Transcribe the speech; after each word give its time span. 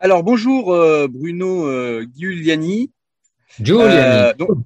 Alors 0.00 0.22
bonjour 0.22 0.72
euh, 0.72 1.08
Bruno 1.08 1.66
euh, 1.66 2.06
Giuliani. 2.16 2.92
Giuliani. 3.60 3.96
Euh, 3.96 4.32
donc- 4.32 4.58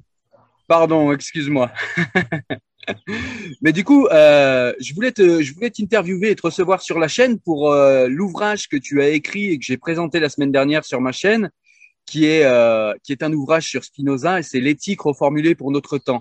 pardon, 0.69 1.11
excuse-moi. 1.11 1.72
Mais 3.62 3.72
du 3.72 3.83
coup, 3.83 4.08
euh, 4.08 4.75
je 4.78 4.92
voulais 4.92 5.12
te, 5.12 5.41
je 5.41 5.55
voulais 5.55 5.70
t'interviewer 5.70 6.33
et 6.33 6.36
te 6.36 6.42
recevoir 6.42 6.83
sur 6.83 6.98
la 6.98 7.08
chaîne 7.08 7.38
pour 7.38 7.72
euh, 7.72 8.08
l'ouvrage 8.08 8.69
que 8.69 8.77
tu 8.77 9.00
as 9.00 9.08
écrit 9.08 9.53
et 9.53 9.58
que 9.58 9.64
j'ai 9.64 9.78
présenté 9.78 10.20
la 10.20 10.28
semaine 10.28 10.53
dernière 10.53 10.84
sur 10.84 11.00
ma 11.00 11.12
chaîne, 11.12 11.50
qui 12.05 12.27
est 12.27 12.44
euh, 12.44 12.92
qui 13.03 13.12
est 13.12 13.22
un 13.22 13.33
ouvrage 13.33 13.66
sur 13.66 13.84
Spinoza 13.84 14.41
et 14.41 14.42
c'est 14.42 14.60
l'éthique 14.60 15.00
reformulée 15.00 15.55
pour 15.55 15.70
notre 15.70 15.97
temps. 15.97 16.20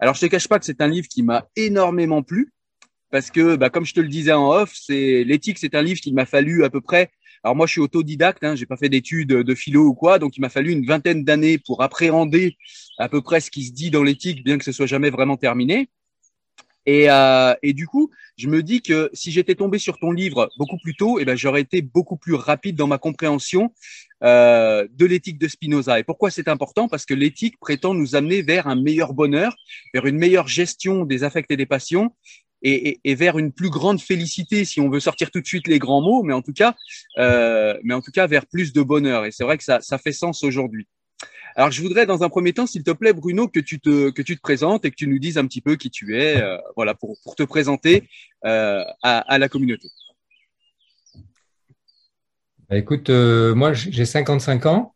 Alors 0.00 0.14
je 0.16 0.22
te 0.22 0.26
cache 0.26 0.48
pas 0.48 0.58
que 0.58 0.64
c'est 0.64 0.80
un 0.80 0.88
livre 0.88 1.06
qui 1.06 1.22
m'a 1.22 1.46
énormément 1.54 2.24
plu 2.24 2.52
parce 3.12 3.30
que, 3.30 3.54
bah, 3.56 3.70
comme 3.70 3.84
je 3.84 3.94
te 3.94 4.00
le 4.00 4.08
disais 4.08 4.32
en 4.32 4.50
off, 4.50 4.72
c'est 4.74 5.22
l'éthique, 5.24 5.58
c'est 5.58 5.74
un 5.76 5.82
livre 5.82 6.00
qu'il 6.00 6.14
m'a 6.14 6.26
fallu 6.26 6.64
à 6.64 6.70
peu 6.70 6.80
près 6.80 7.10
alors 7.42 7.56
moi, 7.56 7.66
je 7.66 7.72
suis 7.72 7.80
autodidacte, 7.80 8.44
hein, 8.44 8.54
j'ai 8.54 8.66
pas 8.66 8.76
fait 8.76 8.88
d'études 8.88 9.28
de 9.28 9.54
philo 9.54 9.86
ou 9.86 9.94
quoi, 9.94 10.18
donc 10.18 10.36
il 10.36 10.40
m'a 10.40 10.50
fallu 10.50 10.72
une 10.72 10.84
vingtaine 10.84 11.24
d'années 11.24 11.58
pour 11.58 11.82
appréhender 11.82 12.56
à 12.98 13.08
peu 13.08 13.22
près 13.22 13.40
ce 13.40 13.50
qui 13.50 13.64
se 13.64 13.72
dit 13.72 13.90
dans 13.90 14.02
l'éthique, 14.02 14.44
bien 14.44 14.58
que 14.58 14.64
ce 14.64 14.72
soit 14.72 14.86
jamais 14.86 15.10
vraiment 15.10 15.36
terminé. 15.36 15.88
Et, 16.86 17.10
euh, 17.10 17.54
et 17.62 17.72
du 17.72 17.86
coup, 17.86 18.10
je 18.36 18.48
me 18.48 18.62
dis 18.62 18.80
que 18.82 19.10
si 19.12 19.30
j'étais 19.30 19.54
tombé 19.54 19.78
sur 19.78 19.98
ton 19.98 20.12
livre 20.12 20.50
beaucoup 20.58 20.78
plus 20.78 20.94
tôt, 20.94 21.18
eh 21.18 21.24
ben 21.24 21.36
j'aurais 21.36 21.60
été 21.60 21.82
beaucoup 21.82 22.16
plus 22.16 22.34
rapide 22.34 22.76
dans 22.76 22.86
ma 22.86 22.98
compréhension 22.98 23.72
euh, 24.22 24.88
de 24.90 25.06
l'éthique 25.06 25.38
de 25.38 25.46
Spinoza. 25.46 25.98
Et 25.98 26.04
pourquoi 26.04 26.30
c'est 26.30 26.48
important? 26.48 26.88
Parce 26.88 27.04
que 27.04 27.14
l'éthique 27.14 27.58
prétend 27.60 27.94
nous 27.94 28.16
amener 28.16 28.42
vers 28.42 28.66
un 28.66 28.76
meilleur 28.76 29.12
bonheur, 29.12 29.54
vers 29.92 30.06
une 30.06 30.16
meilleure 30.16 30.48
gestion 30.48 31.04
des 31.04 31.22
affects 31.22 31.50
et 31.50 31.56
des 31.56 31.66
passions, 31.66 32.14
et, 32.62 33.14
vers 33.14 33.38
une 33.38 33.52
plus 33.52 33.70
grande 33.70 34.00
félicité, 34.00 34.64
si 34.64 34.80
on 34.80 34.90
veut 34.90 35.00
sortir 35.00 35.30
tout 35.30 35.40
de 35.40 35.46
suite 35.46 35.66
les 35.66 35.78
grands 35.78 36.02
mots, 36.02 36.22
mais 36.22 36.32
en 36.32 36.42
tout 36.42 36.52
cas, 36.52 36.76
euh, 37.18 37.78
mais 37.82 37.94
en 37.94 38.00
tout 38.00 38.12
cas 38.12 38.26
vers 38.26 38.46
plus 38.46 38.72
de 38.72 38.82
bonheur. 38.82 39.24
Et 39.24 39.30
c'est 39.30 39.44
vrai 39.44 39.58
que 39.58 39.64
ça, 39.64 39.80
ça 39.80 39.98
fait 39.98 40.12
sens 40.12 40.44
aujourd'hui. 40.44 40.86
Alors, 41.56 41.70
je 41.72 41.82
voudrais 41.82 42.06
dans 42.06 42.22
un 42.22 42.28
premier 42.28 42.52
temps, 42.52 42.66
s'il 42.66 42.84
te 42.84 42.92
plaît, 42.92 43.12
Bruno, 43.12 43.48
que 43.48 43.60
tu 43.60 43.80
te 43.80 44.10
que 44.10 44.22
tu 44.22 44.36
te 44.36 44.40
présentes 44.40 44.84
et 44.84 44.90
que 44.90 44.96
tu 44.96 45.08
nous 45.08 45.18
dises 45.18 45.36
un 45.36 45.46
petit 45.46 45.60
peu 45.60 45.76
qui 45.76 45.90
tu 45.90 46.16
es, 46.16 46.40
euh, 46.40 46.56
voilà, 46.76 46.94
pour 46.94 47.16
pour 47.24 47.34
te 47.34 47.42
présenter 47.42 48.08
euh, 48.44 48.84
à, 49.02 49.38
la 49.38 49.48
communauté. 49.48 49.88
Bah, 52.68 52.76
écoute, 52.76 53.10
moi 53.10 53.72
j'ai 53.72 54.04
55 54.04 54.66
ans 54.66 54.94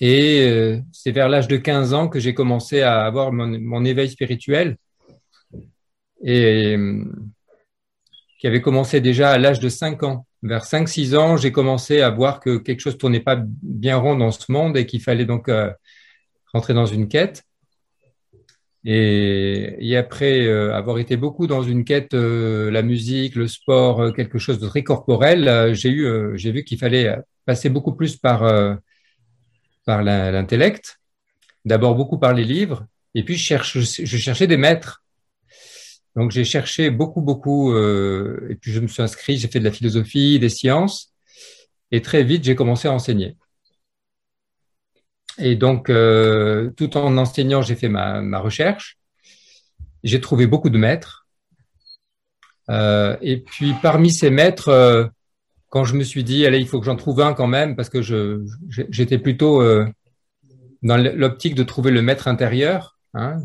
et 0.00 0.80
c'est 0.90 1.10
vers 1.10 1.28
l'âge 1.28 1.48
de 1.48 1.58
15 1.58 1.92
ans 1.92 2.08
que 2.08 2.18
j'ai 2.18 2.32
commencé 2.32 2.80
à 2.80 3.04
avoir 3.04 3.30
mon 3.30 3.84
éveil 3.84 4.08
spirituel 4.08 4.78
et 6.22 6.76
euh, 6.76 7.04
qui 8.40 8.46
avait 8.46 8.60
commencé 8.60 9.00
déjà 9.00 9.30
à 9.30 9.38
l'âge 9.38 9.60
de 9.60 9.68
5 9.68 10.02
ans. 10.02 10.26
Vers 10.42 10.64
5-6 10.64 11.16
ans, 11.16 11.36
j'ai 11.36 11.50
commencé 11.50 12.00
à 12.00 12.10
voir 12.10 12.40
que 12.40 12.58
quelque 12.58 12.80
chose 12.80 12.98
tournait 12.98 13.20
pas 13.20 13.36
bien 13.40 13.96
rond 13.96 14.16
dans 14.16 14.30
ce 14.30 14.50
monde 14.52 14.76
et 14.76 14.86
qu'il 14.86 15.02
fallait 15.02 15.24
donc 15.24 15.48
euh, 15.48 15.70
rentrer 16.52 16.74
dans 16.74 16.86
une 16.86 17.08
quête. 17.08 17.44
Et, 18.84 19.96
après 19.96 20.46
euh, 20.46 20.72
avoir 20.74 20.98
été 20.98 21.16
beaucoup 21.16 21.48
dans 21.48 21.62
une 21.62 21.84
quête, 21.84 22.14
la 22.14 22.82
musique, 22.82 23.34
le 23.34 23.48
sport, 23.48 24.14
quelque 24.14 24.38
chose 24.38 24.60
de 24.60 24.68
très 24.68 24.84
corporel, 24.84 25.74
j'ai 25.74 25.90
eu, 25.90 26.38
j'ai 26.38 26.52
vu 26.52 26.62
qu'il 26.62 26.78
fallait 26.78 27.16
passer 27.44 27.68
beaucoup 27.68 27.92
plus 27.92 28.16
par 28.16 28.78
par 29.84 30.02
l'intellect. 30.02 31.00
D'abord 31.64 31.96
beaucoup 31.96 32.18
par 32.18 32.34
les 32.34 32.44
livres, 32.44 32.86
et 33.14 33.24
puis 33.24 33.36
je 33.36 34.16
cherchais 34.18 34.46
des 34.46 34.56
maîtres. 34.56 35.02
Donc 36.16 36.30
j'ai 36.30 36.44
cherché 36.44 36.90
beaucoup, 36.90 37.20
beaucoup, 37.20 37.72
euh, 37.72 38.46
et 38.50 38.54
puis 38.54 38.72
je 38.72 38.80
me 38.80 38.88
suis 38.88 39.02
inscrit, 39.02 39.38
j'ai 39.38 39.48
fait 39.48 39.60
de 39.60 39.64
la 39.64 39.72
philosophie, 39.72 40.38
des 40.38 40.48
sciences, 40.48 41.14
et 41.90 42.02
très 42.02 42.24
vite 42.24 42.44
j'ai 42.44 42.54
commencé 42.54 42.88
à 42.88 42.92
enseigner. 42.92 43.36
Et 45.38 45.54
donc, 45.54 45.88
euh, 45.88 46.70
tout 46.76 46.96
en 46.96 47.16
enseignant, 47.16 47.62
j'ai 47.62 47.76
fait 47.76 47.88
ma, 47.88 48.20
ma 48.20 48.40
recherche. 48.40 48.98
J'ai 50.02 50.20
trouvé 50.20 50.46
beaucoup 50.46 50.70
de 50.70 50.78
maîtres. 50.78 51.26
Euh, 52.70 53.16
et 53.22 53.38
puis, 53.38 53.72
parmi 53.80 54.10
ces 54.10 54.30
maîtres, 54.30 54.68
euh, 54.68 55.06
quand 55.68 55.84
je 55.84 55.94
me 55.94 56.02
suis 56.02 56.24
dit, 56.24 56.44
allez, 56.44 56.58
il 56.58 56.66
faut 56.66 56.80
que 56.80 56.86
j'en 56.86 56.96
trouve 56.96 57.20
un 57.20 57.34
quand 57.34 57.46
même, 57.46 57.76
parce 57.76 57.88
que 57.88 58.02
je, 58.02 58.44
j'étais 58.68 59.18
plutôt 59.18 59.62
euh, 59.62 59.86
dans 60.82 60.96
l'optique 60.96 61.54
de 61.54 61.62
trouver 61.62 61.90
le 61.92 62.02
maître 62.02 62.28
intérieur. 62.28 62.98
Hein, 63.14 63.42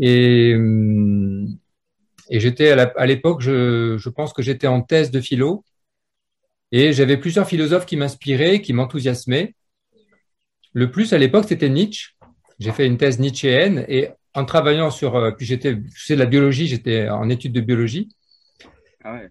et 0.00 0.54
hum, 0.54 1.58
et 2.28 2.40
j'étais 2.40 2.70
à 2.70 3.06
l'époque, 3.06 3.40
je, 3.40 3.96
je 3.98 4.08
pense 4.08 4.32
que 4.32 4.42
j'étais 4.42 4.66
en 4.66 4.82
thèse 4.82 5.10
de 5.10 5.20
philo, 5.20 5.64
et 6.72 6.92
j'avais 6.92 7.16
plusieurs 7.16 7.46
philosophes 7.46 7.86
qui 7.86 7.96
m'inspiraient, 7.96 8.60
qui 8.60 8.72
m'enthousiasmaient. 8.72 9.54
Le 10.72 10.90
plus 10.90 11.12
à 11.12 11.18
l'époque, 11.18 11.46
c'était 11.48 11.68
Nietzsche. 11.68 12.14
J'ai 12.58 12.72
fait 12.72 12.86
une 12.86 12.96
thèse 12.96 13.18
nietzschéenne 13.18 13.84
et 13.88 14.08
en 14.34 14.44
travaillant 14.44 14.90
sur, 14.90 15.16
euh, 15.16 15.30
puis 15.30 15.46
j'étais, 15.46 15.78
je 15.94 16.04
sais 16.04 16.14
de 16.14 16.18
la 16.18 16.26
biologie, 16.26 16.66
j'étais 16.66 17.08
en 17.08 17.28
études 17.28 17.52
de 17.52 17.60
biologie. 17.60 18.08
Ah 19.04 19.14
ouais. 19.14 19.30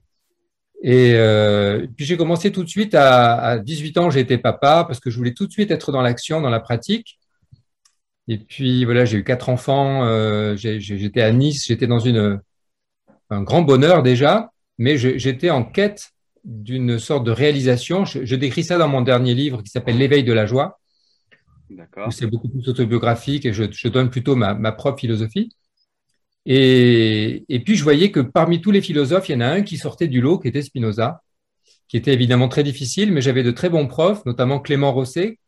Et 0.82 1.14
euh, 1.16 1.88
puis 1.96 2.06
j'ai 2.06 2.18
commencé 2.18 2.52
tout 2.52 2.64
de 2.64 2.70
suite 2.70 2.94
à, 2.94 3.36
à 3.36 3.60
18 3.60 3.98
ans, 3.98 4.10
j'ai 4.10 4.20
été 4.20 4.38
papa 4.38 4.86
parce 4.88 5.00
que 5.00 5.10
je 5.10 5.18
voulais 5.18 5.34
tout 5.34 5.48
de 5.48 5.52
suite 5.52 5.72
être 5.72 5.92
dans 5.92 6.02
l'action, 6.02 6.42
dans 6.42 6.50
la 6.50 6.60
pratique. 6.60 7.20
Et 8.28 8.38
puis 8.40 8.86
voilà, 8.86 9.06
j'ai 9.06 9.18
eu 9.18 9.24
quatre 9.24 9.50
enfants, 9.50 10.04
euh, 10.06 10.56
j'étais 10.58 11.22
à 11.22 11.32
Nice, 11.32 11.66
j'étais 11.68 11.88
dans 11.88 12.00
une, 12.00 12.42
un 13.30 13.44
grand 13.44 13.62
bonheur 13.62 14.04
déjà, 14.04 14.52
mais 14.78 14.98
j'étais 14.98 15.50
en 15.50 15.64
quête 15.64 16.12
d'une 16.44 17.00
sorte 17.00 17.24
de 17.24 17.32
réalisation. 17.32 18.06
Je, 18.06 18.26
je 18.26 18.36
décris 18.36 18.64
ça 18.64 18.78
dans 18.78 18.88
mon 18.88 19.02
dernier 19.02 19.34
livre 19.36 19.62
qui 19.62 19.70
s'appelle 19.70 19.98
L'éveil 19.98 20.24
de 20.24 20.34
la 20.34 20.46
joie 20.46 20.80
D'accord. 21.70 22.14
c'est 22.14 22.28
beaucoup 22.28 22.50
plus 22.50 22.68
autobiographique 22.70 23.46
et 23.46 23.54
je, 23.54 23.64
je 23.72 23.88
donne 23.88 24.10
plutôt 24.10 24.36
ma, 24.36 24.54
ma 24.54 24.72
propre 24.72 25.00
philosophie. 25.00 25.50
Et, 26.46 27.44
et 27.50 27.60
puis 27.60 27.76
je 27.76 27.84
voyais 27.84 28.12
que 28.12 28.20
parmi 28.20 28.62
tous 28.62 28.72
les 28.72 28.82
philosophes, 28.82 29.30
il 29.30 29.34
y 29.34 29.36
en 29.36 29.42
a 29.42 29.48
un 29.48 29.62
qui 29.64 29.78
sortait 29.78 30.08
du 30.08 30.22
lot, 30.22 30.38
qui 30.40 30.48
était 30.48 30.62
Spinoza, 30.62 31.24
qui 31.88 31.98
était 31.98 32.14
évidemment 32.14 32.50
très 32.50 32.64
difficile, 32.64 33.12
mais 33.12 33.22
j'avais 33.22 33.44
de 33.44 33.52
très 33.52 33.70
bons 33.70 33.88
profs, 33.88 34.26
notamment 34.26 34.60
Clément 34.60 34.94
Rosset, 34.94 35.40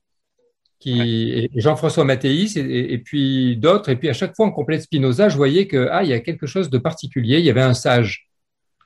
qui 0.79 1.49
Jean-François 1.55 2.03
Mathéis, 2.03 2.57
et, 2.57 2.93
et 2.93 2.97
puis 2.99 3.57
d'autres. 3.57 3.89
Et 3.89 3.95
puis 3.95 4.09
à 4.09 4.13
chaque 4.13 4.35
fois, 4.35 4.45
en 4.45 4.51
complète 4.51 4.83
Spinoza, 4.83 5.29
je 5.29 5.37
voyais 5.37 5.67
que 5.67 5.87
ah, 5.91 6.03
il 6.03 6.09
y 6.09 6.13
a 6.13 6.19
quelque 6.19 6.45
chose 6.45 6.69
de 6.69 6.77
particulier. 6.77 7.39
Il 7.39 7.45
y 7.45 7.49
avait 7.49 7.61
un 7.61 7.73
sage. 7.73 8.29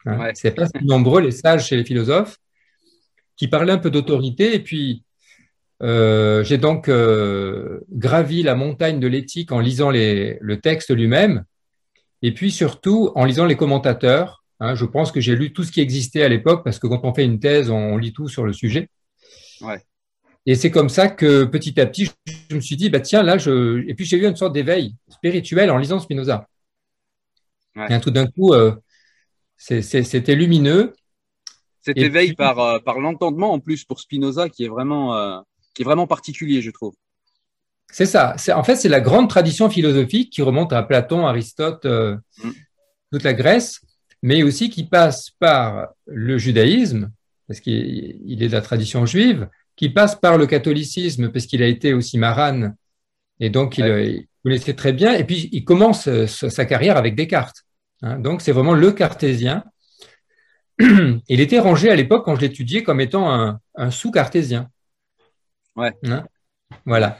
Hein. 0.06 0.20
Ouais. 0.20 0.32
C'est 0.34 0.52
pas 0.52 0.68
si 0.68 0.84
nombreux 0.86 1.22
les 1.22 1.32
sages 1.32 1.68
chez 1.68 1.76
les 1.76 1.84
philosophes 1.84 2.38
qui 3.36 3.48
parlaient 3.48 3.74
un 3.74 3.78
peu 3.78 3.92
d'autorité. 3.92 4.56
Et 4.56 4.60
puis 4.60 5.04
euh, 5.84 6.44
j'ai 6.44 6.58
donc 6.58 6.88
euh, 6.88 7.82
gravi 7.92 8.44
la 8.44 8.56
montagne 8.56 9.00
de 9.00 9.08
l'éthique 9.08 9.52
en 9.52 9.60
lisant 9.60 9.90
les, 9.90 10.38
le 10.40 10.60
texte 10.60 10.92
lui-même, 10.92 11.44
et 12.22 12.34
puis 12.34 12.52
surtout 12.52 13.12
en 13.16 13.26
lisant 13.26 13.46
les 13.46 13.58
commentateurs. 13.58 14.44
Hein, 14.60 14.76
je 14.76 14.86
pense 14.86 15.12
que 15.12 15.20
j'ai 15.20 15.36
lu 15.36 15.54
tout 15.54 15.64
ce 15.64 15.72
qui 15.72 15.82
existait 15.82 16.22
à 16.22 16.30
l'époque, 16.30 16.64
parce 16.64 16.78
que 16.78 16.86
quand 16.86 17.02
on 17.04 17.16
fait 17.16 17.26
une 17.26 17.40
thèse, 17.40 17.72
on, 17.72 17.78
on 17.78 17.98
lit 17.98 18.14
tout 18.14 18.28
sur 18.28 18.46
le 18.46 18.54
sujet. 18.54 18.90
Ouais. 19.62 19.82
Et 20.46 20.56
c'est 20.56 20.72
comme 20.72 20.90
ça 20.90 21.08
que 21.08 21.44
petit 21.46 21.80
à 21.80 21.86
petit, 21.86 22.10
je 22.50 22.56
me 22.56 22.62
suis 22.62 22.76
dit, 22.76 22.90
bah 22.90 23.00
tiens, 23.00 23.22
là, 23.24 23.38
je... 23.38 23.88
et 23.88 23.94
puis 23.94 24.06
j'ai 24.06 24.18
eu 24.18 24.26
une 24.28 24.36
sorte 24.36 24.54
d'éveil 24.54 24.96
spirituel 25.10 25.70
en 25.70 25.78
lisant 25.78 26.00
Spinoza. 26.00 26.48
Ouais. 27.76 27.96
Et 27.96 28.00
tout 28.02 28.12
d'un 28.12 28.28
coup, 28.28 28.54
euh, 28.54 28.76
c'était 29.58 30.36
lumineux. 30.36 30.94
Cet 31.82 31.98
Et 31.98 32.02
éveil 32.02 32.28
puis- 32.30 32.36
par 32.36 32.60
euh, 32.60 32.80
par 32.80 33.00
l'entendement 33.00 33.54
en 33.54 33.60
plus 33.60 33.86
pour 33.86 34.00
Spinoza 34.00 34.50
qui 34.50 34.66
est 34.66 34.68
vraiment 34.68 35.16
euh, 35.16 35.40
qui 35.74 35.82
est 35.82 35.86
vraiment 35.86 36.08
particulier, 36.08 36.62
je 36.62 36.72
trouve. 36.72 36.94
C'est 37.92 38.06
ça. 38.06 38.36
En 38.56 38.64
fait, 38.64 38.76
c'est 38.78 38.90
la 38.90 39.02
grande 39.02 39.30
tradition 39.30 39.70
philosophique 39.70 40.32
qui 40.32 40.42
remonte 40.42 40.72
à 40.74 40.82
Platon, 40.84 41.26
Aristote, 41.28 41.86
euh, 41.86 42.18
Mm. 42.44 42.52
toute 43.12 43.24
la 43.24 43.34
Grèce, 43.34 43.82
mais 44.22 44.44
aussi 44.44 44.70
qui 44.70 44.86
passe 44.86 45.32
par 45.40 45.90
le 46.06 46.38
judaïsme, 46.38 47.12
parce 47.48 47.60
qu'il 47.60 48.20
il 48.26 48.42
est 48.44 48.48
de 48.48 48.54
la 48.54 48.62
tradition 48.62 49.06
juive, 49.06 49.50
qui 49.82 49.90
passe 49.90 50.16
par 50.16 50.38
le 50.38 50.46
catholicisme, 50.48 51.32
parce 51.32 51.48
qu'il 51.48 51.64
a 51.64 51.68
été 51.68 51.94
aussi 51.94 52.20
marane, 52.20 52.76
et 53.40 53.50
donc 53.50 53.80
il, 53.80 53.84
Ouais. 53.84 54.12
il 54.14 54.28
connaissait 54.44 54.76
très 54.76 54.94
bien, 54.94 55.14
et 55.16 55.24
puis 55.24 55.50
il 55.52 55.64
commence 55.66 56.08
euh, 56.08 56.28
sa 56.28 56.66
carrière 56.66 56.98
avec 56.98 57.16
Descartes. 57.16 57.64
hein. 58.04 58.20
donc 58.20 58.42
c'est 58.44 58.52
vraiment 58.52 58.76
le 58.76 58.92
cartésien. 58.92 59.64
Il 61.30 61.40
était 61.42 61.60
rangé 61.60 61.90
à 61.90 61.96
l'époque, 61.96 62.26
quand 62.26 62.36
je 62.36 62.42
l'étudiais, 62.42 62.84
comme 62.84 63.02
étant 63.02 63.32
un, 63.32 63.60
un 63.76 63.92
sous-cartésien. 63.92 64.70
Ouais. 65.76 65.94
Hein 66.06 66.26
voilà. 66.86 67.20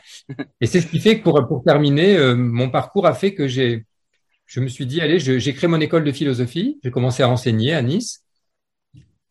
Et 0.62 0.68
c'est 0.68 0.82
ce 0.82 0.88
qui 0.88 1.00
fait 1.00 1.20
que 1.20 1.24
pour, 1.24 1.46
pour 1.48 1.64
terminer, 1.64 2.18
euh, 2.18 2.36
mon 2.36 2.70
parcours 2.70 3.06
a 3.08 3.14
fait 3.14 3.34
que 3.36 3.48
j'ai, 3.48 3.86
je 4.46 4.60
me 4.62 4.68
suis 4.68 4.86
dit, 4.86 5.02
allez, 5.02 5.20
j'ai 5.20 5.54
créé 5.54 5.68
mon 5.68 5.82
école 5.82 6.04
de 6.04 6.12
philosophie. 6.12 6.80
J'ai 6.84 6.92
commencé 6.92 7.24
à 7.24 7.30
enseigner 7.30 7.74
à 7.74 7.82
Nice. 7.82 8.24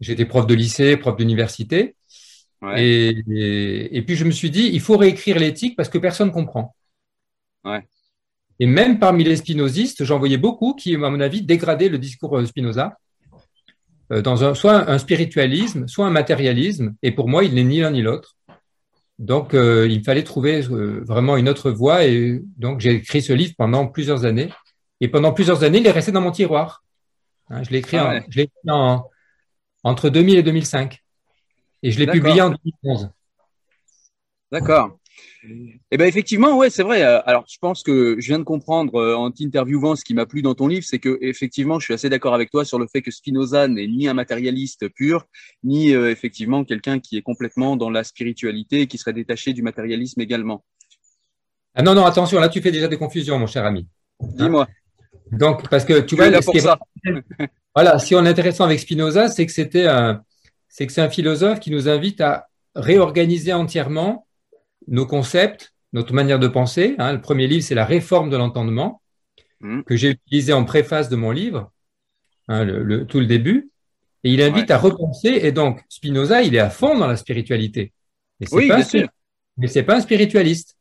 J'étais 0.00 0.26
prof 0.26 0.46
de 0.46 0.54
lycée, 0.54 0.96
prof 0.96 1.16
d'université. 1.16 1.96
Ouais. 2.62 2.84
Et, 2.84 3.24
et, 3.30 3.96
et 3.96 4.02
puis 4.02 4.16
je 4.16 4.24
me 4.24 4.30
suis 4.30 4.50
dit, 4.50 4.70
il 4.72 4.80
faut 4.80 4.96
réécrire 4.96 5.38
l'éthique 5.38 5.76
parce 5.76 5.88
que 5.88 5.98
personne 5.98 6.30
comprend. 6.30 6.74
Ouais. 7.64 7.86
Et 8.58 8.66
même 8.66 8.98
parmi 8.98 9.24
les 9.24 9.36
spinozistes, 9.36 10.04
j'en 10.04 10.18
voyais 10.18 10.36
beaucoup 10.36 10.74
qui, 10.74 10.94
à 10.94 10.98
mon 10.98 11.20
avis, 11.20 11.42
dégradaient 11.42 11.88
le 11.88 11.98
discours 11.98 12.38
de 12.38 12.44
Spinoza. 12.44 12.98
dans 14.10 14.44
un, 14.44 14.54
soit 14.54 14.90
un 14.90 14.98
spiritualisme, 14.98 15.88
soit 15.88 16.06
un 16.06 16.10
matérialisme. 16.10 16.94
Et 17.02 17.12
pour 17.12 17.26
moi, 17.26 17.42
il 17.44 17.54
n'est 17.54 17.64
ni 17.64 17.80
l'un 17.80 17.90
ni 17.90 18.02
l'autre. 18.02 18.36
Donc, 19.18 19.52
il 19.54 20.02
fallait 20.04 20.24
trouver 20.24 20.60
vraiment 20.60 21.38
une 21.38 21.48
autre 21.48 21.70
voie. 21.70 22.04
Et 22.04 22.42
donc, 22.58 22.80
j'ai 22.80 22.96
écrit 22.96 23.22
ce 23.22 23.32
livre 23.32 23.54
pendant 23.56 23.86
plusieurs 23.86 24.26
années. 24.26 24.50
Et 25.00 25.08
pendant 25.08 25.32
plusieurs 25.32 25.64
années, 25.64 25.78
il 25.78 25.86
est 25.86 25.90
resté 25.90 26.12
dans 26.12 26.20
mon 26.20 26.30
tiroir. 26.30 26.84
Hein, 27.48 27.62
je 27.62 27.70
l'ai 27.70 27.78
écrit, 27.78 27.96
ah 27.96 28.20
en, 28.68 29.08
entre 29.84 30.10
2000 30.10 30.36
et 30.36 30.42
2005. 30.42 31.02
Et 31.82 31.90
je 31.90 31.98
l'ai 31.98 32.06
publié 32.06 32.42
en 32.42 32.50
2011. 32.50 33.10
D'accord. 34.52 34.98
Eh 35.90 35.96
ben 35.96 36.06
effectivement, 36.06 36.56
ouais, 36.56 36.70
c'est 36.70 36.82
vrai. 36.82 37.02
Euh, 37.02 37.20
alors, 37.24 37.44
je 37.48 37.58
pense 37.58 37.82
que 37.82 38.16
je 38.18 38.26
viens 38.26 38.38
de 38.38 38.44
comprendre 38.44 38.94
euh, 38.96 39.14
en 39.14 39.30
t'interviewant 39.30 39.96
ce 39.96 40.04
qui 40.04 40.14
m'a 40.14 40.26
plu 40.26 40.42
dans 40.42 40.54
ton 40.54 40.66
livre, 40.66 40.84
c'est 40.86 40.98
que 40.98 41.18
effectivement, 41.20 41.78
je 41.78 41.86
suis 41.86 41.94
assez 41.94 42.08
d'accord 42.08 42.34
avec 42.34 42.50
toi 42.50 42.64
sur 42.64 42.78
le 42.78 42.86
fait 42.86 43.02
que 43.02 43.10
Spinoza 43.10 43.68
n'est 43.68 43.86
ni 43.86 44.08
un 44.08 44.14
matérialiste 44.14 44.88
pur, 44.88 45.26
ni 45.64 45.94
euh, 45.94 46.10
effectivement 46.10 46.64
quelqu'un 46.64 46.98
qui 47.00 47.16
est 47.16 47.22
complètement 47.22 47.76
dans 47.76 47.90
la 47.90 48.04
spiritualité 48.04 48.82
et 48.82 48.86
qui 48.86 48.98
serait 48.98 49.12
détaché 49.12 49.52
du 49.52 49.62
matérialisme 49.62 50.20
également. 50.20 50.64
Ah 51.74 51.82
non 51.82 51.94
non, 51.94 52.04
attention, 52.04 52.40
là 52.40 52.48
tu 52.48 52.60
fais 52.60 52.72
déjà 52.72 52.88
des 52.88 52.98
confusions, 52.98 53.38
mon 53.38 53.46
cher 53.46 53.64
ami. 53.64 53.86
Dis-moi. 54.20 54.68
Donc, 55.32 55.68
parce 55.68 55.84
que 55.84 56.00
tu 56.00 56.16
vois, 56.16 56.28
là 56.28 56.40
pour 56.42 56.58
ça. 56.58 56.78
voilà, 57.74 57.98
ce 57.98 58.06
qui 58.06 58.14
est 58.14 58.18
intéressant 58.18 58.64
avec 58.64 58.80
Spinoza, 58.80 59.28
c'est 59.28 59.46
que 59.46 59.52
c'était 59.52 59.86
un, 59.86 60.22
c'est 60.70 60.86
que 60.86 60.92
c'est 60.92 61.02
un 61.02 61.10
philosophe 61.10 61.60
qui 61.60 61.70
nous 61.70 61.88
invite 61.88 62.22
à 62.22 62.48
réorganiser 62.74 63.52
entièrement 63.52 64.26
nos 64.86 65.04
concepts, 65.04 65.74
notre 65.92 66.14
manière 66.14 66.38
de 66.38 66.48
penser. 66.48 66.94
Hein. 66.98 67.12
Le 67.12 67.20
premier 67.20 67.48
livre, 67.48 67.62
c'est 67.62 67.74
la 67.74 67.84
réforme 67.84 68.30
de 68.30 68.36
l'entendement, 68.36 69.02
mmh. 69.60 69.82
que 69.82 69.96
j'ai 69.96 70.10
utilisé 70.10 70.52
en 70.52 70.64
préface 70.64 71.08
de 71.08 71.16
mon 71.16 71.32
livre, 71.32 71.70
hein, 72.48 72.64
le, 72.64 73.04
tout 73.04 73.20
le 73.20 73.26
début. 73.26 73.70
Et 74.22 74.32
il 74.32 74.40
invite 74.42 74.70
à 74.70 74.78
repenser. 74.78 75.40
Et 75.42 75.52
donc, 75.52 75.82
Spinoza, 75.88 76.42
il 76.42 76.54
est 76.54 76.60
à 76.60 76.70
fond 76.70 76.96
dans 76.96 77.06
la 77.06 77.16
spiritualité. 77.16 77.92
Mais 78.38 78.46
c'est 78.46 78.68
pas, 78.68 79.08
mais 79.56 79.66
c'est 79.66 79.82
pas 79.82 79.96
un 79.96 80.00
spiritualiste. 80.00 80.76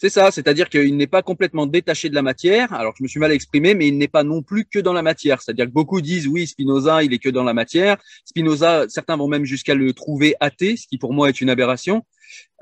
C'est 0.00 0.10
ça, 0.10 0.30
c'est-à-dire 0.30 0.68
qu'il 0.68 0.96
n'est 0.96 1.08
pas 1.08 1.22
complètement 1.22 1.66
détaché 1.66 2.08
de 2.08 2.14
la 2.14 2.22
matière. 2.22 2.72
Alors, 2.72 2.94
je 2.96 3.02
me 3.02 3.08
suis 3.08 3.18
mal 3.18 3.32
exprimé, 3.32 3.74
mais 3.74 3.88
il 3.88 3.98
n'est 3.98 4.06
pas 4.06 4.22
non 4.22 4.42
plus 4.42 4.64
que 4.64 4.78
dans 4.78 4.92
la 4.92 5.02
matière. 5.02 5.42
C'est-à-dire 5.42 5.66
que 5.66 5.72
beaucoup 5.72 6.00
disent, 6.00 6.28
oui, 6.28 6.46
Spinoza, 6.46 7.02
il 7.02 7.12
est 7.12 7.18
que 7.18 7.28
dans 7.28 7.42
la 7.42 7.52
matière. 7.52 7.96
Spinoza, 8.24 8.88
certains 8.88 9.16
vont 9.16 9.26
même 9.26 9.44
jusqu'à 9.44 9.74
le 9.74 9.92
trouver 9.92 10.36
athée, 10.38 10.76
ce 10.76 10.86
qui 10.86 10.98
pour 10.98 11.12
moi 11.12 11.28
est 11.28 11.40
une 11.40 11.50
aberration. 11.50 12.04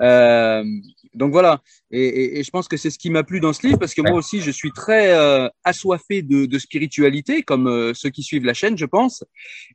Euh, 0.01 0.65
donc 1.15 1.33
voilà, 1.33 1.61
et, 1.91 2.43
je 2.43 2.51
pense 2.51 2.69
que 2.69 2.77
c'est 2.77 2.91
ce 2.91 2.99
qui 2.99 3.11
m'a 3.11 3.23
plu 3.23 3.41
dans 3.41 3.53
ce 3.53 3.67
livre 3.67 3.79
parce 3.79 3.95
que 3.95 4.03
moi 4.03 4.13
aussi 4.13 4.43
je 4.43 4.51
suis 4.51 4.71
très 4.71 5.15
euh, 5.15 5.49
assoiffé 5.65 6.23
de, 6.23 6.59
spiritualité, 6.59 7.43
comme 7.43 7.69
euh, 7.69 7.93
ceux 7.95 8.11
qui 8.11 8.23
suivent 8.23 8.45
la 8.45 8.55
chaîne, 8.55 8.77
je 8.77 8.85
pense. 8.85 9.25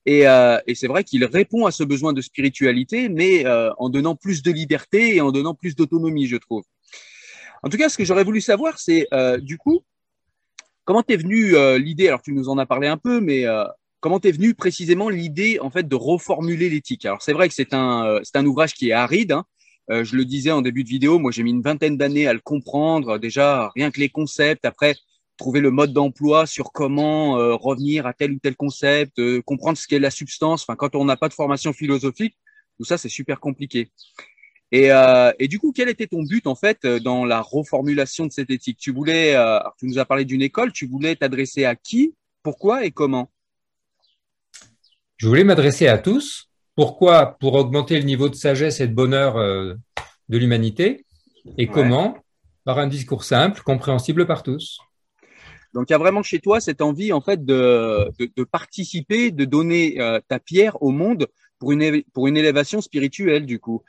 Et, 0.05 0.21
et 0.21 0.75
c'est 0.75 0.87
vrai 0.87 1.03
qu'il 1.03 1.25
répond 1.25 1.65
à 1.65 1.71
ce 1.71 1.83
besoin 1.83 2.13
de 2.13 2.21
spiritualité, 2.21 3.09
mais 3.09 3.45
en 3.77 3.89
donnant 3.89 4.15
plus 4.15 4.41
de 4.41 4.51
liberté 4.51 5.15
et 5.15 5.21
en 5.21 5.31
donnant 5.31 5.53
plus 5.55 5.75
d'autonomie, 5.75 6.27
je 6.27 6.37
trouve. 6.37 6.63
En 7.63 7.69
tout 7.69 7.77
cas, 7.77 7.89
ce 7.89 7.97
que 7.97 8.05
j'aurais 8.05 8.23
voulu 8.23 8.41
savoir, 8.41 8.79
c'est 8.79 9.07
du 9.41 9.57
coup, 9.57 9.83
comment 10.85 11.03
t'es 11.03 11.17
venu 11.17 11.53
l'idée? 11.77 12.07
Alors 12.07 12.21
tu 12.21 12.33
nous 12.33 12.49
en 12.49 12.57
as 12.57 12.65
parlé 12.65 12.87
un 12.87 12.97
peu, 12.97 13.19
mais 13.19 13.45
comment 13.99 14.19
t'es 14.19 14.31
venu 14.31 14.53
précisément 14.55 15.09
l'idée 15.09 15.59
en 15.59 15.69
fait 15.69 15.87
de 15.87 15.95
reformuler 15.95 16.69
l'éthique? 16.69 17.05
Alors 17.05 17.21
c'est 17.21 17.33
vrai 17.33 17.47
que 17.47 17.53
c'est 17.53 17.73
un 17.73 18.19
c'est 18.23 18.35
un 18.35 18.45
ouvrage 18.45 18.73
qui 18.73 18.89
est 18.89 18.93
aride. 18.93 19.31
Hein, 19.31 19.45
euh, 19.89 20.03
je 20.03 20.15
le 20.15 20.25
disais 20.25 20.51
en 20.51 20.61
début 20.61 20.83
de 20.83 20.89
vidéo, 20.89 21.19
moi 21.19 21.31
j'ai 21.31 21.43
mis 21.43 21.51
une 21.51 21.61
vingtaine 21.61 21.97
d'années 21.97 22.27
à 22.27 22.33
le 22.33 22.39
comprendre. 22.39 23.17
Déjà, 23.17 23.69
rien 23.75 23.91
que 23.91 23.99
les 23.99 24.09
concepts, 24.09 24.65
après 24.65 24.95
trouver 25.37 25.59
le 25.59 25.71
mode 25.71 25.91
d'emploi 25.91 26.45
sur 26.45 26.71
comment 26.71 27.37
euh, 27.37 27.55
revenir 27.55 28.05
à 28.05 28.13
tel 28.13 28.31
ou 28.31 28.39
tel 28.39 28.55
concept, 28.55 29.17
euh, 29.19 29.41
comprendre 29.41 29.77
ce 29.77 29.87
qu'est 29.87 29.99
la 29.99 30.11
substance. 30.11 30.63
Enfin, 30.63 30.75
quand 30.75 30.95
on 30.95 31.03
n'a 31.03 31.17
pas 31.17 31.29
de 31.29 31.33
formation 31.33 31.73
philosophique, 31.73 32.37
tout 32.77 32.85
ça 32.85 32.97
c'est 32.97 33.09
super 33.09 33.39
compliqué. 33.39 33.89
Et, 34.71 34.89
et, 35.39 35.47
du 35.49 35.59
coup, 35.59 35.73
quel 35.75 35.89
était 35.89 36.07
ton 36.07 36.23
but 36.23 36.47
en 36.47 36.55
fait 36.55 36.85
dans 36.85 37.25
la 37.25 37.41
reformulation 37.41 38.25
de 38.25 38.31
cette 38.31 38.49
éthique? 38.49 38.77
Tu 38.77 38.93
voulais, 38.93 39.35
tu 39.77 39.85
nous 39.85 39.99
as 39.99 40.05
parlé 40.05 40.23
d'une 40.23 40.41
école, 40.41 40.71
tu 40.71 40.87
voulais 40.87 41.15
t'adresser 41.15 41.65
à 41.65 41.75
qui, 41.75 42.13
pourquoi 42.43 42.85
et 42.85 42.91
comment? 42.91 43.29
Je 45.17 45.27
voulais 45.27 45.43
m'adresser 45.43 45.87
à 45.87 45.99
tous, 45.99 46.49
pourquoi? 46.75 47.37
Pour 47.39 47.53
augmenter 47.53 47.97
le 47.99 48.05
niveau 48.05 48.27
de 48.27 48.33
sagesse 48.33 48.79
et 48.79 48.87
de 48.87 48.93
bonheur 48.93 49.37
euh, 49.37 49.75
de 50.29 50.37
l'humanité. 50.39 51.05
Et 51.59 51.67
comment? 51.67 52.17
Par 52.63 52.79
un 52.79 52.87
discours 52.87 53.23
simple, 53.23 53.61
compréhensible 53.61 54.25
par 54.25 54.41
tous. 54.41 54.79
Donc 55.75 55.89
il 55.89 55.93
y 55.93 55.95
a 55.95 55.99
vraiment 55.99 56.23
chez 56.23 56.39
toi 56.39 56.59
cette 56.59 56.81
envie 56.81 57.13
en 57.13 57.21
fait 57.21 57.45
de, 57.45 58.09
de, 58.17 58.43
participer, 58.43 59.31
de 59.31 59.45
donner 59.45 60.01
euh, 60.01 60.19
ta 60.27 60.39
pierre 60.39 60.81
au 60.81 60.89
monde 60.89 61.27
pour 61.59 61.71
une, 61.71 62.01
pour 62.13 62.27
une 62.27 62.37
élévation 62.37 62.81
spirituelle 62.81 63.45
du 63.45 63.59
coup. 63.59 63.83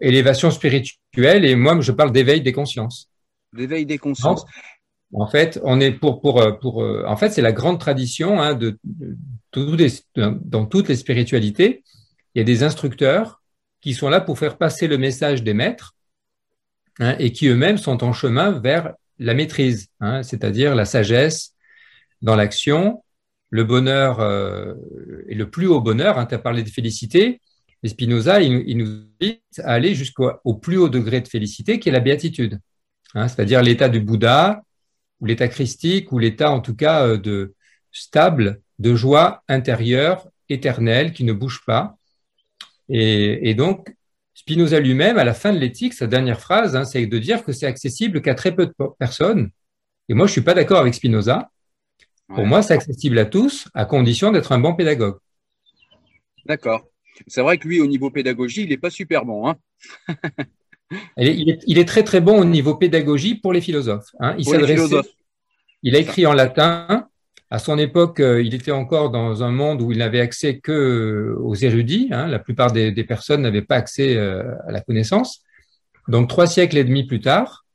Élévation 0.00 0.50
spirituelle 0.50 1.44
et 1.44 1.54
moi 1.54 1.80
je 1.80 1.92
parle 1.92 2.12
d'éveil 2.12 2.40
des 2.40 2.52
consciences. 2.52 3.10
D'éveil 3.52 3.86
des 3.86 3.98
consciences. 3.98 4.44
En 5.12 5.26
fait, 5.26 5.60
on 5.64 5.80
est 5.80 5.90
pour 5.90 6.20
pour 6.20 6.58
pour. 6.60 6.82
Euh, 6.82 7.04
en 7.06 7.16
fait, 7.16 7.30
c'est 7.30 7.42
la 7.42 7.52
grande 7.52 7.80
tradition 7.80 8.40
hein, 8.40 8.54
de, 8.54 8.78
dans 9.52 10.66
toutes 10.66 10.88
les 10.88 10.96
spiritualités. 10.96 11.82
Il 12.34 12.38
y 12.38 12.42
a 12.42 12.44
des 12.44 12.62
instructeurs 12.62 13.42
qui 13.80 13.94
sont 13.94 14.08
là 14.08 14.20
pour 14.20 14.38
faire 14.38 14.56
passer 14.56 14.86
le 14.86 14.98
message 14.98 15.42
des 15.42 15.54
maîtres 15.54 15.96
hein, 17.00 17.16
et 17.18 17.32
qui 17.32 17.48
eux-mêmes 17.48 17.78
sont 17.78 18.04
en 18.04 18.12
chemin 18.12 18.52
vers 18.52 18.94
la 19.18 19.34
maîtrise, 19.34 19.88
hein, 20.00 20.22
c'est-à-dire 20.22 20.74
la 20.74 20.84
sagesse 20.84 21.54
dans 22.22 22.36
l'action, 22.36 23.02
le 23.50 23.64
bonheur 23.64 24.20
euh, 24.20 24.74
et 25.28 25.34
le 25.34 25.50
plus 25.50 25.66
haut 25.66 25.80
bonheur. 25.80 26.18
Hein, 26.18 26.26
tu 26.26 26.34
as 26.34 26.38
parlé 26.38 26.62
de 26.62 26.70
félicité. 26.70 27.40
Et 27.82 27.88
Spinoza, 27.88 28.40
il, 28.42 28.64
il 28.66 28.76
nous 28.78 29.04
invite 29.20 29.42
à 29.58 29.72
aller 29.72 29.94
jusqu'au 29.94 30.54
plus 30.54 30.76
haut 30.76 30.88
degré 30.88 31.20
de 31.20 31.28
félicité, 31.28 31.78
qui 31.78 31.88
est 31.88 31.92
la 31.92 32.00
béatitude, 32.00 32.58
hein, 33.14 33.28
c'est-à-dire 33.28 33.62
l'état 33.62 33.88
du 33.88 34.00
Bouddha, 34.00 34.62
ou 35.20 35.26
l'état 35.26 35.48
christique, 35.48 36.12
ou 36.12 36.18
l'état 36.18 36.50
en 36.50 36.60
tout 36.60 36.74
cas 36.74 37.06
euh, 37.06 37.16
de 37.16 37.54
stable, 37.92 38.60
de 38.78 38.94
joie 38.94 39.42
intérieure, 39.48 40.28
éternelle, 40.48 41.12
qui 41.12 41.24
ne 41.24 41.32
bouge 41.32 41.62
pas. 41.66 41.96
Et, 42.88 43.54
donc, 43.54 43.94
Spinoza 44.34 44.80
lui-même, 44.80 45.16
à 45.16 45.22
la 45.22 45.34
fin 45.34 45.52
de 45.52 45.58
l'éthique, 45.58 45.94
sa 45.94 46.08
dernière 46.08 46.40
phrase, 46.40 46.74
hein, 46.74 46.84
c'est 46.84 47.06
de 47.06 47.18
dire 47.18 47.44
que 47.44 47.52
c'est 47.52 47.66
accessible 47.66 48.20
qu'à 48.20 48.34
très 48.34 48.52
peu 48.52 48.66
de 48.66 48.74
personnes. 48.98 49.50
Et 50.08 50.14
moi, 50.14 50.26
je 50.26 50.32
suis 50.32 50.40
pas 50.40 50.54
d'accord 50.54 50.80
avec 50.80 50.94
Spinoza. 50.94 51.50
Pour 52.26 52.46
moi, 52.46 52.62
c'est 52.62 52.74
accessible 52.74 53.18
à 53.18 53.26
tous, 53.26 53.68
à 53.74 53.84
condition 53.84 54.32
d'être 54.32 54.50
un 54.50 54.58
bon 54.58 54.74
pédagogue. 54.74 55.18
D'accord. 56.46 56.89
C'est 57.26 57.42
vrai 57.42 57.58
que 57.58 57.68
lui, 57.68 57.80
au 57.80 57.86
niveau 57.86 58.10
pédagogie, 58.10 58.62
il 58.62 58.70
n'est 58.70 58.76
pas 58.76 58.90
super 58.90 59.24
bon. 59.24 59.48
Hein 59.48 59.56
il, 61.16 61.78
est, 61.78 61.88
très 61.88 62.02
très 62.02 62.20
bon 62.20 62.40
au 62.40 62.44
niveau 62.44 62.74
pédagogie 62.74 63.34
pour 63.34 63.52
les 63.52 63.60
philosophes. 63.60 64.10
Hein. 64.20 64.34
Il 64.38 64.44
Il 65.82 65.96
a 65.96 65.98
écrit 65.98 66.26
en 66.26 66.32
latin. 66.32 67.06
À 67.52 67.58
son 67.58 67.78
époque, 67.78 68.20
euh, 68.20 68.40
il 68.40 68.54
était 68.54 68.70
encore 68.70 69.10
dans 69.10 69.42
un 69.42 69.50
monde 69.50 69.82
où 69.82 69.90
il 69.90 69.98
n'avait 69.98 70.20
accès 70.20 70.60
que 70.60 70.70
euh, 70.70 71.36
aux 71.40 71.56
érudits. 71.56 72.08
Hein. 72.12 72.28
La 72.28 72.38
plupart 72.38 72.70
des, 72.70 72.92
personnes 73.04 73.42
n'avaient 73.42 73.62
pas 73.62 73.74
accès 73.74 74.16
euh, 74.16 74.54
à 74.68 74.70
la 74.70 74.80
connaissance. 74.80 75.42
Donc 76.06 76.28
trois 76.28 76.46
siècles 76.46 76.78
et 76.78 76.84
demi 76.84 77.04
plus 77.04 77.20
tard, 77.20 77.66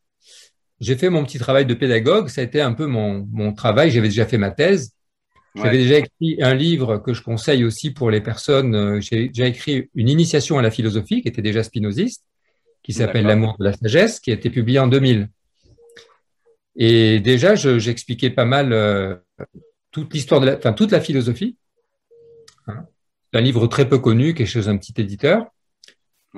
j'ai 0.79 0.95
fait 0.95 1.09
mon 1.09 1.25
petit 1.25 1.39
travail 1.39 1.65
de 1.65 1.73
pédagogue. 1.73 2.29
Ça 2.29 2.39
a 2.39 2.43
été 2.45 2.61
un 2.61 2.71
peu 2.71 2.85
mon, 2.85 3.53
travail. 3.53 3.91
J'avais 3.91 4.07
déjà 4.07 4.25
fait 4.25 4.37
ma 4.37 4.51
thèse. 4.51 4.93
J'avais 5.55 5.77
déjà 5.77 5.99
écrit 5.99 6.37
un 6.41 6.53
livre 6.53 6.97
que 6.97 7.13
je 7.13 7.21
conseille 7.21 7.63
aussi 7.63 7.91
pour 7.91 8.11
les 8.11 8.21
personnes. 8.21 9.01
J'ai 9.01 9.29
déjà 9.29 9.47
écrit 9.47 9.89
une 9.95 10.09
initiation 10.09 10.57
à 10.59 10.61
la 10.61 10.69
philosophie 10.69 11.21
qui 11.21 11.29
était 11.29 11.41
déjà 11.41 11.63
spinoziste 11.63 12.25
qui 12.85 12.93
s'appelle 12.93 13.25
L'amour 13.25 13.55
de 13.59 13.65
la 13.65 13.73
sagesse, 13.73 14.19
qui 14.19 14.29
a 14.29 14.35
été 14.35 14.51
publié 14.51 14.77
en 14.77 14.85
2000. 14.85 15.27
Et 16.75 17.19
déjà, 17.19 17.55
j'expliquais 17.55 18.29
pas 18.29 18.45
mal 18.45 18.73
euh, 18.73 19.15
toute 19.89 20.13
l'histoire 20.13 20.39
de 20.39 20.45
la, 20.45 20.57
enfin, 20.57 20.71
toute 20.71 20.91
la 20.91 21.01
philosophie. 21.01 21.57
Hein. 22.67 22.85
C'est 23.33 23.39
un 23.39 23.41
livre 23.41 23.65
très 23.65 23.89
peu 23.89 23.97
connu 23.97 24.35
qui 24.35 24.43
est 24.43 24.45
chez 24.45 24.67
un 24.67 24.77
petit 24.77 24.93
éditeur. 24.97 25.47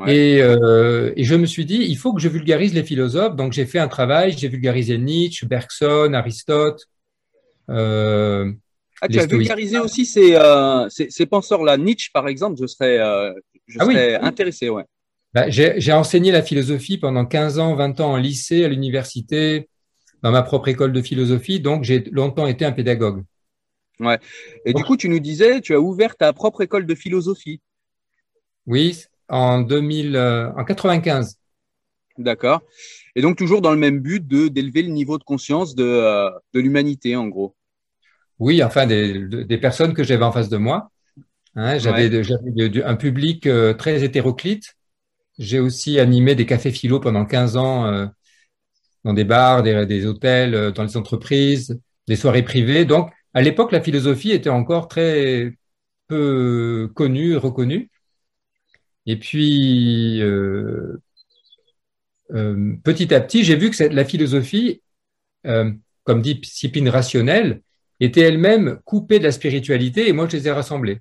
Et, 0.07 0.41
euh, 0.41 1.12
et, 1.17 1.25
je 1.25 1.36
me 1.36 1.45
suis 1.45 1.65
dit, 1.65 1.79
il 1.79 1.97
faut 1.97 2.13
que 2.13 2.21
je 2.21 2.29
vulgarise 2.29 2.74
les 2.74 2.83
philosophes. 2.83 3.36
Donc, 3.36 3.51
j'ai 3.51 3.65
fait 3.65 3.79
un 3.79 3.89
travail, 3.89 4.31
j'ai 4.31 4.47
vulgarisé 4.47 4.97
Nietzsche, 4.97 5.45
Bergson, 5.45 6.13
Aristote. 6.13 6.86
Euh, 7.69 8.53
ah, 9.01 9.07
tu 9.07 9.19
as 9.19 9.25
vulgarisé 9.25 9.79
aussi 9.79 10.05
ces, 10.05 10.35
euh, 10.35 10.87
ces, 10.89 11.09
ces 11.09 11.25
penseurs-là. 11.25 11.77
Nietzsche, 11.77 12.09
par 12.13 12.27
exemple, 12.27 12.57
je 12.59 12.67
serais, 12.67 12.97
euh, 12.99 13.33
je 13.67 13.77
ah 13.79 13.85
serais 13.85 14.15
intéressé, 14.15 14.69
ouais. 14.69 14.85
Bah, 15.33 15.49
j'ai 15.49 15.93
enseigné 15.93 16.31
la 16.31 16.41
philosophie 16.41 16.97
pendant 16.97 17.25
15 17.25 17.59
ans, 17.59 17.75
20 17.75 17.99
ans 17.99 18.13
en 18.13 18.17
lycée, 18.17 18.63
à 18.63 18.69
l'université, 18.69 19.69
dans 20.23 20.31
ma 20.31 20.41
propre 20.41 20.69
école 20.69 20.93
de 20.93 21.01
philosophie, 21.01 21.59
donc 21.59 21.83
j'ai 21.83 21.99
longtemps 22.11 22.47
été 22.47 22.65
un 22.65 22.71
pédagogue. 22.71 23.23
Ouais. 23.99 24.19
Et 24.65 24.73
du 24.73 24.83
coup, 24.83 24.97
tu 24.97 25.09
nous 25.09 25.19
disais, 25.19 25.61
tu 25.61 25.73
as 25.73 25.79
ouvert 25.79 26.15
ta 26.15 26.33
propre 26.33 26.61
école 26.61 26.85
de 26.85 26.95
philosophie. 26.95 27.61
Oui, 28.65 29.03
en 29.27 29.61
2000, 29.61 30.15
euh, 30.15 30.51
en 30.53 30.63
95. 30.63 31.37
D'accord. 32.17 32.61
Et 33.15 33.21
donc 33.21 33.37
toujours 33.37 33.61
dans 33.61 33.71
le 33.71 33.77
même 33.77 33.99
but 33.99 34.25
de 34.25 34.47
d'élever 34.47 34.81
le 34.81 34.89
niveau 34.89 35.17
de 35.17 35.23
conscience 35.23 35.75
de, 35.75 35.83
euh, 35.83 36.29
de 36.53 36.59
l'humanité, 36.59 37.15
en 37.15 37.27
gros. 37.27 37.55
Oui, 38.39 38.63
enfin, 38.63 38.86
des, 38.86 39.58
personnes 39.58 39.94
que 39.94 40.03
j'avais 40.03 40.24
en 40.24 40.32
face 40.32 40.50
de 40.50 40.58
moi. 40.58 40.91
Hein, 41.56 41.79
j'avais 41.79 42.12
un 42.84 42.96
public 42.96 43.48
euh, 43.48 43.74
très 43.74 44.03
hétéroclite. 44.03 44.75
J'ai 45.39 45.60
aussi 45.60 46.00
animé 46.00 46.36
des 46.36 46.46
cafés 46.46 46.72
philo 46.72 47.00
pendant 47.00 47.25
15 47.25 47.58
ans 47.58 47.86
euh, 47.88 48.06
dans 49.03 49.13
des 49.13 49.24
bars, 49.24 49.63
des, 49.63 50.06
hôtels, 50.06 50.53
euh, 50.56 50.72
dans 50.72 50.84
les 50.84 50.98
entreprises, 50.98 51.79
des 52.08 52.15
soirées 52.15 52.44
privées. 52.44 52.86
Donc, 52.86 53.12
à 53.34 53.41
l'époque, 53.41 53.72
la 53.72 53.82
philosophie 53.82 54.32
était 54.32 54.50
encore 54.50 54.88
très 54.88 55.53
peu 56.08 56.91
connue, 56.96 57.38
reconnue. 57.38 57.89
Et 59.08 59.17
puis, 59.17 60.22
petit 62.84 63.13
à 63.13 63.22
petit, 63.22 63.44
j'ai 63.44 63.56
vu 63.56 63.72
que 63.72 63.84
la 63.84 64.06
philosophie, 64.06 64.82
comme 65.44 66.22
discipline 66.22 66.89
rationnelle, 66.89 67.62
était 67.99 68.21
elle-même 68.21 68.79
coupée 68.85 69.19
de 69.19 69.23
la 69.23 69.31
spiritualité 69.31 70.07
et 70.07 70.13
moi, 70.13 70.27
je 70.29 70.37
les 70.37 70.47
ai 70.47 70.51
rassemblées. 70.51 70.99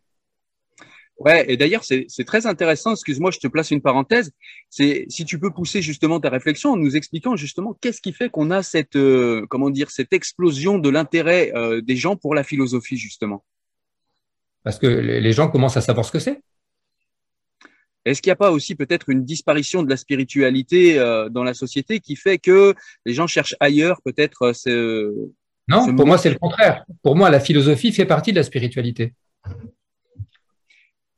Ouais, 1.19 1.51
et 1.51 1.57
d'ailleurs, 1.57 1.83
c'est 1.83 2.25
très 2.27 2.47
intéressant. 2.47 2.93
Excuse-moi, 2.93 3.31
je 3.31 3.39
te 3.39 3.49
place 3.49 3.71
une 3.71 3.81
parenthèse. 3.81 4.33
C'est 4.69 5.07
si 5.09 5.25
tu 5.25 5.39
peux 5.39 5.51
pousser 5.51 5.81
justement 5.81 6.21
ta 6.21 6.29
réflexion 6.29 6.73
en 6.73 6.77
nous 6.77 6.95
expliquant 6.95 7.37
justement 7.37 7.75
qu'est-ce 7.81 8.03
qui 8.03 8.13
fait 8.13 8.29
qu'on 8.29 8.51
a 8.51 8.63
cette, 8.63 8.97
euh, 8.97 9.47
comment 9.49 9.71
dire, 9.71 9.91
cette 9.91 10.13
explosion 10.13 10.79
de 10.79 10.91
l'intérêt 10.91 11.53
euh, 11.55 11.81
des 11.81 11.97
gens 11.97 12.17
pour 12.17 12.35
la 12.35 12.45
philosophie 12.45 12.99
justement. 12.99 13.45
Parce 14.63 14.79
que 14.79 14.87
les 14.87 15.33
gens 15.33 15.49
commencent 15.49 15.77
à 15.79 15.81
savoir 15.81 16.05
ce 16.05 16.13
que 16.13 16.19
c'est. 16.19 16.43
Est-ce 18.05 18.21
qu'il 18.21 18.29
n'y 18.29 18.35
a 18.35 18.37
pas 18.37 18.53
aussi 18.53 18.75
peut-être 18.75 19.09
une 19.09 19.25
disparition 19.25 19.83
de 19.83 19.89
la 19.89 19.97
spiritualité 19.97 20.99
euh, 20.99 21.29
dans 21.31 21.45
la 21.45 21.55
société 21.55 21.99
qui 21.99 22.15
fait 22.15 22.39
que 22.39 22.75
les 23.07 23.15
gens 23.15 23.27
cherchent 23.27 23.57
ailleurs 23.59 24.03
peut-être 24.03 24.53
ce, 24.53 25.13
Non, 25.69 25.95
pour 25.97 26.07
moi 26.07 26.19
c'est 26.19 26.31
le 26.31 26.39
contraire. 26.39 26.85
Pour 27.03 27.17
moi, 27.17 27.31
la 27.31 27.41
philosophie 27.41 27.93
fait 27.93 28.07
partie 28.07 28.33
de 28.33 28.37
la 28.37 28.43
spiritualité. 28.43 29.15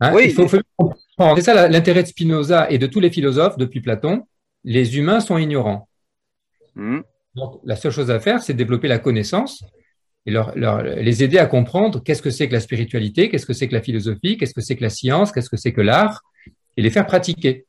Hein, 0.01 0.13
oui, 0.15 0.27
il 0.27 0.33
faut, 0.33 0.47
comprendre. 0.77 1.37
C'est 1.37 1.43
ça 1.43 1.69
l'intérêt 1.69 2.03
de 2.03 2.09
Spinoza 2.09 2.71
et 2.71 2.79
de 2.79 2.87
tous 2.87 3.01
les 3.01 3.11
philosophes 3.11 3.59
depuis 3.59 3.81
Platon. 3.81 4.27
Les 4.65 4.97
humains 4.97 5.21
sont 5.21 5.39
ignorants. 5.39 5.89
Hmm. 6.75 7.01
Donc, 7.35 7.61
la 7.65 7.77
seule 7.77 7.93
chose 7.93 8.11
à 8.11 8.21
faire, 8.21 8.43
c'est 8.43 8.55
développer 8.55 8.89
la 8.89 8.99
connaissance 8.99 9.65
et 10.27 10.31
leur, 10.31 10.55
les 10.55 11.25
aider 11.25 11.39
à 11.39 11.47
comprendre 11.47 12.03
qu'est-ce 12.03 12.23
que 12.23 12.31
c'est 12.31 12.49
que 12.49 12.53
la 12.53 12.61
spiritualité, 12.61 13.29
qu'est-ce 13.29 13.47
que 13.47 13.53
c'est 13.53 13.69
que 13.69 13.75
la 13.75 13.83
philosophie, 13.83 14.37
qu'est-ce 14.37 14.55
que 14.55 14.61
c'est 14.61 14.77
que 14.77 14.83
la 14.83 14.91
science, 14.91 15.33
qu'est-ce 15.33 15.51
que 15.51 15.57
c'est 15.57 15.73
que 15.73 15.81
l'art, 15.81 16.23
et 16.77 16.83
les 16.83 16.91
faire 16.91 17.07
pratiquer. 17.07 17.67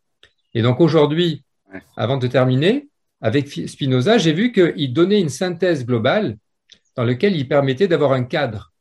Et 0.54 0.62
donc 0.62 0.82
aujourd'hui, 0.82 1.44
avant 1.96 2.18
de 2.18 2.28
terminer, 2.28 2.90
avec 3.22 3.48
Spinoza, 3.48 4.18
j'ai 4.18 4.34
vu 4.34 4.52
qu'il 4.52 4.94
donnait 4.94 5.20
une 5.20 5.30
synthèse 5.30 5.86
globale 5.86 6.38
dans 7.00 7.06
laquelle 7.06 7.38
il 7.38 7.48
permettait 7.48 7.88
d'avoir 7.88 8.12
un 8.12 8.26
cadre. 8.26 8.74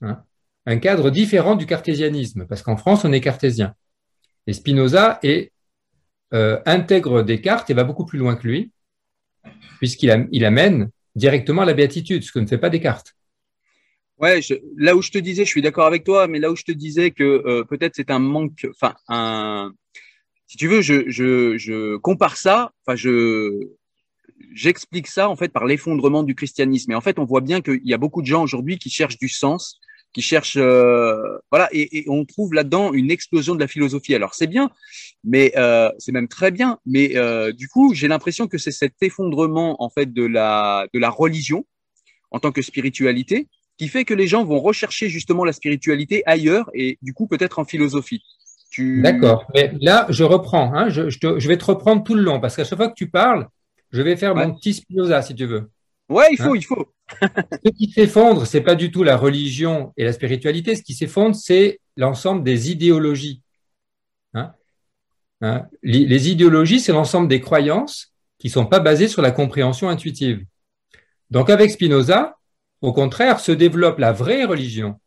Hein 0.00 0.24
un 0.66 0.78
cadre 0.78 1.10
différent 1.10 1.54
du 1.54 1.66
cartésianisme, 1.66 2.46
parce 2.48 2.62
qu'en 2.62 2.76
France, 2.76 3.04
on 3.04 3.12
est 3.12 3.20
cartésien. 3.20 3.76
Et 4.48 4.52
Spinoza 4.52 5.20
euh, 6.32 6.60
intègre 6.66 7.22
Descartes 7.22 7.70
et 7.70 7.74
va 7.74 7.84
beaucoup 7.84 8.06
plus 8.06 8.18
loin 8.18 8.34
que 8.34 8.48
lui, 8.48 8.72
puisqu'il 9.78 10.28
il 10.32 10.44
amène 10.44 10.90
directement 11.14 11.62
la 11.62 11.74
béatitude, 11.74 12.24
ce 12.24 12.32
que 12.32 12.40
ne 12.40 12.46
fait 12.48 12.58
pas 12.58 12.70
Descartes. 12.70 13.14
Ouais, 14.18 14.40
là 14.76 14.96
où 14.96 15.02
je 15.02 15.12
te 15.12 15.18
disais, 15.18 15.44
je 15.44 15.50
suis 15.50 15.62
d'accord 15.62 15.86
avec 15.86 16.02
toi, 16.02 16.26
mais 16.26 16.40
là 16.40 16.50
où 16.50 16.56
je 16.56 16.64
te 16.64 16.72
disais 16.72 17.12
que 17.12 17.22
euh, 17.22 17.62
peut-être 17.62 17.94
c'est 17.94 18.10
un 18.10 18.18
manque, 18.18 18.66
enfin 18.70 18.96
un, 19.06 19.70
si 20.48 20.56
tu 20.56 20.66
veux, 20.66 20.82
je, 20.82 21.08
je, 21.08 21.56
je 21.56 21.98
compare 21.98 22.36
ça, 22.36 22.72
enfin 22.84 22.96
je, 22.96 23.68
j'explique 24.52 25.06
ça 25.06 25.28
en 25.28 25.36
fait 25.36 25.48
par 25.48 25.64
l'effondrement 25.66 26.22
du 26.22 26.34
christianisme. 26.34 26.92
Et 26.92 26.94
en 26.94 27.00
fait, 27.00 27.18
on 27.18 27.24
voit 27.24 27.40
bien 27.40 27.60
qu'il 27.60 27.84
y 27.84 27.94
a 27.94 27.98
beaucoup 27.98 28.22
de 28.22 28.26
gens 28.26 28.42
aujourd'hui 28.42 28.78
qui 28.78 28.90
cherchent 28.90 29.18
du 29.18 29.28
sens, 29.28 29.80
qui 30.14 30.22
cherchent, 30.22 30.56
euh, 30.56 31.38
voilà, 31.50 31.68
et, 31.72 32.04
on 32.08 32.24
trouve 32.24 32.54
là-dedans 32.54 32.92
une 32.92 33.10
explosion 33.10 33.54
de 33.54 33.60
la 33.60 33.66
philosophie. 33.66 34.14
Alors 34.14 34.34
c'est 34.34 34.46
bien, 34.46 34.70
mais 35.24 35.52
euh, 35.56 35.90
c'est 35.98 36.12
même 36.12 36.28
très 36.28 36.50
bien, 36.50 36.78
mais 36.86 37.16
euh, 37.16 37.52
du 37.52 37.68
coup 37.68 37.92
j'ai 37.94 38.08
l'impression 38.08 38.46
que 38.46 38.56
c'est 38.56 38.70
cet 38.70 38.94
effondrement 39.02 39.82
en 39.82 39.90
fait 39.90 40.12
de 40.12 40.24
la 40.24 40.86
de 40.94 40.98
la 40.98 41.10
religion 41.10 41.66
en 42.30 42.38
tant 42.38 42.52
que 42.52 42.62
spiritualité 42.62 43.48
qui 43.76 43.88
fait 43.88 44.04
que 44.04 44.14
les 44.14 44.28
gens 44.28 44.44
vont 44.44 44.60
rechercher 44.60 45.08
justement 45.08 45.44
la 45.44 45.52
spiritualité 45.52 46.22
ailleurs 46.26 46.70
et 46.74 46.96
du 47.02 47.12
coup 47.12 47.26
peut-être 47.26 47.58
en 47.58 47.64
philosophie. 47.64 48.22
Tu... 48.70 49.02
D'accord, 49.02 49.46
mais 49.52 49.72
là 49.80 50.06
je 50.10 50.22
reprends, 50.22 50.72
hein, 50.74 50.88
je, 50.90 51.08
je, 51.10 51.48
vais 51.48 51.58
te 51.58 51.64
reprendre 51.64 52.04
tout 52.04 52.14
le 52.14 52.22
long 52.22 52.40
parce 52.40 52.56
qu'à 52.56 52.64
chaque 52.64 52.78
fois 52.78 52.88
que 52.88 52.94
tu 52.94 53.08
parles, 53.08 53.48
je 53.94 54.02
vais 54.02 54.16
faire 54.16 54.34
mon 54.34 54.52
petit 54.52 54.74
Spinoza 54.74 55.22
si 55.22 55.36
tu 55.36 55.46
veux. 55.46 55.70
Ouais, 56.08 56.26
il 56.32 56.36
faut, 56.36 56.50
hein 56.50 56.56
il 56.56 56.64
faut. 56.64 56.92
ce 57.64 57.70
qui 57.70 57.88
s'effondre, 57.92 58.44
c'est 58.44 58.60
pas 58.60 58.74
du 58.74 58.90
tout 58.90 59.04
la 59.04 59.16
religion 59.16 59.92
et 59.96 60.02
la 60.02 60.12
spiritualité. 60.12 60.74
Ce 60.74 60.82
qui 60.82 60.94
s'effondre, 60.94 61.36
c'est 61.36 61.80
l'ensemble 61.96 62.42
des 62.42 62.72
idéologies. 62.72 63.40
Hein 64.34 64.52
hein 65.42 65.68
les, 65.84 66.28
idéologies, 66.28 66.80
c'est 66.80 66.90
l'ensemble 66.90 67.28
des 67.28 67.40
croyances 67.40 68.12
qui 68.38 68.50
sont 68.50 68.66
pas 68.66 68.80
basées 68.80 69.06
sur 69.06 69.22
la 69.22 69.30
compréhension 69.30 69.88
intuitive. 69.88 70.44
Donc, 71.30 71.48
avec 71.48 71.70
Spinoza, 71.70 72.36
au 72.80 72.92
contraire, 72.92 73.38
se 73.38 73.52
développe 73.52 74.00
la 74.00 74.10
vraie 74.10 74.44
religion, 74.44 75.00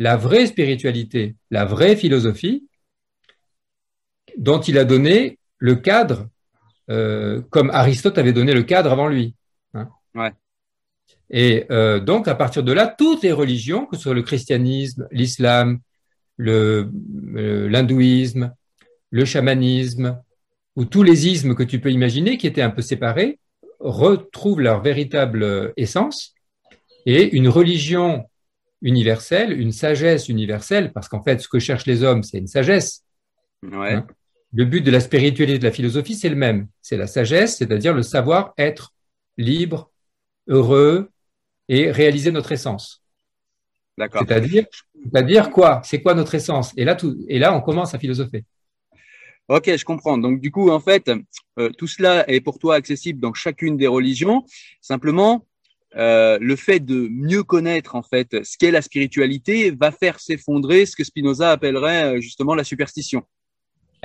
la 0.00 0.16
vraie 0.16 0.46
spiritualité, 0.46 1.36
la 1.52 1.64
vraie 1.64 1.94
philosophie, 1.94 2.66
dont 4.36 4.60
il 4.60 4.78
a 4.78 4.84
donné 4.84 5.38
le 5.58 5.76
cadre, 5.76 6.26
euh, 6.90 7.42
comme 7.50 7.70
Aristote 7.70 8.18
avait 8.18 8.32
donné 8.32 8.54
le 8.54 8.62
cadre 8.62 8.92
avant 8.92 9.08
lui. 9.08 9.34
Ouais. 10.14 10.32
Et 11.28 11.66
euh, 11.70 12.00
donc, 12.00 12.28
à 12.28 12.34
partir 12.34 12.62
de 12.62 12.72
là, 12.72 12.86
toutes 12.86 13.22
les 13.22 13.32
religions, 13.32 13.86
que 13.86 13.96
ce 13.96 14.04
soit 14.04 14.14
le 14.14 14.22
christianisme, 14.22 15.06
l'islam, 15.10 15.80
le, 16.36 16.90
euh, 17.36 17.68
l'hindouisme, 17.68 18.54
le 19.10 19.24
chamanisme, 19.24 20.20
ou 20.76 20.84
tous 20.84 21.02
les 21.02 21.26
ismes 21.26 21.54
que 21.54 21.62
tu 21.62 21.80
peux 21.80 21.90
imaginer 21.90 22.38
qui 22.38 22.46
étaient 22.46 22.62
un 22.62 22.70
peu 22.70 22.82
séparés, 22.82 23.38
retrouvent 23.80 24.60
leur 24.60 24.82
véritable 24.82 25.72
essence 25.76 26.34
et 27.04 27.36
une 27.36 27.48
religion 27.48 28.24
universelle, 28.82 29.58
une 29.58 29.72
sagesse 29.72 30.28
universelle, 30.28 30.92
parce 30.92 31.08
qu'en 31.08 31.22
fait, 31.22 31.40
ce 31.40 31.48
que 31.48 31.58
cherchent 31.58 31.86
les 31.86 32.02
hommes, 32.02 32.22
c'est 32.22 32.38
une 32.38 32.46
sagesse. 32.46 33.04
Ouais. 33.62 33.94
Hein. 33.94 34.06
Le 34.56 34.64
but 34.64 34.80
de 34.80 34.90
la 34.90 35.00
spiritualité 35.00 35.58
de 35.58 35.64
la 35.64 35.70
philosophie, 35.70 36.14
c'est 36.14 36.30
le 36.30 36.34
même. 36.34 36.68
C'est 36.80 36.96
la 36.96 37.06
sagesse, 37.06 37.58
c'est-à-dire 37.58 37.92
le 37.92 38.02
savoir 38.02 38.54
être 38.56 38.94
libre, 39.36 39.90
heureux 40.46 41.10
et 41.68 41.90
réaliser 41.90 42.30
notre 42.30 42.52
essence. 42.52 43.02
D'accord. 43.98 44.22
C'est-à-dire, 44.26 44.64
c'est-à-dire 45.04 45.50
quoi? 45.50 45.82
C'est 45.84 46.00
quoi 46.00 46.14
notre 46.14 46.34
essence? 46.34 46.72
Et 46.78 46.84
là, 46.84 46.94
tout, 46.94 47.18
et 47.28 47.38
là, 47.38 47.54
on 47.54 47.60
commence 47.60 47.92
à 47.94 47.98
philosopher. 47.98 48.44
Ok, 49.48 49.76
je 49.76 49.84
comprends. 49.84 50.16
Donc 50.16 50.40
du 50.40 50.50
coup, 50.50 50.70
en 50.70 50.80
fait, 50.80 51.10
euh, 51.58 51.68
tout 51.76 51.86
cela 51.86 52.26
est 52.26 52.40
pour 52.40 52.58
toi 52.58 52.76
accessible 52.76 53.20
dans 53.20 53.34
chacune 53.34 53.76
des 53.76 53.86
religions. 53.86 54.42
Simplement, 54.80 55.46
euh, 55.96 56.38
le 56.40 56.56
fait 56.56 56.80
de 56.80 57.08
mieux 57.10 57.42
connaître 57.42 57.94
en 57.94 58.02
fait 58.02 58.42
ce 58.42 58.56
qu'est 58.56 58.70
la 58.70 58.82
spiritualité 58.82 59.70
va 59.70 59.92
faire 59.92 60.18
s'effondrer 60.18 60.86
ce 60.86 60.96
que 60.96 61.04
Spinoza 61.04 61.50
appellerait 61.50 62.16
euh, 62.16 62.20
justement 62.22 62.54
la 62.54 62.64
superstition. 62.64 63.22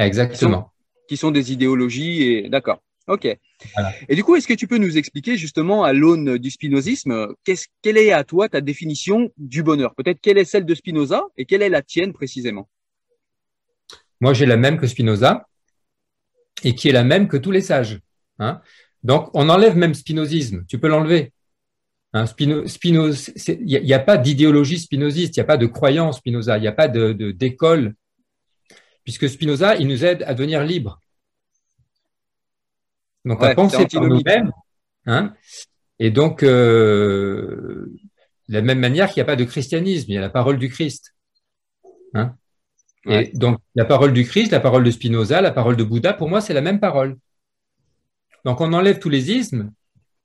Exactement. 0.06 0.62
Qui 0.62 0.64
sont, 0.64 1.06
qui 1.08 1.18
sont 1.18 1.32
des 1.32 1.52
idéologies 1.52 2.24
et 2.24 2.50
d'accord. 2.50 2.82
Ok. 3.08 3.26
Et 4.08 4.16
du 4.16 4.24
coup, 4.24 4.36
est-ce 4.36 4.48
que 4.48 4.54
tu 4.54 4.68
peux 4.68 4.78
nous 4.78 4.98
expliquer 4.98 5.36
justement 5.36 5.84
à 5.84 5.92
l'aune 5.92 6.38
du 6.38 6.50
spinozisme, 6.50 7.34
quelle 7.82 7.98
est 7.98 8.12
à 8.12 8.24
toi 8.24 8.48
ta 8.48 8.62
définition 8.62 9.32
du 9.38 9.64
bonheur? 9.64 9.96
Peut-être 9.96 10.20
quelle 10.22 10.38
est 10.38 10.46
celle 10.46 10.66
de 10.66 10.76
Spinoza 10.76 11.24
et 11.38 11.46
quelle 11.46 11.62
est 11.62 11.70
la 11.70 11.82
tienne 11.82 12.14
précisément? 12.14 12.70
Moi, 14.20 14.34
j'ai 14.34 14.46
la 14.46 14.58
même 14.58 14.78
que 14.78 14.88
Spinoza 14.88 15.48
et 16.64 16.76
qui 16.76 16.90
est 16.90 16.94
la 16.94 17.04
même 17.04 17.28
que 17.28 17.38
tous 17.38 17.52
les 17.52 17.62
sages. 17.62 18.00
Hein. 18.40 18.62
Donc, 19.04 19.30
on 19.34 19.50
enlève 19.50 19.76
même 19.76 19.96
spinozisme. 19.96 20.64
Tu 20.68 20.78
peux 20.80 20.88
l'enlever. 20.88 21.34
Hein, 22.14 22.26
Spino, 22.26 22.64
il 22.66 23.66
n'y 23.66 23.94
a, 23.94 24.00
pas 24.00 24.18
d'idéologie 24.18 24.80
spinoziste, 24.80 25.38
il 25.38 25.40
n'y 25.40 25.44
a 25.44 25.48
pas 25.48 25.58
de 25.58 25.66
croyance 25.66 26.18
Spinoza, 26.18 26.58
il 26.58 26.62
n'y 26.62 26.68
a 26.68 26.74
pas 26.74 26.90
de 26.90 27.14
d'école, 27.32 27.96
puisque 29.04 29.30
Spinoza, 29.30 29.76
il 29.76 29.88
nous 29.88 30.06
aide 30.06 30.24
à 30.24 30.34
devenir 30.34 30.64
libres. 30.64 31.00
Donc, 33.26 33.44
à 33.44 33.54
penser 33.54 33.88
par 33.88 34.04
nous-mêmes. 34.04 34.52
Hein 35.06 35.34
et 36.00 36.12
donc, 36.12 36.44
euh, 36.44 37.92
de 38.50 38.54
la 38.54 38.62
même 38.62 38.80
manière 38.80 39.08
qu'il 39.08 39.18
n'y 39.18 39.22
a 39.22 39.26
pas 39.26 39.36
de 39.36 39.44
christianisme, 39.44 40.06
il 40.10 40.16
y 40.16 40.18
a 40.18 40.22
la 40.22 40.30
parole 40.30 40.58
du 40.58 40.70
Christ. 40.70 41.14
Hein 42.14 42.36
et 43.06 43.32
donc, 43.34 43.60
la 43.76 43.86
parole 43.86 44.14
du 44.14 44.26
Christ, 44.26 44.52
la 44.52 44.60
parole 44.60 44.84
de 44.84 44.92
Spinoza, 44.92 45.42
la 45.42 45.52
parole 45.52 45.76
de 45.76 45.84
Bouddha, 45.84 46.14
pour 46.14 46.30
moi, 46.30 46.42
c'est 46.42 46.54
la 46.54 46.62
même 46.62 46.80
parole. 46.80 47.18
Donc, 48.46 48.62
on 48.62 48.74
enlève 48.74 49.00
tous 49.00 49.10
les 49.10 49.32
ismes, 49.32 49.72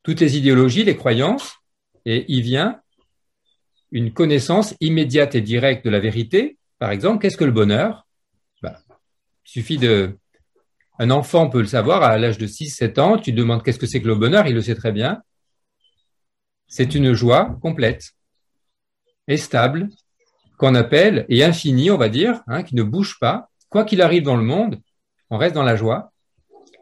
toutes 0.03 0.21
les 0.21 0.37
idéologies, 0.37 0.85
les 0.85 0.97
croyances, 0.97 1.57
et 2.05 2.25
il 2.29 2.43
vient 2.43 2.81
une 3.93 4.13
connaissance 4.13 4.75
immédiate 4.81 5.35
et 5.35 5.41
directe 5.41 5.85
de 5.85 5.91
la 5.91 6.01
vérité. 6.01 6.59
Par 6.79 6.91
exemple, 6.91 7.21
qu'est-ce 7.21 7.37
que 7.37 7.45
le 7.45 7.53
bonheur? 7.53 8.06
Il 9.47 9.51
suffit 9.51 9.79
de 9.79 10.19
un 10.99 11.11
enfant 11.11 11.49
peut 11.49 11.61
le 11.61 11.67
savoir 11.67 12.03
à 12.03 12.17
l'âge 12.19 12.39
de 12.39 12.47
6-7 12.47 13.01
ans. 13.01 13.19
Tu 13.19 13.33
demandes 13.33 13.63
qu'est-ce 13.63 13.79
que 13.79 13.87
c'est 13.87 14.01
que 14.01 14.07
le 14.07 14.15
bonheur, 14.15 14.47
il 14.47 14.55
le 14.55 14.63
sait 14.63 14.75
très 14.75 14.93
bien. 14.93 15.23
C'est 16.69 16.95
une 16.95 17.13
joie 17.13 17.59
complète. 17.61 18.13
est 19.29 19.37
stable, 19.37 19.89
qu'on 20.59 20.75
appelle, 20.75 21.27
et 21.29 21.45
infini, 21.45 21.91
on 21.91 21.99
va 21.99 22.09
dire, 22.09 22.43
hein, 22.47 22.63
qui 22.63 22.75
ne 22.75 22.83
bouge 22.83 23.19
pas. 23.19 23.51
Quoi 23.69 23.85
qu'il 23.85 24.01
arrive 24.01 24.23
dans 24.23 24.37
le 24.37 24.43
monde, 24.43 24.81
on 25.31 25.37
reste 25.37 25.55
dans 25.55 25.63
la 25.63 25.77
joie. 25.77 26.13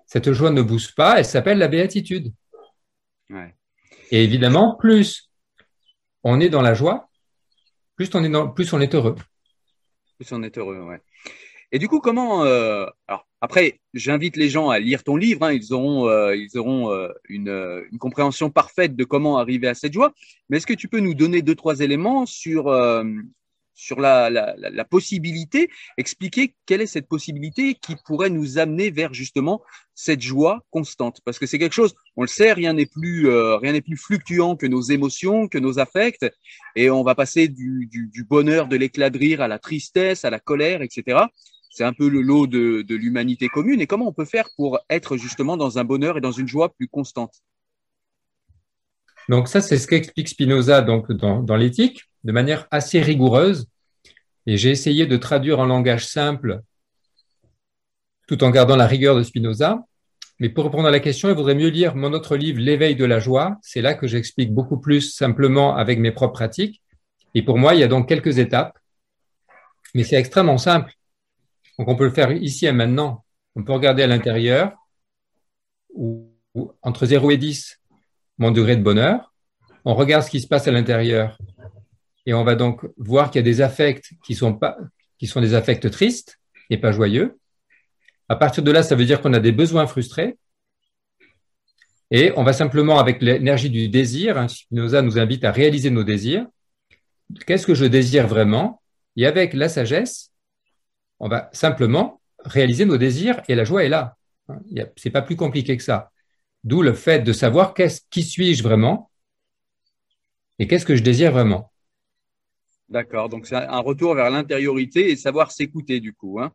Cette 0.07 0.33
joie 0.33 0.51
ne 0.51 0.63
bouge 0.63 0.95
pas, 0.95 1.19
elle 1.19 1.25
s'appelle 1.25 1.59
la 1.59 1.69
béatitude. 1.69 2.33
Et 4.11 4.23
évidemment, 4.23 4.77
plus 4.77 5.31
on 6.23 6.41
est 6.41 6.51
dans 6.51 6.63
la 6.63 6.75
joie, 6.75 7.09
plus 7.97 8.11
on 8.15 8.23
est, 8.23 8.29
dans, 8.29 8.49
plus 8.49 8.73
on 8.73 8.81
est 8.81 8.95
heureux. 8.95 9.17
Plus 10.17 10.31
on 10.33 10.43
est 10.43 10.57
heureux, 10.57 10.81
ouais. 10.83 11.03
Et 11.75 11.81
du 11.81 11.89
coup, 11.89 11.99
comment 11.99 12.45
euh, 12.45 12.87
alors 13.09 13.27
après, 13.41 13.81
j'invite 13.95 14.37
les 14.37 14.49
gens 14.49 14.71
à 14.71 14.79
lire 14.79 15.03
ton 15.03 15.17
livre. 15.17 15.43
Hein, 15.43 15.53
ils 15.53 15.73
auront, 15.73 16.09
euh, 16.09 16.37
ils 16.37 16.57
auront 16.57 16.93
euh, 16.93 17.09
une, 17.29 17.49
une, 17.91 17.99
compréhension 17.99 18.49
parfaite 18.49 18.95
de 18.95 19.03
comment 19.03 19.39
arriver 19.39 19.67
à 19.67 19.75
cette 19.75 19.93
joie. 19.93 20.13
Mais 20.49 20.59
est-ce 20.59 20.69
que 20.69 20.73
tu 20.73 20.87
peux 20.87 21.01
nous 21.01 21.15
donner 21.15 21.43
deux 21.43 21.57
trois 21.57 21.81
éléments 21.81 22.27
sur 22.27 22.71
sur 23.75 24.01
la, 24.01 24.31
la, 24.31 24.55
la, 24.57 24.85
possibilité, 24.85 25.69
expliquer 25.99 26.55
quelle 26.65 26.81
est 26.81 26.87
cette 26.87 27.09
possibilité 27.09 27.75
qui 27.75 27.97
pourrait 28.05 28.31
nous 28.31 28.59
amener 28.59 28.91
vers 28.91 29.13
justement 29.13 29.63
cette 29.95 30.23
joie 30.23 30.65
constante? 30.71 31.21
Parce 31.25 31.39
que 31.39 31.47
c'est 31.47 31.59
quelque 31.59 31.75
chose, 31.75 31.95
on 32.17 32.23
le 32.23 32.29
sait, 32.29 32.53
rien 32.53 32.73
n'est 32.73 32.87
plus, 32.87 33.29
euh, 33.29 33.57
rien 33.57 33.73
n'est 33.73 33.83
plus 33.83 33.97
fluctuant 33.97 34.57
que 34.57 34.67
nos 34.67 34.81
émotions, 34.81 35.49
que 35.49 35.59
nos 35.59 35.79
affects, 35.79 36.25
et 36.77 36.89
on 36.89 37.03
va 37.03 37.15
passer 37.15 37.49
du, 37.49 37.89
du, 37.91 38.07
du 38.07 38.25
bonheur, 38.25 38.69
de 38.69 38.77
l'éclat 38.77 39.11
de 39.11 39.19
rire 39.19 39.41
à 39.43 39.49
la 39.49 39.59
tristesse, 39.59 40.25
à 40.25 40.31
la 40.31 40.39
colère, 40.39 40.81
etc. 40.81 41.25
C'est 41.75 41.83
un 41.83 41.93
peu 41.93 42.09
le 42.09 42.23
lot 42.23 42.47
de, 42.47 42.85
l'humanité 42.95 43.49
commune. 43.49 43.81
Et 43.81 43.89
comment 43.89 44.07
on 44.07 44.13
peut 44.13 44.25
faire 44.25 44.49
pour 44.57 44.79
être 44.89 45.17
justement 45.17 45.57
dans 45.57 45.77
un 45.77 45.83
bonheur 45.83 46.17
et 46.17 46.21
dans 46.21 46.31
une 46.31 46.47
joie 46.47 46.73
plus 46.73 46.87
constante? 46.87 47.35
Donc 49.29 49.49
ça, 49.49 49.61
c'est 49.61 49.77
ce 49.77 49.89
qu'explique 49.89 50.29
Spinoza 50.29 50.83
donc 50.83 51.11
dans, 51.11 51.43
dans 51.43 51.57
l'éthique 51.57 52.05
de 52.23 52.31
manière 52.31 52.69
assez 52.71 53.01
rigoureuse. 53.01 53.67
Et 54.47 54.57
j'ai 54.57 54.71
essayé 54.71 55.07
de 55.07 55.17
traduire 55.17 55.59
en 55.59 55.67
langage 55.67 56.07
simple 56.07 56.61
tout 58.29 58.45
en 58.45 58.51
gardant 58.51 58.77
la 58.77 58.87
rigueur 58.87 59.17
de 59.17 59.25
Spinoza. 59.25 59.85
Mais 60.39 60.51
pour 60.51 60.67
répondre 60.67 60.87
à 60.87 60.93
la 60.93 61.01
question, 61.01 61.29
il 61.29 61.35
vaudrait 61.35 61.57
mieux 61.57 61.71
lire 61.71 61.97
mon 61.97 62.13
autre 62.13 62.37
livre, 62.37 62.61
L'éveil 62.61 62.95
de 62.95 63.05
la 63.05 63.19
joie. 63.19 63.59
C'est 63.63 63.83
là 63.83 63.95
que 63.95 64.07
j'explique 64.07 64.55
beaucoup 64.55 64.79
plus 64.79 65.13
simplement 65.13 65.75
avec 65.75 65.99
mes 65.99 66.13
propres 66.13 66.35
pratiques. 66.35 66.83
Et 67.35 67.43
pour 67.43 67.59
moi, 67.59 67.75
il 67.75 67.81
y 67.81 67.83
a 67.83 67.89
donc 67.89 68.09
quelques 68.09 68.39
étapes, 68.39 68.79
mais 69.93 70.05
c'est 70.05 70.17
extrêmement 70.17 70.59
simple. 70.59 70.95
Donc 71.79 71.89
on 71.89 71.97
peut 71.97 72.05
le 72.05 72.11
faire 72.11 72.33
ici 72.33 72.67
et 72.67 72.73
maintenant. 72.73 73.25
On 73.57 73.63
peut 73.63 73.73
regarder 73.73 74.03
à 74.03 74.07
l'intérieur, 74.07 74.73
ou 75.95 76.31
entre 76.83 77.07
0 77.07 77.31
et 77.31 77.37
10, 77.37 77.81
mon 78.39 78.51
degré 78.51 78.77
de 78.77 78.83
bonheur. 78.83 79.33
On 79.85 79.95
regarde 79.95 80.25
ce 80.25 80.31
qui 80.31 80.41
se 80.41 80.47
passe 80.47 80.67
à 80.67 80.73
l'intérieur 80.73 81.39
et 82.27 82.35
on 82.35 82.45
va 82.45 82.55
donc 82.55 82.87
voir 82.97 83.31
qu'il 83.31 83.41
y 83.41 83.45
a 83.45 83.45
des 83.45 83.61
affects 83.61 84.13
qui 84.25 84.35
sont 84.35 84.55
pas, 84.55 84.77
qui 85.19 85.27
sont 85.27 85.41
des 85.41 85.55
affects 85.55 85.91
tristes 85.91 86.41
et 86.71 86.79
pas 86.79 86.93
joyeux. 86.93 87.39
À 88.29 88.37
partir 88.37 88.63
de 88.63 88.71
là, 88.71 88.83
ça 88.83 88.95
veut 88.95 89.05
dire 89.05 89.21
qu'on 89.21 89.35
a 89.35 89.41
des 89.41 89.53
besoins 89.53 89.87
frustrés. 89.87 90.37
Et 92.11 92.33
on 92.37 92.45
va 92.45 92.53
simplement, 92.53 92.99
avec 92.99 93.21
l'énergie 93.21 93.71
du 93.71 93.89
désir, 93.89 94.39
hein, 94.39 94.49
Spinoza 94.49 95.03
nous 95.03 95.19
invite 95.19 95.45
à 95.45 95.53
réaliser 95.53 95.91
nos 95.91 96.05
désirs. 96.05 96.47
Qu'est-ce 97.47 97.67
que 97.67 97.75
je 97.75 97.85
désire 97.85 98.27
vraiment? 98.27 98.81
Et 99.17 99.27
avec 99.27 99.53
la 99.53 99.69
sagesse, 99.69 100.33
on 101.21 101.29
va 101.29 101.51
simplement 101.53 102.21
réaliser 102.45 102.85
nos 102.85 102.99
désirs 102.99 103.41
et 103.49 103.55
la 103.55 103.65
joie 103.65 103.85
est 103.85 103.89
là. 103.89 104.17
C'est 104.97 105.11
pas 105.11 105.23
plus 105.23 105.37
compliqué 105.37 105.77
que 105.77 105.83
ça. 105.83 106.11
D'où 106.65 106.83
le 106.83 106.95
fait 106.95 107.21
de 107.21 107.33
savoir 107.33 107.75
qui 107.75 108.23
suis-je 108.23 108.63
vraiment 108.63 109.11
et 110.59 110.67
qu'est-ce 110.67 110.87
que 110.87 110.97
je 110.97 111.03
désire 111.03 111.33
vraiment. 111.33 111.73
D'accord. 112.89 113.29
Donc, 113.29 113.47
c'est 113.47 113.57
un 113.57 113.81
retour 113.81 114.15
vers 114.15 114.31
l'intériorité 114.31 115.11
et 115.11 115.17
savoir 115.17 115.51
s'écouter, 115.51 116.01
du 116.01 116.13
coup, 116.13 116.39
hein, 116.41 116.53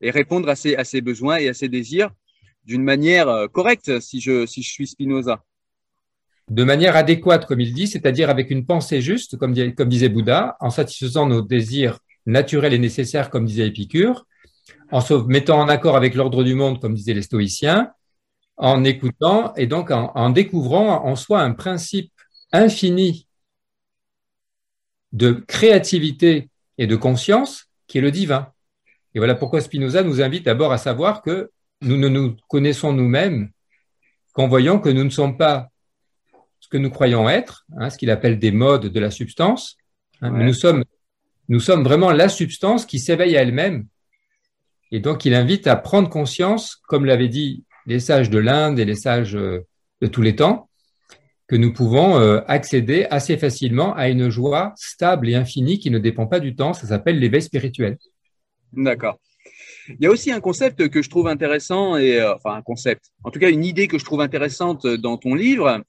et 0.00 0.10
répondre 0.10 0.48
à 0.48 0.54
ses, 0.54 0.76
à 0.76 0.84
ses 0.84 1.00
besoins 1.00 1.38
et 1.38 1.48
à 1.48 1.54
ses 1.54 1.68
désirs 1.68 2.10
d'une 2.64 2.82
manière 2.82 3.28
euh, 3.28 3.48
correcte, 3.48 4.00
si 4.00 4.20
je, 4.20 4.46
si 4.46 4.62
je 4.62 4.70
suis 4.70 4.86
Spinoza. 4.86 5.44
De 6.48 6.64
manière 6.64 6.96
adéquate, 6.96 7.46
comme 7.46 7.60
il 7.60 7.72
dit, 7.72 7.86
c'est-à-dire 7.86 8.30
avec 8.30 8.50
une 8.50 8.66
pensée 8.66 9.00
juste, 9.00 9.36
comme, 9.36 9.54
comme 9.74 9.88
disait 9.88 10.08
Bouddha, 10.08 10.56
en 10.60 10.70
satisfaisant 10.70 11.26
nos 11.26 11.42
désirs 11.42 11.98
naturels 12.26 12.74
et 12.74 12.78
nécessaires, 12.78 13.30
comme 13.30 13.44
disait 13.44 13.66
Épicure, 13.66 14.26
en 14.90 15.00
se 15.00 15.14
mettant 15.14 15.60
en 15.60 15.68
accord 15.68 15.96
avec 15.96 16.14
l'ordre 16.14 16.44
du 16.44 16.54
monde, 16.54 16.80
comme 16.80 16.94
disaient 16.94 17.14
les 17.14 17.22
stoïciens, 17.22 17.92
en 18.56 18.84
écoutant 18.84 19.52
et 19.54 19.66
donc 19.66 19.90
en, 19.90 20.12
en 20.14 20.30
découvrant 20.30 21.04
en 21.04 21.16
soi 21.16 21.40
un 21.40 21.52
principe 21.52 22.12
infini 22.52 23.26
de 25.12 25.32
créativité 25.32 26.48
et 26.78 26.86
de 26.86 26.96
conscience 26.96 27.68
qui 27.86 27.98
est 27.98 28.00
le 28.00 28.10
divin. 28.10 28.52
Et 29.14 29.18
voilà 29.18 29.34
pourquoi 29.34 29.60
Spinoza 29.60 30.02
nous 30.02 30.20
invite 30.20 30.44
d'abord 30.44 30.72
à 30.72 30.78
savoir 30.78 31.22
que 31.22 31.50
nous 31.80 31.96
ne 31.96 32.08
nous 32.08 32.36
connaissons 32.48 32.92
nous-mêmes 32.92 33.50
qu'en 34.32 34.48
voyant 34.48 34.80
que 34.80 34.88
nous 34.88 35.04
ne 35.04 35.10
sommes 35.10 35.36
pas 35.36 35.70
ce 36.60 36.68
que 36.68 36.76
nous 36.76 36.90
croyons 36.90 37.28
être, 37.28 37.64
hein, 37.78 37.90
ce 37.90 37.98
qu'il 37.98 38.10
appelle 38.10 38.38
des 38.38 38.50
modes 38.50 38.86
de 38.86 39.00
la 39.00 39.10
substance, 39.10 39.76
hein, 40.20 40.30
mais 40.30 40.44
nous 40.44 40.54
sommes, 40.54 40.82
nous 41.48 41.60
sommes 41.60 41.84
vraiment 41.84 42.10
la 42.10 42.28
substance 42.28 42.86
qui 42.86 42.98
s'éveille 42.98 43.36
à 43.36 43.42
elle-même. 43.42 43.86
Et 44.90 45.00
donc 45.00 45.24
il 45.24 45.34
invite 45.34 45.66
à 45.66 45.76
prendre 45.76 46.08
conscience, 46.08 46.76
comme 46.86 47.04
l'avaient 47.04 47.28
dit 47.28 47.64
les 47.86 48.00
sages 48.00 48.30
de 48.30 48.38
l'Inde 48.38 48.78
et 48.78 48.84
les 48.84 48.94
sages 48.94 49.36
euh, 49.36 49.66
de 50.00 50.06
tous 50.06 50.22
les 50.22 50.36
temps, 50.36 50.68
que 51.46 51.56
nous 51.56 51.72
pouvons 51.72 52.18
euh, 52.18 52.40
accéder 52.48 53.06
assez 53.10 53.36
facilement 53.36 53.94
à 53.94 54.08
une 54.08 54.30
joie 54.30 54.72
stable 54.76 55.28
et 55.28 55.34
infinie 55.34 55.78
qui 55.78 55.90
ne 55.90 55.98
dépend 55.98 56.26
pas 56.26 56.40
du 56.40 56.54
temps. 56.54 56.72
Ça 56.72 56.86
s'appelle 56.86 57.18
l'éveil 57.18 57.42
spirituel. 57.42 57.98
D'accord. 58.72 59.18
Il 59.88 59.96
y 60.00 60.06
a 60.06 60.10
aussi 60.10 60.32
un 60.32 60.40
concept 60.40 60.88
que 60.88 61.02
je 61.02 61.10
trouve 61.10 61.28
intéressant, 61.28 61.96
et 61.98 62.18
euh, 62.18 62.34
enfin 62.34 62.54
un 62.54 62.62
concept, 62.62 63.10
en 63.22 63.30
tout 63.30 63.38
cas 63.38 63.50
une 63.50 63.64
idée 63.64 63.86
que 63.86 63.98
je 63.98 64.04
trouve 64.04 64.22
intéressante 64.22 64.86
dans 64.86 65.18
ton 65.18 65.34
livre, 65.34 65.82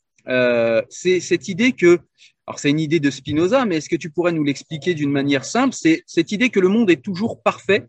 c'est 0.90 1.20
cette 1.20 1.48
idée 1.48 1.72
que, 1.72 2.00
alors 2.48 2.60
c'est 2.60 2.70
une 2.70 2.80
idée 2.80 3.00
de 3.00 3.10
Spinoza, 3.10 3.66
mais 3.66 3.78
est-ce 3.78 3.90
que 3.90 3.96
tu 3.96 4.12
pourrais 4.12 4.32
nous 4.32 4.44
l'expliquer 4.44 4.94
d'une 4.94 5.12
manière 5.12 5.46
simple? 5.46 5.74
C'est 5.74 6.04
cette 6.06 6.32
idée 6.32 6.50
que 6.50 6.60
le 6.60 6.68
monde 6.68 6.92
est 6.92 7.04
toujours 7.04 7.42
parfait 7.42 7.88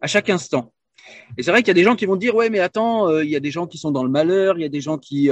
à 0.00 0.06
chaque 0.06 0.30
instant. 0.30 0.72
Et 1.36 1.42
c'est 1.42 1.50
vrai 1.50 1.62
qu'il 1.62 1.68
y 1.68 1.72
a 1.72 1.74
des 1.74 1.84
gens 1.84 1.96
qui 1.96 2.06
vont 2.06 2.16
dire 2.16 2.34
ouais 2.34 2.48
mais 2.48 2.60
attends, 2.60 3.18
il 3.20 3.28
y 3.28 3.36
a 3.36 3.40
des 3.40 3.50
gens 3.50 3.66
qui 3.66 3.76
sont 3.76 3.90
dans 3.90 4.04
le 4.04 4.08
malheur, 4.08 4.56
il 4.56 4.62
y 4.62 4.64
a 4.64 4.70
des 4.70 4.80
gens 4.80 4.96
qui 4.96 5.30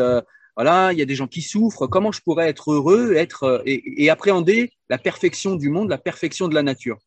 voilà, 0.56 0.92
il 0.92 0.98
y 0.98 1.02
a 1.02 1.06
des 1.06 1.14
gens 1.14 1.26
qui 1.26 1.42
souffrent. 1.42 1.86
Comment 1.86 2.12
je 2.12 2.20
pourrais 2.20 2.48
être 2.48 2.72
heureux, 2.72 3.14
être 3.14 3.44
euh, 3.44 3.62
et, 3.64 4.10
appréhender 4.10 4.72
la 4.88 4.98
perfection 4.98 5.54
du 5.54 5.70
monde, 5.70 5.88
la 5.88 5.98
perfection 5.98 6.48
de 6.48 6.54
la 6.54 6.62
nature, 6.62 6.98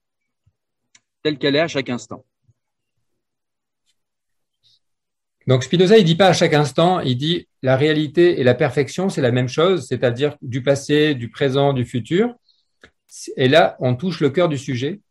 telle 1.22 1.38
qu'elle 1.38 1.56
est 1.56 1.60
à 1.60 1.68
chaque 1.68 1.90
instant? 1.90 2.26
Donc 5.48 5.64
Spinoza, 5.64 5.98
il 5.98 6.06
dit 6.06 6.16
pas 6.16 6.28
à 6.28 6.34
chaque 6.34 6.54
instant, 6.54 7.00
il 7.02 7.18
dit 7.18 7.48
la 7.62 7.76
réalité 7.76 8.40
et 8.40 8.44
la 8.44 8.54
perfection, 8.54 9.10
c'est 9.10 9.22
la 9.22 9.32
même 9.32 9.50
chose, 9.50 9.88
c'est-à-dire 9.88 10.38
du 10.42 10.64
passé, 10.64 11.16
du 11.16 11.30
présent, 11.30 11.74
du 11.74 11.86
futur. 11.86 12.34
Et 13.36 13.48
là, 13.48 13.76
on 13.80 13.96
touche 13.96 14.22
le 14.22 14.30
cœur 14.30 14.50
du 14.50 14.58
sujet. 14.58 15.02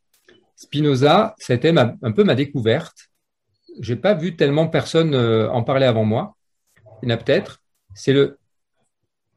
Spinoza, 0.57 1.35
c'était 1.39 1.77
un 1.77 2.13
peu 2.13 2.25
ma 2.25 2.35
découverte. 2.35 3.11
J'ai 3.81 3.97
pas 3.97 4.15
vu 4.15 4.37
tellement 4.37 4.69
personne 4.69 5.15
euh, 5.15 5.51
en 5.51 5.63
parler 5.63 5.87
avant 5.87 6.05
moi. 6.05 6.37
Il 7.03 7.09
y 7.09 7.13
en 7.13 7.15
a 7.15 7.19
peut-être 7.19 7.63
c'est 7.95 8.13
le 8.13 8.39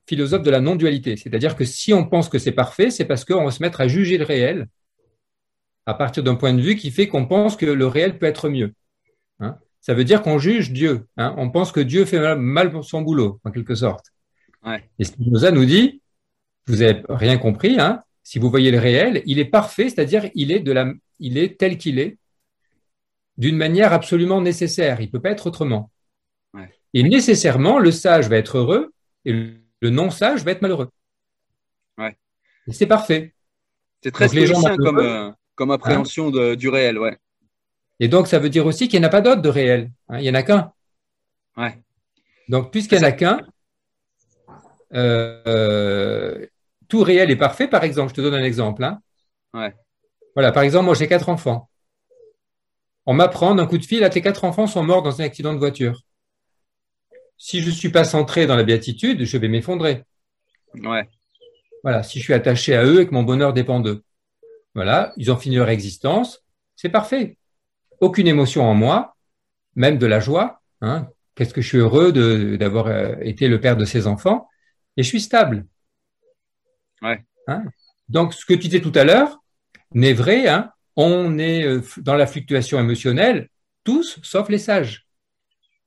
philosophe 0.08 0.44
de 0.44 0.52
la 0.52 0.62
non-dualité. 0.62 1.18
C'est-à-dire 1.18 1.56
que 1.56 1.66
si 1.66 1.94
on 1.94 2.06
pense 2.06 2.30
que 2.30 2.38
c'est 2.38 2.52
parfait, 2.52 2.92
c'est 2.92 3.06
parce 3.06 3.26
qu'on 3.26 3.46
va 3.46 3.52
se 3.52 3.62
mettre 3.62 3.82
à 3.82 3.88
juger 3.88 4.18
le 4.18 4.26
réel 4.26 4.68
à 5.86 5.94
partir 5.94 6.24
d'un 6.24 6.36
point 6.36 6.54
de 6.54 6.62
vue 6.62 6.76
qui 6.76 6.92
fait 6.92 7.08
qu'on 7.08 7.26
pense 7.26 7.56
que 7.56 7.66
le 7.66 7.88
réel 7.88 8.18
peut 8.18 8.26
être 8.26 8.50
mieux. 8.50 8.74
Ça 9.86 9.94
veut 9.94 10.04
dire 10.04 10.24
qu'on 10.24 10.40
juge 10.40 10.72
Dieu. 10.72 11.06
Hein. 11.16 11.36
On 11.38 11.52
pense 11.52 11.72
que 11.72 11.80
Dieu 11.80 12.06
fait 12.06 12.36
mal, 12.36 12.74
son 12.84 13.04
boulot, 13.04 13.40
en 13.44 13.52
quelque 13.52 13.76
sorte. 13.76 14.08
Et 14.98 15.04
Spinoza 15.04 15.52
nous 15.52 15.66
dit, 15.66 16.02
vous 16.66 16.78
n'avez 16.78 17.04
rien 17.08 17.38
compris, 17.38 17.80
hein. 17.80 18.02
si 18.24 18.40
vous 18.40 18.50
voyez 18.50 18.72
le 18.72 18.80
réel, 18.80 19.22
il 19.28 19.38
est 19.38 19.46
parfait, 19.46 19.90
c'est-à-dire 19.90 20.28
il 20.34 20.52
est 20.52 20.60
de 20.60 20.72
la, 20.72 20.92
il 21.20 21.38
est 21.38 21.60
tel 21.60 21.78
qu'il 21.78 22.00
est, 22.00 22.18
d'une 23.38 23.58
manière 23.58 23.94
absolument 23.94 24.42
nécessaire. 24.42 25.02
Il 25.02 25.12
peut 25.12 25.22
pas 25.22 25.30
être 25.30 25.46
autrement. 25.46 25.92
Et 26.96 27.04
nécessairement, 27.04 27.78
le 27.78 27.92
sage 27.92 28.28
va 28.28 28.38
être 28.38 28.58
heureux 28.58 28.92
et 29.24 29.34
le 29.34 29.90
non-sage 29.92 30.44
va 30.44 30.52
être 30.52 30.64
malheureux. 30.64 30.90
Ouais. 32.00 32.18
c'est 32.72 32.88
parfait. 32.88 33.36
C'est 34.02 34.10
très 34.12 34.30
comme, 34.78 34.98
euh, 34.98 35.32
comme 35.54 35.70
appréhension 35.70 36.32
de, 36.32 36.56
du 36.56 36.70
réel, 36.70 36.98
ouais. 36.98 37.20
Et 38.00 38.08
donc, 38.08 38.28
ça 38.28 38.40
veut 38.40 38.50
dire 38.50 38.66
aussi 38.66 38.88
qu'il 38.88 39.00
n'y 39.00 39.06
en 39.06 39.10
a 39.10 39.12
pas 39.12 39.22
d'autre 39.22 39.42
de 39.42 39.50
réel. 39.50 39.92
Hein. 40.10 40.20
il 40.20 40.24
n'y 40.24 40.30
en 40.30 40.36
a 40.36 40.44
qu'un. 40.44 40.72
Ouais. 41.58 41.78
Donc, 42.50 42.72
puisqu'il 42.72 42.98
n'y 42.98 43.06
en 43.06 43.08
a 43.08 43.12
qu'un, 43.12 43.40
euh, 44.94 46.46
tout 46.88 47.04
réel 47.04 47.32
est 47.32 47.36
parfait. 47.36 47.68
Par 47.68 47.84
exemple, 47.84 48.10
je 48.10 48.16
te 48.16 48.22
donne 48.22 48.36
un 48.36 48.44
exemple. 48.44 48.84
Hein. 48.84 49.02
Ouais. 49.54 49.74
Voilà, 50.34 50.52
par 50.52 50.64
exemple, 50.64 50.86
moi 50.86 50.96
j'ai 50.96 51.08
quatre 51.08 51.30
enfants. 51.30 51.70
On 53.06 53.14
m'apprend 53.14 53.56
d'un 53.56 53.68
coup 53.68 53.78
de 53.78 53.86
fil, 53.86 54.04
à 54.04 54.10
tes 54.10 54.22
quatre 54.22 54.44
enfants 54.44 54.68
sont 54.68 54.84
morts 54.84 55.02
dans 55.02 55.22
un 55.22 55.24
accident 55.24 55.54
de 55.54 55.60
voiture 55.60 56.02
si 57.38 57.62
je 57.62 57.70
ne 57.70 57.76
suis 57.76 57.90
pas 57.90 58.04
centré 58.04 58.48
dans 58.48 58.56
la 58.56 58.64
béatitude, 58.64 59.24
je 59.24 59.38
vais 59.38 59.48
m'effondrer. 59.48 60.04
Ouais. 60.76 61.08
Voilà, 61.84 62.04
si 62.04 62.20
je 62.20 62.24
suis 62.24 62.34
attaché 62.34 62.76
à 62.76 62.84
eux 62.84 63.02
et 63.02 63.08
que 63.08 63.14
mon 63.14 63.24
bonheur 63.24 63.54
dépend 63.54 63.80
d'eux. 63.80 64.04
Voilà, 64.74 65.14
ils 65.18 65.32
ont 65.32 65.38
fini 65.38 65.56
leur 65.56 65.70
existence, 65.70 66.44
c'est 66.76 66.90
parfait. 66.90 67.38
Aucune 68.00 68.28
émotion 68.28 68.64
en 68.64 68.74
moi, 68.74 69.16
même 69.76 69.98
de 69.98 70.06
la 70.06 70.20
joie. 70.20 70.62
Hein. 70.82 71.08
Qu'est-ce 71.36 71.54
que 71.54 71.62
je 71.62 71.68
suis 71.68 71.78
heureux 71.78 72.12
d'avoir 72.58 72.88
euh, 72.88 73.16
été 73.22 73.48
le 73.48 73.60
père 73.60 73.78
de 73.78 73.86
ces 73.86 74.08
enfants 74.08 74.48
et 74.98 75.04
je 75.04 75.08
suis 75.08 75.22
stable. 75.22 75.66
Ouais. 77.02 77.24
Hein. 77.48 77.64
Donc, 78.08 78.34
ce 78.34 78.46
que 78.46 78.54
tu 78.54 78.68
disais 78.68 78.82
tout 78.82 78.92
à 78.96 79.04
l'heure 79.04 79.44
n'est 79.94 80.14
vrai. 80.14 80.48
Hein. 80.48 80.72
On 80.96 81.38
est 81.38 81.64
euh, 81.64 81.82
dans 81.98 82.16
la 82.16 82.28
fluctuation 82.28 82.80
émotionnelle, 82.80 83.50
tous, 83.84 84.20
sauf 84.24 84.50
les 84.50 84.58
sages. 84.58 85.06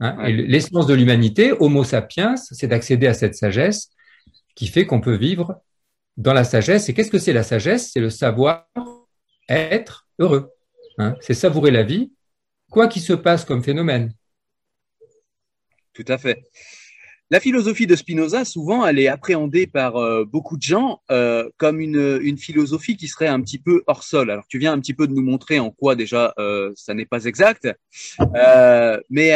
Hein. 0.01 0.29
L'essence 0.29 0.87
de 0.87 0.95
l'humanité, 0.95 1.53
Homo 1.53 1.83
sapiens, 1.85 2.37
c'est 2.37 2.69
d'accéder 2.69 3.07
à 3.07 3.15
cette 3.15 3.35
sagesse 3.35 3.91
qui 4.55 4.67
fait 4.67 4.87
qu'on 4.87 5.01
peut 5.01 5.17
vivre 5.17 5.61
dans 6.17 6.33
la 6.33 6.45
sagesse. 6.45 6.89
Et 6.89 6.95
qu'est-ce 6.95 7.11
que 7.11 7.19
c'est 7.19 7.33
la 7.33 7.43
sagesse? 7.43 7.93
C'est 7.93 8.01
le 8.01 8.11
savoir 8.11 8.69
être 9.49 10.07
heureux. 10.19 10.53
Hein. 10.99 11.15
c'est 11.21 11.35
savourer 11.35 11.71
la 11.71 11.83
vie, 11.83 12.13
quoi 12.71 12.89
qu'il 12.89 13.03
se 13.03 13.13
passe 13.13 13.45
comme 13.45 13.63
phénomène. 13.63 14.13
Tout 15.93 16.05
à 16.09 16.19
fait. 16.19 16.45
La 17.31 17.41
philosophie 17.41 17.87
de 17.87 17.95
Spinoza, 17.95 18.47
souvent, 18.47 18.87
elle 18.87 18.99
est 18.99 19.09
appréhendée 19.09 19.67
par 19.67 19.97
euh, 19.97 20.25
beaucoup 20.25 20.57
de 20.57 20.63
gens 20.63 21.03
euh, 21.11 21.47
comme 21.59 21.79
une, 21.79 22.39
philosophie 22.39 22.97
qui 22.97 23.07
serait 23.07 23.27
un 23.27 23.43
petit 23.43 23.59
peu 23.59 23.83
hors 23.87 24.03
sol. 24.03 24.31
Alors, 24.31 24.47
tu 24.49 24.59
viens 24.59 24.73
un 24.73 24.81
petit 24.81 24.95
peu 24.95 25.07
de 25.07 25.13
nous 25.13 25.23
montrer 25.23 25.59
en 25.59 25.71
quoi 25.71 25.95
déjà 25.95 26.33
euh, 26.39 26.73
ça 26.75 26.95
n'est 26.95 27.05
pas 27.05 27.25
exact, 27.25 27.69
mais 29.11 29.35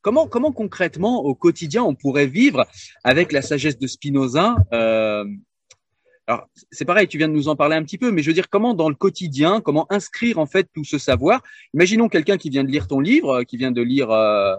comment 0.00 0.52
concrètement, 0.52 1.22
au 1.24 1.36
quotidien, 1.36 1.84
on 1.84 1.94
pourrait 1.94 2.26
vivre 2.26 2.66
avec 3.04 3.30
la 3.30 3.42
sagesse 3.42 3.78
de 3.78 3.86
Spinoza 3.86 4.56
alors, 6.30 6.48
c'est 6.70 6.84
pareil, 6.84 7.08
tu 7.08 7.18
viens 7.18 7.26
de 7.26 7.32
nous 7.32 7.48
en 7.48 7.56
parler 7.56 7.74
un 7.74 7.82
petit 7.82 7.98
peu, 7.98 8.12
mais 8.12 8.22
je 8.22 8.28
veux 8.28 8.34
dire, 8.34 8.48
comment 8.48 8.72
dans 8.72 8.88
le 8.88 8.94
quotidien, 8.94 9.60
comment 9.60 9.92
inscrire 9.92 10.38
en 10.38 10.46
fait 10.46 10.68
tout 10.72 10.84
ce 10.84 10.96
savoir? 10.96 11.42
Imaginons 11.74 12.08
quelqu'un 12.08 12.36
qui 12.36 12.50
vient 12.50 12.62
de 12.62 12.70
lire 12.70 12.86
ton 12.86 13.00
livre, 13.00 13.42
qui 13.42 13.56
vient 13.56 13.72
de 13.72 13.82
lire 13.82 14.12
euh, 14.12 14.54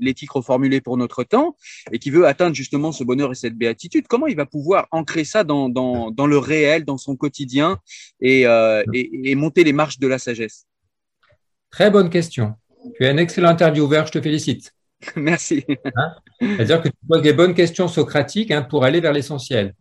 l'éthique 0.00 0.30
reformulée 0.30 0.80
pour 0.80 0.96
notre 0.96 1.22
temps, 1.22 1.54
et 1.92 1.98
qui 1.98 2.08
veut 2.08 2.26
atteindre 2.26 2.54
justement 2.54 2.92
ce 2.92 3.04
bonheur 3.04 3.30
et 3.30 3.34
cette 3.34 3.58
béatitude. 3.58 4.06
Comment 4.08 4.26
il 4.26 4.36
va 4.36 4.46
pouvoir 4.46 4.88
ancrer 4.90 5.24
ça 5.24 5.44
dans, 5.44 5.68
dans, 5.68 6.10
dans 6.10 6.26
le 6.26 6.38
réel, 6.38 6.86
dans 6.86 6.96
son 6.96 7.14
quotidien, 7.14 7.78
et, 8.22 8.46
euh, 8.46 8.82
et, 8.94 9.34
monter 9.34 9.64
les 9.64 9.74
marches 9.74 9.98
de 9.98 10.06
la 10.06 10.18
sagesse? 10.18 10.64
Très 11.70 11.90
bonne 11.90 12.08
question. 12.08 12.54
Tu 12.96 13.04
es 13.04 13.10
un 13.10 13.18
excellent 13.18 13.50
intervieweur, 13.50 14.06
je 14.06 14.12
te 14.12 14.20
félicite. 14.22 14.72
Merci. 15.16 15.62
Hein? 15.94 16.14
C'est-à-dire 16.40 16.80
que 16.80 16.88
tu 16.88 16.96
poses 17.06 17.20
des 17.20 17.34
bonnes 17.34 17.52
questions 17.52 17.86
socratiques 17.86 18.50
hein, 18.50 18.62
pour 18.62 18.86
aller 18.86 19.00
vers 19.00 19.12
l'essentiel. 19.12 19.74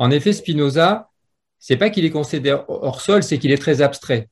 En 0.00 0.10
effet, 0.10 0.32
Spinoza, 0.32 1.10
c'est 1.58 1.76
pas 1.76 1.90
qu'il 1.90 2.06
est 2.06 2.10
considéré 2.10 2.62
hors 2.68 3.02
sol, 3.02 3.22
c'est 3.22 3.38
qu'il 3.38 3.52
est 3.52 3.58
très 3.58 3.82
abstrait. 3.82 4.30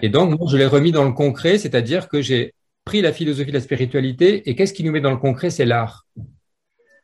Et 0.00 0.08
donc, 0.08 0.38
moi, 0.38 0.48
je 0.50 0.56
l'ai 0.56 0.64
remis 0.64 0.92
dans 0.92 1.04
le 1.04 1.12
concret, 1.12 1.58
c'est-à-dire 1.58 2.08
que 2.08 2.22
j'ai 2.22 2.54
pris 2.86 3.02
la 3.02 3.12
philosophie 3.12 3.50
de 3.50 3.56
la 3.56 3.60
spiritualité 3.60 4.48
et 4.48 4.56
qu'est-ce 4.56 4.72
qui 4.72 4.82
nous 4.82 4.90
met 4.90 5.02
dans 5.02 5.10
le 5.10 5.18
concret 5.18 5.50
C'est 5.50 5.66
l'art, 5.66 6.06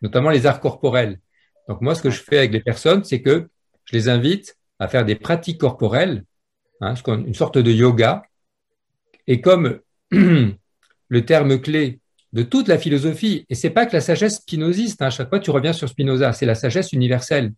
notamment 0.00 0.30
les 0.30 0.46
arts 0.46 0.60
corporels. 0.60 1.20
Donc, 1.68 1.82
moi, 1.82 1.94
ce 1.94 2.00
que 2.00 2.08
je 2.08 2.22
fais 2.22 2.38
avec 2.38 2.52
les 2.52 2.60
personnes, 2.60 3.04
c'est 3.04 3.20
que 3.20 3.50
je 3.84 3.92
les 3.94 4.08
invite 4.08 4.56
à 4.78 4.88
faire 4.88 5.04
des 5.04 5.16
pratiques 5.16 5.60
corporelles, 5.60 6.24
hein, 6.80 6.94
une 7.06 7.34
sorte 7.34 7.58
de 7.58 7.70
yoga. 7.70 8.22
Et 9.26 9.42
comme 9.42 9.80
le 10.10 11.24
terme 11.26 11.60
clé 11.60 12.00
de 12.32 12.42
toute 12.42 12.68
la 12.68 12.78
philosophie. 12.78 13.46
Et 13.48 13.54
c'est 13.54 13.70
pas 13.70 13.86
que 13.86 13.92
la 13.92 14.00
sagesse 14.00 14.36
spinoziste. 14.36 15.02
Hein. 15.02 15.10
Chaque 15.10 15.28
fois, 15.28 15.40
tu 15.40 15.50
reviens 15.50 15.72
sur 15.72 15.88
Spinoza. 15.88 16.32
C'est 16.32 16.46
la 16.46 16.54
sagesse 16.54 16.92
universelle. 16.92 17.52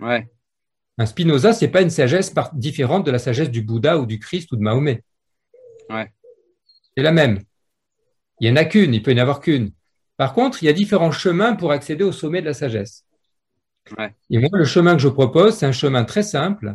Ouais. 0.00 0.28
Un 0.98 1.06
Spinoza, 1.06 1.52
c'est 1.52 1.68
pas 1.68 1.82
une 1.82 1.90
sagesse 1.90 2.32
différente 2.54 3.04
de 3.04 3.10
la 3.10 3.18
sagesse 3.18 3.50
du 3.50 3.62
Bouddha 3.62 3.98
ou 3.98 4.06
du 4.06 4.18
Christ 4.18 4.50
ou 4.52 4.56
de 4.56 4.62
Mahomet. 4.62 5.02
Ouais. 5.90 6.10
C'est 6.96 7.02
la 7.02 7.12
même. 7.12 7.40
Il 8.40 8.48
y 8.48 8.50
en 8.50 8.56
a 8.56 8.64
qu'une. 8.64 8.94
Il 8.94 9.02
peut 9.02 9.12
y 9.12 9.14
en 9.14 9.22
avoir 9.22 9.40
qu'une. 9.40 9.72
Par 10.16 10.32
contre, 10.32 10.62
il 10.62 10.66
y 10.66 10.68
a 10.68 10.72
différents 10.72 11.10
chemins 11.10 11.54
pour 11.54 11.72
accéder 11.72 12.04
au 12.04 12.12
sommet 12.12 12.40
de 12.40 12.46
la 12.46 12.54
sagesse. 12.54 13.04
Ouais. 13.98 14.14
Et 14.30 14.38
moi, 14.38 14.48
le 14.52 14.64
chemin 14.64 14.96
que 14.96 15.02
je 15.02 15.08
propose, 15.08 15.56
c'est 15.56 15.66
un 15.66 15.72
chemin 15.72 16.04
très 16.04 16.22
simple 16.22 16.74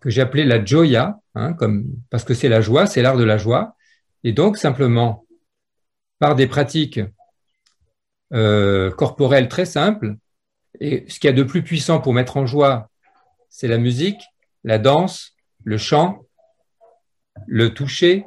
que 0.00 0.08
j'ai 0.08 0.22
appelé 0.22 0.44
la 0.44 0.64
joya, 0.64 1.20
hein, 1.34 1.52
comme, 1.52 1.84
parce 2.08 2.24
que 2.24 2.32
c'est 2.32 2.48
la 2.48 2.62
joie, 2.62 2.86
c'est 2.86 3.02
l'art 3.02 3.18
de 3.18 3.24
la 3.24 3.36
joie. 3.36 3.76
Et 4.24 4.32
donc, 4.32 4.56
simplement, 4.56 5.26
par 6.20 6.36
des 6.36 6.46
pratiques 6.46 7.00
euh, 8.32 8.92
corporelles 8.92 9.48
très 9.48 9.64
simples. 9.64 10.14
Et 10.78 11.04
ce 11.08 11.18
qu'il 11.18 11.28
y 11.28 11.32
a 11.32 11.36
de 11.36 11.42
plus 11.42 11.64
puissant 11.64 12.00
pour 12.00 12.14
mettre 12.14 12.36
en 12.36 12.46
joie, 12.46 12.88
c'est 13.48 13.66
la 13.66 13.78
musique, 13.78 14.22
la 14.62 14.78
danse, 14.78 15.32
le 15.64 15.78
chant, 15.78 16.20
le 17.46 17.74
toucher, 17.74 18.24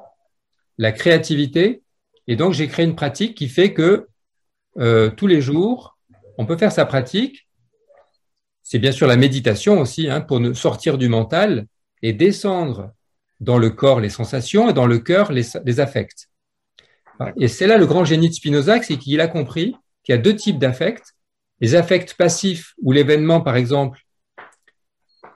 la 0.78 0.92
créativité. 0.92 1.84
Et 2.28 2.36
donc, 2.36 2.54
j'ai 2.54 2.68
créé 2.68 2.86
une 2.86 2.96
pratique 2.96 3.38
qui 3.38 3.48
fait 3.48 3.74
que 3.74 4.10
euh, 4.78 5.10
tous 5.12 5.28
les 5.28 5.40
jours, 5.40 5.98
on 6.38 6.46
peut 6.46 6.58
faire 6.58 6.72
sa 6.72 6.86
pratique. 6.86 7.48
C'est 8.64 8.80
bien 8.80 8.92
sûr 8.92 9.08
la 9.08 9.18
méditation 9.18 9.80
aussi, 9.80 10.10
hein, 10.10 10.20
pour 10.20 10.42
sortir 10.56 10.98
du 10.98 11.10
mental 11.10 11.68
et 12.02 12.12
descendre 12.12 12.92
dans 13.40 13.60
le 13.60 13.70
corps 13.70 14.00
les 14.00 14.10
sensations 14.10 14.70
et 14.70 14.74
dans 14.74 14.88
le 14.88 15.00
cœur 15.00 15.32
les 15.32 15.80
affects. 15.80 16.33
Et 17.38 17.48
c'est 17.48 17.68
là 17.68 17.78
le 17.78 17.86
grand 17.86 18.06
génie 18.06 18.30
de 18.30 18.34
Spinoza, 18.34 18.82
c'est 18.82 18.98
qu'il 18.98 19.22
a 19.22 19.28
compris 19.28 19.76
qu'il 20.04 20.14
y 20.14 20.18
a 20.18 20.22
deux 20.22 20.36
types 20.36 20.60
d'affects. 20.60 21.14
Les 21.62 21.76
affects 21.76 22.14
passifs, 22.16 22.74
où 22.82 22.92
l'événement, 22.92 23.42
par 23.42 23.56
exemple, 23.56 24.02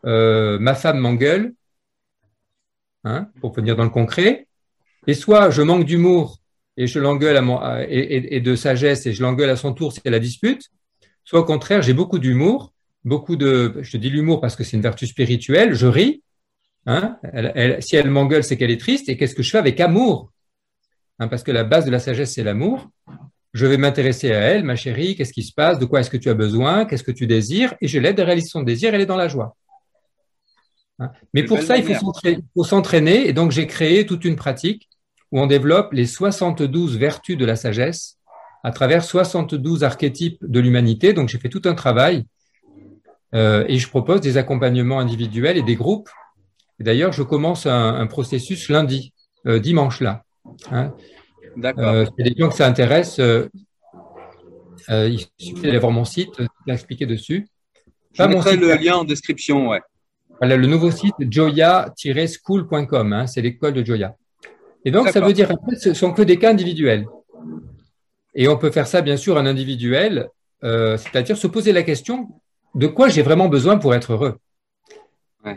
euh, 0.06 0.60
ma 0.60 0.76
femme 0.76 1.00
m'engueule, 1.00 1.54
hein, 3.04 3.30
pour 3.40 3.54
venir 3.54 3.76
dans 3.76 3.84
le 3.84 3.90
concret, 3.90 4.48
et 5.06 5.14
soit 5.14 5.50
je 5.50 5.62
manque 5.62 5.86
d'humour 5.86 6.40
et 6.76 6.86
je 6.86 7.00
l'engueule 7.00 7.38
à 7.38 7.86
et, 7.90 8.40
de 8.40 8.56
sagesse 8.56 9.06
et 9.06 9.14
je 9.14 9.24
l'engueule 9.24 9.50
à 9.50 9.56
son 9.56 9.74
tour, 9.74 9.94
c'est 9.94 10.08
la 10.10 10.20
dispute, 10.20 10.70
soit 11.24 11.40
au 11.40 11.46
contraire, 11.46 11.82
j'ai 11.82 11.94
beaucoup 11.94 12.20
d'humour, 12.20 12.74
beaucoup 13.04 13.36
de, 13.36 13.78
je 13.82 13.98
dis 13.98 14.10
l'humour 14.10 14.42
parce 14.42 14.56
que 14.56 14.64
c'est 14.64 14.78
une 14.78 14.84
vertu 14.84 15.08
spirituelle, 15.08 15.74
je 15.74 15.88
ris, 15.88 16.24
hein, 16.86 17.18
si 17.80 17.96
elle 17.96 18.10
m'engueule, 18.10 18.44
c'est 18.44 18.58
qu'elle 18.58 18.72
est 18.72 18.80
triste, 18.80 19.10
et 19.10 19.18
qu'est-ce 19.18 19.34
que 19.34 19.44
je 19.44 19.50
fais 19.50 19.58
avec 19.58 19.80
amour? 19.80 20.32
Hein, 21.20 21.28
parce 21.28 21.44
que 21.44 21.52
la 21.52 21.64
base 21.64 21.86
de 21.86 21.92
la 21.92 22.00
sagesse, 22.00 22.34
c'est 22.34 22.44
l'amour. 22.44 22.90
Je 23.54 23.66
vais 23.66 23.78
m'intéresser 23.78 24.32
à 24.32 24.40
elle, 24.40 24.64
ma 24.64 24.76
chérie, 24.76 25.16
qu'est-ce 25.16 25.34
qui 25.34 25.44
se 25.44 25.54
passe, 25.54 25.80
de 25.80 25.86
quoi 25.86 26.02
est-ce 26.02 26.10
que 26.10 26.18
tu 26.18 26.30
as 26.30 26.36
besoin, 26.36 26.86
qu'est-ce 26.86 27.04
que 27.04 27.12
tu 27.12 27.26
désires, 27.26 27.74
et 27.82 27.88
je 27.88 27.98
l'aide 27.98 28.20
à 28.20 28.26
réaliser 28.26 28.50
son 28.50 28.62
désir, 28.62 28.94
elle 28.94 29.02
est 29.02 29.08
dans 29.08 29.16
la 29.16 29.28
joie. 29.28 29.56
Hein. 31.00 31.10
Mais 31.34 31.44
pour 31.44 31.62
ça, 31.62 31.78
il 31.78 31.84
faut 31.84 32.64
s'entraîner, 32.64 33.28
et 33.28 33.34
donc 33.34 33.52
j'ai 33.52 33.66
créé 33.66 34.06
toute 34.06 34.26
une 34.26 34.36
pratique 34.36 34.88
où 35.32 35.40
on 35.40 35.48
développe 35.48 35.94
les 35.94 36.06
72 36.06 36.98
vertus 36.98 37.38
de 37.38 37.46
la 37.46 37.56
sagesse 37.56 38.18
à 38.64 38.72
travers 38.72 39.04
72 39.04 39.84
archétypes 39.84 40.40
de 40.42 40.60
l'humanité. 40.60 41.14
Donc 41.14 41.30
j'ai 41.30 41.38
fait 41.38 41.50
tout 41.50 41.62
un 41.66 41.74
travail 41.74 42.26
euh, 43.34 43.66
et 43.68 43.78
je 43.78 43.90
propose 43.90 44.22
des 44.22 44.38
accompagnements 44.38 45.00
individuels 45.00 45.58
et 45.58 45.64
des 45.64 45.76
groupes. 45.76 46.10
D'ailleurs, 46.80 47.12
je 47.12 47.24
commence 47.24 47.66
un, 47.66 48.06
processus 48.08 48.70
lundi, 48.70 49.14
euh, 49.48 49.60
dimanche 49.60 50.02
là. 50.02 50.24
Hein? 50.72 50.94
D'accord. 51.58 51.88
Euh, 51.88 52.06
des 52.18 52.36
gens 52.38 52.50
que 52.50 52.56
ça 52.56 52.68
intéresse, 52.68 53.20
euh, 53.20 53.48
euh, 54.90 55.10
il 55.10 55.20
suffit 55.38 55.62
d'aller 55.62 55.80
voir 55.80 55.92
mon 55.92 56.06
site, 56.06 56.42
d'expliquer 56.68 57.06
dessus. 57.06 57.48
Je 58.14 58.24
mettrai 58.24 58.58
le 58.58 58.74
lien 58.76 58.98
en 58.98 59.04
description, 59.04 59.70
ouais. 59.70 59.82
Voilà, 60.40 60.56
le 60.56 60.68
nouveau 60.68 60.92
site 60.92 61.16
joya-school.com, 61.20 63.14
hein, 63.14 63.28
c'est 63.28 63.42
l'école 63.42 63.74
de 63.74 63.84
Joya. 63.84 64.16
Et 64.86 64.92
donc, 64.92 65.10
ça 65.10 65.20
veut 65.20 65.34
dire 65.34 65.50
que 65.50 65.76
ce 65.76 65.94
sont 65.96 66.14
que 66.14 66.22
des 66.22 66.38
cas 66.38 66.52
individuels. 66.52 67.08
Et 68.36 68.48
on 68.48 68.56
peut 68.56 68.70
faire 68.70 68.86
ça, 68.86 69.02
bien 69.02 69.18
sûr, 69.18 69.36
en 69.36 69.48
individuel, 69.48 70.30
c'est-à-dire 70.62 71.38
se 71.38 71.48
poser 71.48 71.74
la 71.74 71.82
question 71.82 72.30
de 72.76 72.86
quoi 72.86 73.10
j'ai 73.10 73.24
vraiment 73.24 73.48
besoin 73.48 73.78
pour 73.78 73.96
être 73.96 74.14
heureux? 74.14 74.38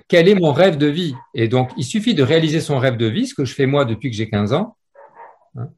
Quel 0.09 0.29
est 0.29 0.35
mon 0.35 0.53
rêve 0.53 0.79
de 0.79 0.87
vie? 0.87 1.14
Et 1.35 1.48
donc, 1.48 1.70
il 1.76 1.85
suffit 1.85 2.14
de 2.14 2.22
réaliser 2.22 2.61
son 2.61 2.79
rêve 2.79 2.96
de 2.96 3.07
vie, 3.07 3.26
ce 3.26 3.35
que 3.35 3.44
je 3.44 3.55
fais 3.55 3.66
moi 3.66 3.85
depuis 3.85 4.11
que 4.11 4.16
j'ai 4.16 4.31
15 4.31 4.55
ans, 4.55 4.76
Hein. 5.56 5.70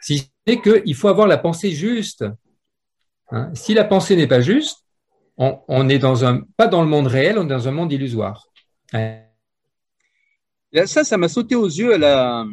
Si 0.00 0.30
c'est 0.46 0.60
qu'il 0.60 0.94
faut 0.94 1.08
avoir 1.08 1.26
la 1.26 1.38
pensée 1.38 1.70
juste. 1.70 2.24
Hein. 3.30 3.50
Si 3.54 3.74
la 3.74 3.84
pensée 3.84 4.16
n'est 4.16 4.26
pas 4.26 4.40
juste, 4.40 4.84
on, 5.36 5.58
un, 5.68 6.40
pas 6.56 6.66
dans 6.66 6.82
le 6.82 6.88
monde 6.88 7.06
réel, 7.06 7.38
on 7.38 7.44
est 7.44 7.48
dans 7.48 7.68
un 7.68 7.72
monde 7.72 7.92
illusoire. 7.92 8.48
Ça, 10.86 11.04
ça 11.04 11.16
m'a 11.16 11.28
sauté 11.28 11.54
aux 11.54 11.66
yeux 11.66 11.94
à 11.94 11.98
la, 11.98 12.46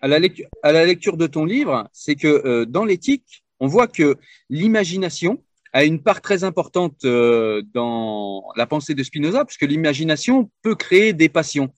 à 0.00 0.08
la 0.08 0.84
lecture 0.84 1.16
de 1.16 1.26
ton 1.26 1.44
livre. 1.44 1.88
C'est 1.92 2.14
que 2.14 2.28
euh, 2.28 2.66
dans 2.66 2.84
l'éthique, 2.84 3.44
on 3.60 3.66
voit 3.66 3.86
que 3.86 4.16
l'imagination 4.48 5.42
a 5.72 5.84
une 5.84 6.02
part 6.02 6.20
très 6.20 6.44
importante 6.44 7.04
euh, 7.04 7.62
dans 7.72 8.44
la 8.56 8.66
pensée 8.66 8.94
de 8.94 9.02
Spinoza, 9.02 9.44
puisque 9.44 9.62
l'imagination 9.62 10.50
peut 10.62 10.76
créer 10.76 11.12
des 11.12 11.28
passions. 11.28 11.74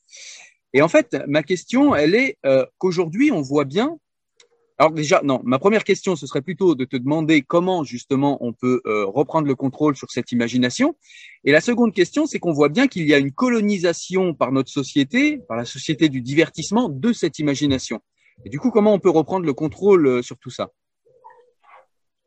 Et 0.75 0.83
en 0.83 0.89
fait, 0.89 1.17
ma 1.27 1.43
question, 1.43 1.95
elle 1.95 2.15
est 2.15 2.37
euh, 2.45 2.67
qu'aujourd'hui, 2.79 3.33
on 3.33 3.41
voit 3.41 3.65
bien 3.65 3.99
alors 4.79 4.93
déjà, 4.93 5.23
non, 5.25 5.41
ma 5.45 5.59
première 5.59 5.85
question, 5.85 6.17
ce 6.17 6.27
serait 6.27 6.43
plutôt 6.43 6.75
de 6.75 6.85
te 6.85 6.97
demander 6.97 7.41
comment 7.41 7.83
justement 7.83 8.37
on 8.45 8.53
peut 8.53 8.83
euh, 8.87 9.07
reprendre 9.07 9.47
le 9.47 9.55
contrôle 9.55 9.97
sur 9.97 10.11
cette 10.11 10.33
imagination. 10.33 10.97
Et 11.45 11.53
la 11.53 11.63
seconde 11.63 11.95
question, 11.95 12.27
c'est 12.27 12.39
qu'on 12.39 12.53
voit 12.53 12.69
bien 12.69 12.87
qu'il 12.87 13.07
y 13.07 13.15
a 13.15 13.19
une 13.19 13.33
colonisation 13.33 14.35
par 14.35 14.53
notre 14.53 14.71
société, 14.71 15.39
par 15.49 15.57
la 15.57 15.65
société 15.65 16.11
du 16.11 16.21
divertissement, 16.21 16.91
de 16.91 17.15
cette 17.15 17.39
imagination. 17.39 18.01
Et 18.45 18.51
du 18.51 18.59
coup, 18.59 18.71
comment 18.71 18.93
on 18.93 18.99
peut 18.99 19.11
reprendre 19.11 19.47
le 19.47 19.55
contrôle 19.55 20.07
euh, 20.07 20.23
sur 20.23 20.37
tout 20.37 20.51
ça? 20.51 20.69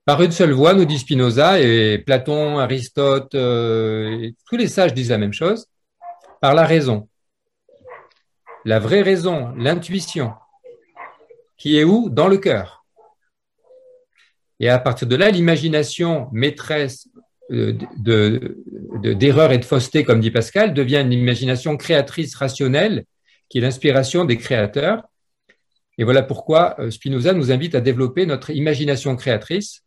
Par 0.06 0.20
une 0.24 0.32
seule 0.32 0.54
voie, 0.54 0.74
nous 0.74 0.86
dit 0.86 0.98
Spinoza, 0.98 1.62
et 1.62 2.00
Platon, 2.00 2.58
Aristote, 2.58 3.36
euh, 3.36 4.32
tous 4.48 4.58
les 4.58 4.68
sages 4.68 4.96
disent 4.96 5.12
la 5.12 5.20
même 5.20 5.34
chose, 5.34 5.68
par 6.42 6.56
la 6.56 6.66
raison. 6.66 7.08
La 8.66 8.80
vraie 8.80 9.04
raison, 9.04 9.54
l'intuition, 9.56 10.34
qui 11.60 11.78
est 11.78 11.84
où? 11.84 12.10
Dans 12.10 12.28
le 12.28 12.38
cœur. 12.38 12.86
Et 14.60 14.70
à 14.70 14.80
partir 14.80 15.08
de 15.08 15.16
là, 15.16 15.30
l'imagination 15.30 16.30
maîtresse 16.32 17.08
euh, 17.52 17.74
d'erreurs 18.00 19.52
et 19.52 19.58
de 19.58 19.66
fausseté, 19.66 20.04
comme 20.04 20.20
dit 20.20 20.32
Pascal, 20.32 20.74
devient 20.74 21.02
une 21.06 21.14
imagination 21.14 21.78
créatrice 21.78 22.36
rationnelle, 22.36 23.06
qui 23.50 23.60
est 23.60 23.62
l'inspiration 23.62 24.26
des 24.26 24.38
créateurs. 24.38 25.04
Et 25.98 26.04
voilà 26.04 26.24
pourquoi 26.24 26.80
euh, 26.80 26.92
Spinoza 26.92 27.34
nous 27.34 27.52
invite 27.52 27.76
à 27.76 27.82
développer 27.82 28.26
notre 28.26 28.50
imagination 28.50 29.16
créatrice. 29.16 29.84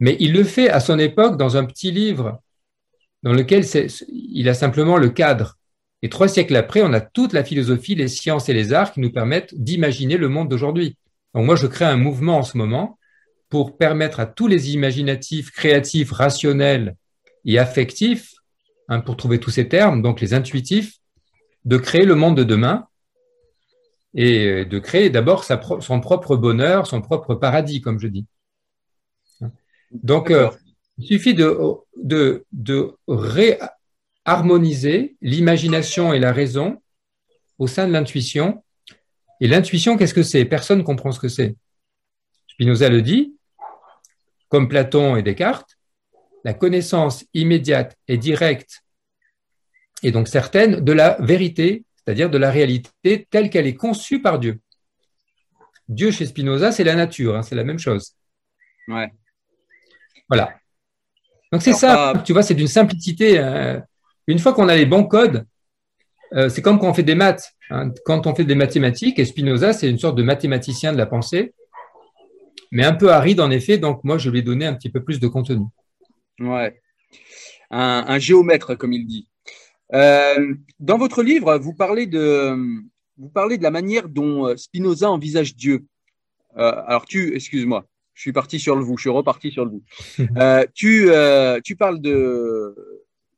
Mais 0.00 0.16
il 0.20 0.32
le 0.32 0.44
fait 0.44 0.68
à 0.68 0.80
son 0.80 0.98
époque 0.98 1.36
dans 1.36 1.56
un 1.56 1.64
petit 1.64 1.90
livre 1.90 2.40
dans 3.22 3.32
lequel 3.32 3.64
il 4.08 4.48
a 4.48 4.54
simplement 4.54 4.98
le 4.98 5.08
cadre. 5.08 5.56
Et 6.06 6.08
trois 6.08 6.28
siècles 6.28 6.54
après, 6.54 6.82
on 6.82 6.92
a 6.92 7.00
toute 7.00 7.32
la 7.32 7.42
philosophie, 7.42 7.96
les 7.96 8.06
sciences 8.06 8.48
et 8.48 8.52
les 8.52 8.72
arts 8.72 8.92
qui 8.92 9.00
nous 9.00 9.10
permettent 9.10 9.52
d'imaginer 9.56 10.16
le 10.16 10.28
monde 10.28 10.48
d'aujourd'hui. 10.48 10.96
Donc 11.34 11.46
moi, 11.46 11.56
je 11.56 11.66
crée 11.66 11.84
un 11.84 11.96
mouvement 11.96 12.38
en 12.38 12.44
ce 12.44 12.56
moment 12.56 12.96
pour 13.48 13.76
permettre 13.76 14.20
à 14.20 14.26
tous 14.26 14.46
les 14.46 14.72
imaginatifs, 14.72 15.50
créatifs, 15.50 16.12
rationnels 16.12 16.94
et 17.44 17.58
affectifs, 17.58 18.34
hein, 18.86 19.00
pour 19.00 19.16
trouver 19.16 19.40
tous 19.40 19.50
ces 19.50 19.66
termes, 19.68 20.00
donc 20.00 20.20
les 20.20 20.32
intuitifs, 20.32 20.98
de 21.64 21.76
créer 21.76 22.04
le 22.04 22.14
monde 22.14 22.36
de 22.36 22.44
demain 22.44 22.86
et 24.14 24.64
de 24.64 24.78
créer 24.78 25.10
d'abord 25.10 25.42
son 25.42 26.00
propre 26.00 26.36
bonheur, 26.36 26.86
son 26.86 27.02
propre 27.02 27.34
paradis, 27.34 27.80
comme 27.80 27.98
je 27.98 28.06
dis. 28.06 28.26
Donc, 29.90 30.30
euh, 30.30 30.50
il 30.98 31.06
suffit 31.08 31.34
de, 31.34 31.58
de, 32.00 32.44
de 32.52 32.94
ré, 33.08 33.58
harmoniser 34.26 35.16
l'imagination 35.22 36.12
et 36.12 36.18
la 36.18 36.32
raison 36.32 36.82
au 37.58 37.66
sein 37.66 37.86
de 37.86 37.92
l'intuition. 37.92 38.62
Et 39.40 39.48
l'intuition, 39.48 39.96
qu'est-ce 39.96 40.14
que 40.14 40.22
c'est? 40.22 40.44
Personne 40.44 40.80
ne 40.80 40.84
comprend 40.84 41.12
ce 41.12 41.20
que 41.20 41.28
c'est. 41.28 41.56
Spinoza 42.48 42.88
le 42.88 43.02
dit, 43.02 43.34
comme 44.48 44.68
Platon 44.68 45.16
et 45.16 45.22
Descartes, 45.22 45.78
la 46.44 46.54
connaissance 46.54 47.24
immédiate 47.34 47.96
et 48.08 48.18
directe 48.18 48.82
et 50.02 50.12
donc 50.12 50.28
certaine 50.28 50.80
de 50.80 50.92
la 50.92 51.16
vérité, 51.20 51.84
c'est-à-dire 51.96 52.30
de 52.30 52.38
la 52.38 52.50
réalité 52.50 53.26
telle 53.30 53.48
qu'elle 53.50 53.66
est 53.66 53.74
conçue 53.74 54.20
par 54.20 54.38
Dieu. 54.38 54.60
Dieu 55.88 56.10
chez 56.10 56.26
Spinoza, 56.26 56.72
c'est 56.72 56.84
la 56.84 56.94
nature, 56.94 57.36
hein, 57.36 57.42
c'est 57.42 57.54
la 57.54 57.64
même 57.64 57.78
chose. 57.78 58.14
Ouais. 58.88 59.12
Voilà. 60.28 60.54
Donc 61.52 61.62
c'est 61.62 61.72
ça, 61.72 62.12
tu 62.24 62.32
vois, 62.32 62.42
c'est 62.42 62.54
d'une 62.54 62.68
simplicité. 62.68 63.38
Euh, 63.38 63.80
une 64.26 64.38
fois 64.38 64.52
qu'on 64.52 64.68
a 64.68 64.76
les 64.76 64.86
bons 64.86 65.04
codes, 65.04 65.46
euh, 66.34 66.48
c'est 66.48 66.62
comme 66.62 66.78
quand 66.78 66.88
on 66.88 66.94
fait 66.94 67.02
des 67.02 67.14
maths. 67.14 67.52
Hein. 67.70 67.92
Quand 68.04 68.26
on 68.26 68.34
fait 68.34 68.44
des 68.44 68.54
mathématiques, 68.54 69.18
et 69.18 69.24
Spinoza, 69.24 69.72
c'est 69.72 69.88
une 69.88 69.98
sorte 69.98 70.16
de 70.16 70.22
mathématicien 70.22 70.92
de 70.92 70.98
la 70.98 71.06
pensée, 71.06 71.54
mais 72.72 72.84
un 72.84 72.94
peu 72.94 73.12
aride 73.12 73.40
en 73.40 73.50
effet, 73.50 73.78
donc 73.78 74.02
moi, 74.04 74.18
je 74.18 74.30
lui 74.30 74.40
ai 74.40 74.42
donné 74.42 74.66
un 74.66 74.74
petit 74.74 74.90
peu 74.90 75.02
plus 75.02 75.20
de 75.20 75.28
contenu. 75.28 75.66
Ouais. 76.40 76.80
Un, 77.70 78.18
géomètre, 78.18 78.76
comme 78.76 78.92
il 78.92 79.06
dit. 79.06 79.28
Euh, 79.92 80.54
dans 80.78 80.98
votre 80.98 81.22
livre, 81.22 81.56
vous 81.58 81.74
parlez, 81.74 82.06
de, 82.06 82.56
vous 83.16 83.28
parlez 83.28 83.58
de 83.58 83.62
la 83.62 83.70
manière 83.70 84.08
dont 84.08 84.46
euh, 84.46 84.56
Spinoza 84.56 85.10
envisage 85.10 85.56
Dieu. 85.56 85.84
alors 86.56 87.06
tu, 87.06 87.34
excuse-moi, 87.34 87.86
je 88.14 88.22
suis 88.22 88.32
parti 88.32 88.58
sur 88.58 88.76
le 88.76 88.82
vous, 88.82 88.96
je 88.96 89.02
suis 89.02 89.10
reparti 89.10 89.50
sur 89.52 89.64
le 89.64 89.70
vous. 89.70 89.82
tu, 90.74 91.08
tu 91.64 91.76
parles 91.76 92.00
de, 92.00 92.74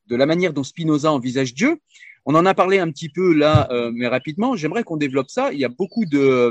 de 0.09 0.17
la 0.17 0.27
manière 0.27 0.53
dont 0.53 0.65
Spinoza 0.65 1.13
envisage 1.13 1.55
Dieu. 1.55 1.79
On 2.25 2.35
en 2.35 2.45
a 2.47 2.55
parlé 2.55 2.79
un 2.79 2.91
petit 2.91 3.09
peu 3.09 3.33
là, 3.33 3.69
euh, 3.71 3.91
mais 3.95 4.07
rapidement. 4.07 4.57
J'aimerais 4.57 4.85
qu'on 4.85 4.97
développe 4.97 5.31
ça. 5.31 5.53
Il 5.53 5.59
y 5.59 5.65
a 5.65 5.69
beaucoup 5.69 6.05
de, 6.05 6.51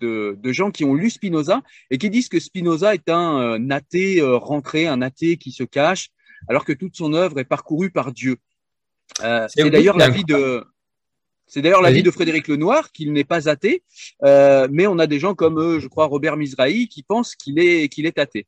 de, 0.00 0.52
gens 0.52 0.70
qui 0.70 0.84
ont 0.84 0.94
lu 0.94 1.10
Spinoza 1.10 1.62
et 1.90 1.98
qui 1.98 2.10
disent 2.10 2.28
que 2.28 2.38
Spinoza 2.38 2.94
est 2.94 3.08
un, 3.08 3.58
euh, 3.58 3.70
athée 3.70 4.20
euh, 4.20 4.36
rentré, 4.36 4.86
un 4.86 5.02
athée 5.02 5.36
qui 5.36 5.50
se 5.50 5.64
cache, 5.64 6.10
alors 6.48 6.64
que 6.64 6.72
toute 6.72 6.96
son 6.96 7.12
œuvre 7.14 7.38
est 7.40 7.44
parcourue 7.44 7.90
par 7.90 8.12
Dieu. 8.12 8.36
c'est 9.18 9.70
d'ailleurs 9.70 9.96
l'avis 9.96 10.24
de 10.24 10.64
c'est 11.46 11.60
d'ailleurs 11.60 11.82
l'avis 11.82 12.02
de 12.02 12.10
Frédéric 12.10 12.48
Lenoir 12.48 12.90
qu'il 12.90 13.12
n'est 13.12 13.24
pas 13.24 13.48
athée, 13.48 13.82
mais 14.22 14.86
on 14.86 14.98
a 14.98 15.06
des 15.06 15.18
gens 15.18 15.34
comme 15.34 15.78
je 15.78 15.88
crois 15.88 16.06
Robert 16.06 16.36
Mizrahi 16.36 16.88
qui 16.88 17.02
pensent 17.02 17.34
qu'il 17.34 17.58
est 17.58 17.88
qu'il 17.88 18.06
est 18.06 18.18
athée. 18.18 18.46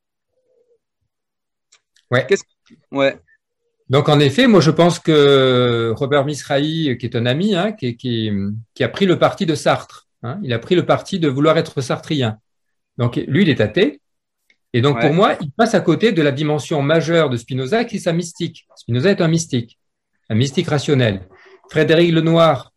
Ouais. 2.11 2.27
Ouais. 2.93 3.19
Donc 3.89 4.09
en 4.09 4.19
effet, 4.19 4.47
moi 4.47 4.61
je 4.61 4.71
pense 4.71 4.99
que 4.99 5.93
Robert 5.95 6.25
Misrahi, 6.25 6.99
qui 6.99 7.07
est 7.07 7.17
un 7.17 7.27
ami, 7.27 7.55
hein, 7.55 7.73
qui, 7.73 7.97
qui, 7.97 8.31
qui, 8.75 8.85
a 8.85 8.89
pris 8.89 9.07
le 9.07 9.19
parti 9.19 9.47
de 9.47 9.55
Sartre, 9.55 10.09
hein, 10.23 10.41
il 10.43 10.53
a 10.53 10.59
pris 10.59 10.75
le 10.75 10.85
parti 10.85 11.21
de 11.21 11.29
vouloir 11.29 11.57
être 11.57 11.81
sartrien. 11.81 12.39
Donc 12.99 13.17
lui, 13.17 13.43
il 13.43 13.49
est 13.49 13.61
athée. 13.61 14.01
Et 14.73 14.81
donc 14.81 15.01
pour 15.01 15.13
moi, 15.13 15.37
il 15.41 15.51
passe 15.53 15.75
à 15.75 15.81
côté 15.81 16.13
de 16.13 16.21
la 16.21 16.33
dimension 16.33 16.83
majeure 16.83 17.31
de 17.31 17.37
Spinoza, 17.37 17.85
qui 17.85 17.97
est 17.97 18.01
sa 18.01 18.13
mystique. 18.13 18.67
Spinoza 18.75 19.11
est 19.11 19.21
un 19.21 19.29
mystique, 19.29 19.79
un 20.29 20.35
mystique 20.35 20.69
rationnel. 20.69 21.29
Frédéric 21.71 22.13
Lenoir, 22.13 22.73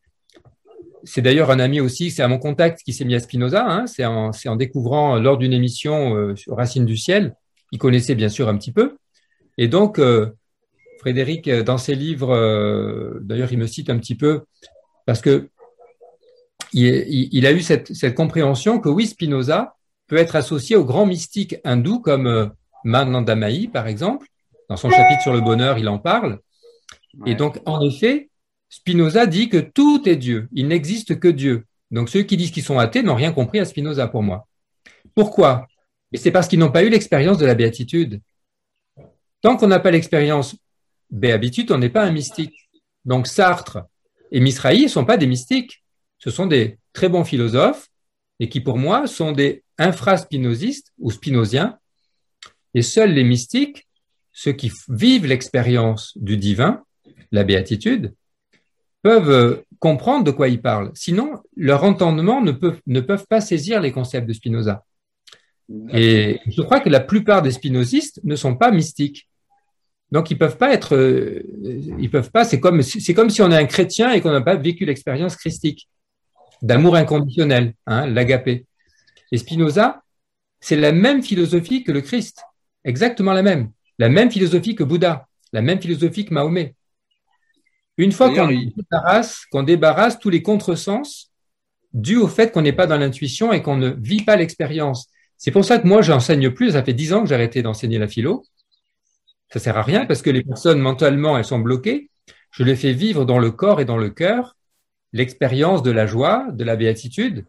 c'est 1.04 1.22
d'ailleurs 1.22 1.52
un 1.52 1.60
ami 1.60 1.82
aussi, 1.82 2.12
c'est 2.12 2.22
à 2.22 2.28
mon 2.28 2.38
contact 2.38 2.84
qui 2.84 2.94
s'est 2.94 3.06
mis 3.06 3.16
à 3.16 3.20
Spinoza. 3.20 3.66
Hein, 3.66 3.88
c'est 3.88 4.06
en, 4.06 4.32
en, 4.46 4.56
découvrant 4.56 5.18
lors 5.18 5.38
d'une 5.38 5.54
émission 5.54 6.16
euh, 6.16 6.36
sur 6.36 6.56
Racine 6.56 6.86
du 6.86 6.98
ciel. 6.98 7.36
Il 7.72 7.80
connaissait 7.80 8.16
bien 8.16 8.30
sûr 8.30 8.48
un 8.48 8.58
petit 8.58 8.72
peu. 8.72 8.98
Et 9.58 9.68
donc, 9.68 10.00
euh, 10.00 10.36
Frédéric, 11.00 11.48
euh, 11.48 11.64
dans 11.64 11.78
ses 11.78 11.96
livres, 11.96 12.36
euh, 12.36 13.20
d'ailleurs, 13.22 13.52
il 13.52 13.58
me 13.58 13.68
cite 13.68 13.90
un 13.90 13.98
petit 13.98 14.16
peu, 14.16 14.44
parce 15.06 15.22
que 15.22 15.50
il, 16.74 17.48
a 17.48 17.52
eu 17.52 17.62
cette, 17.62 18.14
compréhension 18.14 18.80
que 18.80 18.90
oui, 18.90 19.08
Spinoza 19.08 19.76
peut 20.08 20.18
être 20.18 20.36
associé 20.36 20.76
aux 20.76 20.86
grands 20.86 21.06
mystiques 21.06 21.56
hindous 21.64 22.00
comme 22.00 22.28
euh, 22.28 22.48
Manandamayi, 22.84 23.68
par 23.68 23.88
exemple. 23.88 24.28
Dans 24.70 24.78
son 24.78 24.92
chapitre 24.92 25.22
sur 25.24 25.34
le 25.34 25.42
bonheur, 25.42 25.80
il 25.80 25.90
en 25.90 25.98
parle. 25.98 26.40
Et 27.26 27.34
donc, 27.34 27.60
en 27.66 27.82
effet, 27.82 28.30
Spinoza 28.70 29.26
dit 29.26 29.50
que 29.50 29.58
tout 29.58 30.08
est 30.08 30.16
Dieu. 30.16 30.48
Il 30.52 30.68
n'existe 30.68 31.20
que 31.20 31.28
Dieu. 31.28 31.66
Donc, 31.90 32.10
ceux 32.10 32.22
qui 32.22 32.38
disent 32.38 32.52
qu'ils 32.52 32.64
sont 32.64 32.78
athées 32.78 33.02
n'ont 33.02 33.16
rien 33.16 33.32
compris 33.32 33.60
à 33.60 33.66
Spinoza 33.66 34.08
pour 34.08 34.22
moi. 34.22 34.48
Pourquoi? 35.16 35.68
Et 36.12 36.18
c'est 36.18 36.30
parce 36.30 36.48
qu'ils 36.48 36.60
n'ont 36.60 36.72
pas 36.72 36.84
eu 36.84 36.90
l'expérience 36.90 37.40
de 37.40 37.48
la 37.48 37.56
béatitude. 37.56 38.22
Tant 39.42 39.58
qu'on 39.58 39.68
n'a 39.68 39.80
pas 39.80 39.90
l'expérience 39.90 40.56
Béhabitude, 41.12 41.72
on 41.72 41.78
n'est 41.78 41.90
pas 41.90 42.04
un 42.04 42.12
mystique. 42.12 42.70
Donc 43.06 43.28
Sartre 43.28 43.80
et 44.32 44.40
Misrahi 44.40 44.84
ne 44.84 44.88
sont 44.88 45.06
pas 45.06 45.18
des 45.18 45.28
mystiques. 45.28 45.84
Ce 46.18 46.30
sont 46.30 46.48
des 46.48 46.78
très 46.94 47.10
bons 47.10 47.24
philosophes 47.24 47.88
et 48.40 48.50
qui, 48.50 48.62
pour 48.62 48.78
moi, 48.78 49.08
sont 49.08 49.32
des 49.32 49.64
infraspinosistes 49.78 50.94
ou 51.00 51.12
spinosiens. 51.12 51.78
Et 52.74 52.82
seuls 52.82 53.14
les 53.14 53.24
mystiques, 53.24 53.88
ceux 54.32 54.52
qui 54.52 54.72
vivent 54.88 55.26
l'expérience 55.26 56.14
du 56.18 56.38
divin, 56.38 56.84
la 57.32 57.44
béatitude, 57.44 58.14
peuvent 59.02 59.64
comprendre 59.80 60.26
de 60.26 60.32
quoi 60.32 60.50
ils 60.50 60.62
parlent. 60.62 60.92
Sinon, 60.94 61.42
leur 61.56 61.84
entendement 61.84 62.42
ne 62.42 62.52
peut, 62.52 62.76
ne 62.86 63.00
peuvent 63.00 63.26
pas 63.28 63.42
saisir 63.42 63.82
les 63.82 63.92
concepts 63.92 64.28
de 64.28 64.34
Spinoza. 64.34 64.84
Et 65.94 66.40
je 66.48 66.62
crois 66.62 66.80
que 66.80 66.90
la 66.90 67.00
plupart 67.00 67.42
des 67.42 67.52
spinosistes 67.52 68.20
ne 68.24 68.36
sont 68.36 68.56
pas 68.56 68.72
mystiques. 68.72 69.29
Donc 70.12 70.32
ils 70.32 70.38
peuvent 70.38 70.58
pas 70.58 70.74
être, 70.74 70.96
euh, 70.96 71.44
ils 72.00 72.10
peuvent 72.10 72.32
pas. 72.32 72.44
C'est 72.44 72.60
comme, 72.60 72.82
c'est 72.82 73.14
comme 73.14 73.30
si 73.30 73.42
on 73.42 73.52
est 73.52 73.58
un 73.58 73.66
chrétien 73.66 74.12
et 74.12 74.22
qu'on 74.22 74.32
n'a 74.32 74.42
pas 74.42 74.56
vécu 74.56 74.86
l'expérience 74.86 75.36
christique 75.36 75.88
d'amour 76.62 76.96
inconditionnel, 76.96 77.74
hein, 77.86 78.08
l'agapé. 78.08 78.66
Et 79.32 79.38
Spinoza, 79.38 80.04
c'est 80.60 80.76
la 80.76 80.92
même 80.92 81.22
philosophie 81.22 81.84
que 81.84 81.92
le 81.92 82.02
Christ, 82.02 82.44
exactement 82.84 83.34
la 83.34 83.44
même, 83.44 83.72
la 84.00 84.10
même 84.10 84.32
philosophie 84.32 84.76
que 84.76 84.84
Bouddha, 84.84 85.28
la 85.54 85.62
même 85.62 85.80
philosophie 85.80 86.26
que 86.26 86.34
Mahomet. 86.34 86.76
Une 87.98 88.12
fois 88.12 88.34
qu'on 88.34 88.48
débarrasse, 88.48 89.46
qu'on 89.52 89.64
débarrasse 89.64 90.20
tous 90.20 90.30
les 90.30 90.42
contresens 90.42 91.30
dus 91.94 92.18
au 92.18 92.28
fait 92.28 92.52
qu'on 92.52 92.62
n'est 92.62 92.74
pas 92.74 92.88
dans 92.88 92.98
l'intuition 92.98 93.52
et 93.52 93.62
qu'on 93.62 93.76
ne 93.76 93.90
vit 93.90 94.24
pas 94.24 94.36
l'expérience. 94.36 95.10
C'est 95.38 95.52
pour 95.52 95.66
ça 95.66 95.80
que 95.80 95.88
moi, 95.88 96.02
j'enseigne 96.02 96.52
plus. 96.52 96.72
Ça 96.72 96.84
fait 96.84 96.94
dix 96.94 97.14
ans 97.14 97.22
que 97.22 97.30
j'ai 97.30 97.36
arrêté 97.36 97.62
d'enseigner 97.62 97.98
la 97.98 98.08
philo 98.08 98.44
ça 99.52 99.60
sert 99.60 99.78
à 99.78 99.82
rien 99.82 100.06
parce 100.06 100.22
que 100.22 100.30
les 100.30 100.44
personnes 100.44 100.80
mentalement, 100.80 101.38
elles 101.38 101.46
sont 101.46 101.60
bloquées. 101.60 102.10
Je 102.52 102.64
les 102.64 102.76
fais 102.76 102.94
vivre 102.94 103.26
dans 103.26 103.40
le 103.40 103.52
corps 103.52 103.82
et 103.82 103.86
dans 103.86 103.98
le 103.98 104.10
cœur 104.10 104.56
l'expérience 105.12 105.82
de 105.82 105.92
la 105.92 106.06
joie, 106.06 106.48
de 106.52 106.64
la 106.64 106.76
béatitude, 106.76 107.46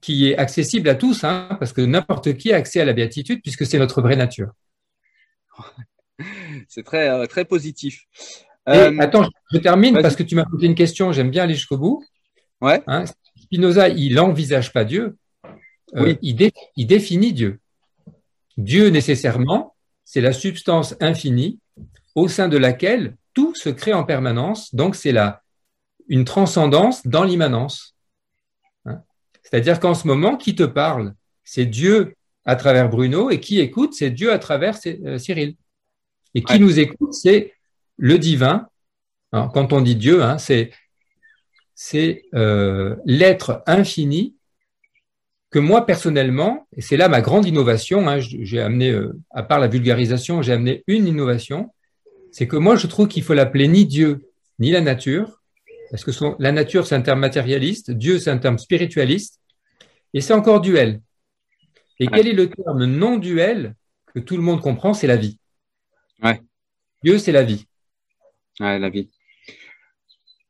qui 0.00 0.30
est 0.30 0.36
accessible 0.36 0.88
à 0.88 0.94
tous, 0.94 1.22
hein, 1.24 1.56
parce 1.60 1.72
que 1.72 1.82
n'importe 1.82 2.34
qui 2.36 2.52
a 2.52 2.56
accès 2.56 2.80
à 2.80 2.84
la 2.84 2.94
béatitude 2.94 3.42
puisque 3.42 3.66
c'est 3.66 3.78
notre 3.78 4.00
vraie 4.00 4.16
nature. 4.16 4.52
c'est 6.68 6.82
très, 6.82 7.08
euh, 7.08 7.26
très 7.26 7.44
positif. 7.44 8.04
Euh, 8.68 8.96
attends, 9.00 9.28
je 9.52 9.58
termine 9.58 10.00
parce 10.00 10.16
que 10.16 10.22
tu 10.22 10.34
m'as 10.34 10.44
posé 10.44 10.66
une 10.66 10.74
question, 10.74 11.12
j'aime 11.12 11.30
bien 11.30 11.44
aller 11.44 11.54
jusqu'au 11.54 11.78
bout. 11.78 12.04
Ouais. 12.60 12.82
Hein, 12.86 13.04
Spinoza, 13.36 13.88
il 13.88 14.14
n'envisage 14.14 14.72
pas 14.72 14.84
Dieu, 14.84 15.16
euh, 15.96 16.14
il, 16.22 16.50
il 16.76 16.86
définit 16.86 17.32
Dieu. 17.32 17.60
Dieu, 18.56 18.88
nécessairement, 18.88 19.74
c'est 20.12 20.20
la 20.20 20.34
substance 20.34 20.94
infinie 21.00 21.58
au 22.14 22.28
sein 22.28 22.48
de 22.48 22.58
laquelle 22.58 23.16
tout 23.32 23.54
se 23.54 23.70
crée 23.70 23.94
en 23.94 24.04
permanence. 24.04 24.74
Donc, 24.74 24.94
c'est 24.94 25.10
là 25.10 25.42
une 26.06 26.26
transcendance 26.26 27.06
dans 27.06 27.24
l'immanence. 27.24 27.96
Hein. 28.84 29.00
C'est-à-dire 29.42 29.80
qu'en 29.80 29.94
ce 29.94 30.06
moment, 30.06 30.36
qui 30.36 30.54
te 30.54 30.64
parle, 30.64 31.14
c'est 31.44 31.64
Dieu 31.64 32.14
à 32.44 32.56
travers 32.56 32.90
Bruno, 32.90 33.30
et 33.30 33.40
qui 33.40 33.58
écoute, 33.58 33.94
c'est 33.94 34.10
Dieu 34.10 34.30
à 34.30 34.38
travers 34.38 34.78
euh, 34.84 35.16
Cyril. 35.16 35.56
Et 36.34 36.42
qui 36.42 36.60
nous 36.60 36.78
écoute, 36.78 37.14
c'est 37.14 37.54
le 37.96 38.18
divin. 38.18 38.68
quand 39.30 39.72
on 39.72 39.80
dit 39.80 39.96
Dieu, 39.96 40.22
hein, 40.22 40.36
c'est 40.36 40.72
c'est 41.74 42.26
euh, 42.34 42.96
l'être 43.06 43.62
infini 43.66 44.36
que 45.52 45.58
moi 45.58 45.84
personnellement, 45.86 46.66
et 46.76 46.80
c'est 46.80 46.96
là 46.96 47.08
ma 47.08 47.20
grande 47.20 47.46
innovation, 47.46 48.08
hein, 48.08 48.18
j'ai 48.20 48.60
amené, 48.60 48.90
euh, 48.90 49.12
à 49.30 49.42
part 49.42 49.60
la 49.60 49.68
vulgarisation, 49.68 50.40
j'ai 50.40 50.52
amené 50.54 50.82
une 50.86 51.06
innovation, 51.06 51.70
c'est 52.32 52.48
que 52.48 52.56
moi 52.56 52.74
je 52.76 52.86
trouve 52.86 53.06
qu'il 53.06 53.22
faut 53.22 53.34
l'appeler 53.34 53.68
ni 53.68 53.84
Dieu 53.84 54.30
ni 54.58 54.70
la 54.70 54.80
nature, 54.80 55.42
parce 55.90 56.04
que 56.04 56.10
la 56.42 56.52
nature 56.52 56.86
c'est 56.86 56.94
un 56.94 57.02
terme 57.02 57.20
matérialiste, 57.20 57.90
Dieu 57.90 58.18
c'est 58.18 58.30
un 58.30 58.38
terme 58.38 58.58
spiritualiste, 58.58 59.40
et 60.14 60.22
c'est 60.22 60.32
encore 60.32 60.62
duel. 60.62 61.02
Et 62.00 62.06
quel 62.06 62.26
est 62.26 62.32
le 62.32 62.48
terme 62.48 62.86
non 62.86 63.18
duel 63.18 63.74
que 64.12 64.18
tout 64.18 64.36
le 64.36 64.42
monde 64.42 64.60
comprend? 64.60 64.94
C'est 64.94 65.06
la 65.06 65.16
vie. 65.16 65.38
Ouais. 66.22 66.40
Dieu 67.04 67.18
c'est 67.18 67.30
la 67.30 67.42
vie. 67.42 67.66
Ouais, 68.58 68.78
la 68.78 68.88
vie 68.88 69.10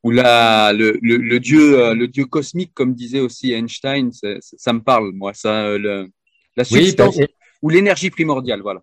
ou 0.03 0.11
la, 0.11 0.73
le, 0.73 0.99
le, 1.01 1.38
dieu, 1.38 1.81
euh, 1.81 1.95
le 1.95 2.09
dieu 2.09 2.27
cosmique, 2.27 2.73
comme 2.75 2.95
disait 2.95 3.21
aussi 3.21 3.53
Einstein, 3.53 4.11
ça 4.41 4.73
me 4.73 4.81
parle, 4.81 5.12
moi, 5.12 5.33
ça, 5.33 5.67
euh, 5.67 5.79
le, 5.79 6.09
la 6.57 6.65
substance 6.65 7.19
ou 7.62 7.71
l'énergie 7.71 8.11
primordiale, 8.11 8.61
voilà. 8.61 8.83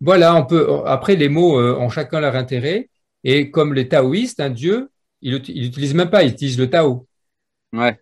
Voilà, 0.00 0.34
on 0.34 0.44
peut. 0.44 0.66
Après, 0.86 1.14
les 1.14 1.28
mots 1.28 1.60
euh, 1.60 1.76
ont 1.76 1.90
chacun 1.90 2.20
leur 2.20 2.34
intérêt, 2.34 2.88
et 3.22 3.50
comme 3.50 3.74
les 3.74 3.88
taoïstes, 3.88 4.40
un 4.40 4.50
dieu, 4.50 4.90
il 5.22 5.34
n'utilise 5.34 5.94
même 5.94 6.10
pas, 6.10 6.24
il 6.24 6.32
utilise 6.32 6.58
le 6.58 6.68
Tao. 6.68 7.06
Ouais. 7.72 8.00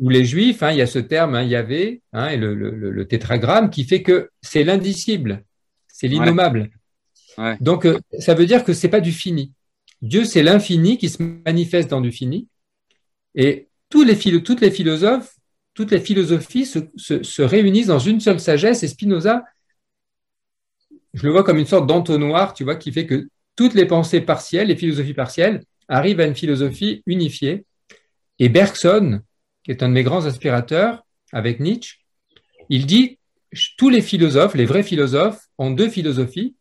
Ou 0.00 0.08
les 0.08 0.24
juifs, 0.24 0.62
hein, 0.62 0.72
il 0.72 0.78
y 0.78 0.82
a 0.82 0.86
ce 0.86 0.98
terme, 0.98 1.36
hein, 1.36 1.42
Yahvé, 1.42 2.02
hein, 2.12 2.30
et 2.30 2.36
le, 2.36 2.54
le, 2.54 2.70
le, 2.70 3.06
tétragramme, 3.06 3.70
qui 3.70 3.84
fait 3.84 4.02
que 4.02 4.30
c'est 4.42 4.64
l'indicible, 4.64 5.44
c'est 5.86 6.08
l'innommable. 6.08 6.70
Ouais. 7.38 7.56
Donc, 7.60 7.86
ça 8.18 8.34
veut 8.34 8.46
dire 8.46 8.64
que 8.64 8.72
c'est 8.72 8.88
pas 8.88 9.00
du 9.00 9.12
fini. 9.12 9.52
Dieu, 10.04 10.26
c'est 10.26 10.42
l'infini 10.42 10.98
qui 10.98 11.08
se 11.08 11.22
manifeste 11.22 11.88
dans 11.88 12.02
du 12.02 12.12
fini. 12.12 12.46
Et 13.34 13.68
tous 13.88 14.04
les 14.04 14.18
toutes 14.42 14.60
les 14.60 14.70
philosophes, 14.70 15.34
toutes 15.72 15.90
les 15.90 15.98
philosophies 15.98 16.66
se, 16.66 17.42
réunissent 17.42 17.86
dans 17.86 17.98
une 17.98 18.20
seule 18.20 18.38
sagesse. 18.38 18.82
Et 18.82 18.88
Spinoza, 18.88 19.44
je 21.14 21.22
le 21.22 21.32
vois 21.32 21.42
comme 21.42 21.56
une 21.56 21.64
sorte 21.64 21.86
d'entonnoir, 21.86 22.52
tu 22.52 22.64
vois, 22.64 22.76
qui 22.76 22.92
fait 22.92 23.06
que 23.06 23.30
toutes 23.56 23.72
les 23.72 23.86
pensées 23.86 24.20
partielles, 24.20 24.68
les 24.68 24.76
philosophies 24.76 25.14
partielles, 25.14 25.64
arrivent 25.88 26.20
à 26.20 26.26
une 26.26 26.34
philosophie 26.34 27.02
unifiée. 27.06 27.64
Et 28.38 28.50
Bergson, 28.50 29.22
qui 29.62 29.70
est 29.70 29.82
un 29.82 29.88
de 29.88 29.94
mes 29.94 30.02
grands 30.02 30.26
inspirateurs, 30.26 31.06
avec 31.32 31.60
Nietzsche, 31.60 32.00
il 32.68 32.84
dit 32.84 33.18
tous 33.78 33.88
les 33.88 34.02
philosophes, 34.02 34.54
les 34.54 34.66
vrais 34.66 34.82
philosophes, 34.82 35.48
ont 35.56 35.70
deux 35.70 35.88
philosophies, 35.88 36.56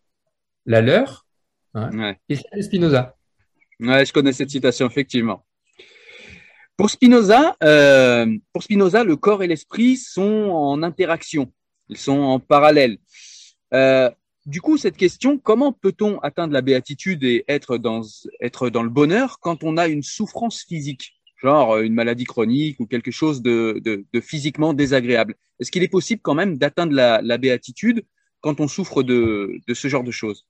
la 0.65 0.79
leur 0.79 1.25
hein, 1.73 2.15
et 2.29 2.38
celle 2.38 2.60
de 2.60 2.62
Spinoza. 2.62 3.17
Je 3.80 4.12
connais 4.12 4.34
cette 4.34 4.50
citation, 4.50 4.88
effectivement. 4.88 5.46
Pour 6.76 6.90
Spinoza, 6.90 7.56
euh, 7.64 8.26
pour 8.52 8.64
Spinoza, 8.64 9.04
le 9.04 9.16
corps 9.16 9.44
et 9.44 9.48
l'esprit 9.48 9.96
sont 9.96 10.50
en 10.52 10.82
interaction, 10.82 11.54
ils 11.90 11.98
sont 11.98 12.18
en 12.18 12.40
parallèle. 12.40 12.98
Euh, 13.76 14.10
du 14.48 14.60
coup, 14.60 14.78
cette 14.78 14.98
question, 14.98 15.38
comment 15.38 15.72
peut-on 15.72 16.20
atteindre 16.20 16.52
la 16.54 16.62
béatitude 16.62 17.24
et 17.24 17.46
être 17.48 17.78
dans, 17.78 18.02
être 18.42 18.70
dans 18.70 18.82
le 18.82 18.90
bonheur 18.90 19.40
quand 19.40 19.64
on 19.64 19.78
a 19.78 19.88
une 19.88 20.02
souffrance 20.02 20.64
physique, 20.64 21.14
genre 21.42 21.78
une 21.78 21.94
maladie 21.94 22.26
chronique 22.26 22.80
ou 22.80 22.88
quelque 22.88 23.12
chose 23.12 23.44
de, 23.44 23.80
de, 23.84 24.06
de 24.12 24.20
physiquement 24.20 24.74
désagréable? 24.74 25.36
Est-ce 25.60 25.70
qu'il 25.70 25.84
est 25.84 25.88
possible 25.88 26.22
quand 26.24 26.36
même 26.36 26.58
d'atteindre 26.58 26.94
la, 26.94 27.22
la 27.22 27.38
béatitude 27.38 28.04
quand 28.42 28.60
on 28.60 28.68
souffre 28.68 29.04
de, 29.04 29.60
de 29.68 29.74
ce 29.76 29.88
genre 29.88 30.04
de 30.04 30.12
choses? 30.12 30.48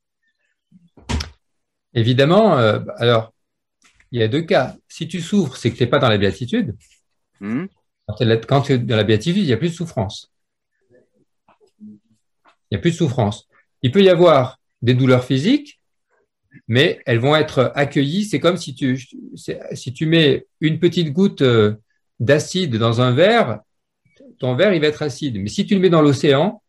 Évidemment, 1.93 2.57
euh, 2.57 2.79
alors, 2.97 3.33
il 4.11 4.19
y 4.19 4.23
a 4.23 4.27
deux 4.27 4.41
cas. 4.41 4.75
Si 4.87 5.07
tu 5.07 5.21
souffres, 5.21 5.57
c'est 5.57 5.71
que 5.71 5.77
tu 5.77 5.83
n'es 5.83 5.89
pas 5.89 5.99
dans 5.99 6.09
la 6.09 6.17
béatitude. 6.17 6.75
Hmm. 7.39 7.65
Quand 8.47 8.61
tu 8.61 8.73
es 8.73 8.77
dans 8.77 8.95
la 8.95 9.03
béatitude, 9.03 9.43
il 9.43 9.45
n'y 9.45 9.53
a 9.53 9.57
plus 9.57 9.69
de 9.69 9.73
souffrance. 9.73 10.31
Il 11.79 11.97
n'y 12.71 12.77
a 12.77 12.79
plus 12.79 12.91
de 12.91 12.95
souffrance. 12.95 13.47
Il 13.81 13.91
peut 13.91 14.03
y 14.03 14.09
avoir 14.09 14.59
des 14.81 14.93
douleurs 14.93 15.23
physiques, 15.23 15.79
mais 16.67 16.99
elles 17.05 17.19
vont 17.19 17.35
être 17.35 17.71
accueillies. 17.75 18.25
C'est 18.25 18.39
comme 18.39 18.57
si 18.57 18.75
tu, 18.75 18.99
si 19.35 19.93
tu 19.93 20.05
mets 20.05 20.45
une 20.59 20.79
petite 20.79 21.11
goutte 21.11 21.41
euh, 21.41 21.75
d'acide 22.19 22.77
dans 22.77 23.01
un 23.01 23.13
verre, 23.13 23.61
ton 24.39 24.55
verre, 24.55 24.73
il 24.73 24.81
va 24.81 24.87
être 24.87 25.01
acide. 25.01 25.39
Mais 25.39 25.49
si 25.49 25.65
tu 25.65 25.75
le 25.75 25.79
mets 25.79 25.89
dans 25.89 26.01
l'océan, 26.01 26.61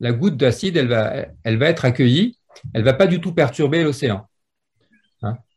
la 0.00 0.12
goutte 0.12 0.36
d'acide, 0.36 0.76
elle 0.76 0.88
va, 0.88 1.26
elle 1.42 1.58
va 1.58 1.68
être 1.68 1.84
accueillie. 1.84 2.38
Elle 2.72 2.84
va 2.84 2.92
pas 2.92 3.06
du 3.06 3.20
tout 3.20 3.32
perturber 3.32 3.82
l'océan. 3.82 4.28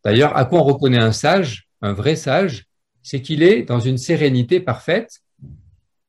D'ailleurs, 0.04 0.36
à 0.38 0.46
quoi 0.46 0.60
on 0.60 0.64
reconnaît 0.64 0.98
un 0.98 1.12
sage, 1.12 1.68
un 1.82 1.94
vrai 1.94 2.16
sage, 2.16 2.66
c'est 3.04 3.22
qu'il 3.22 3.44
est 3.44 3.64
dans 3.64 3.80
une 3.80 3.98
sérénité 3.98 4.60
parfaite, 4.60 5.22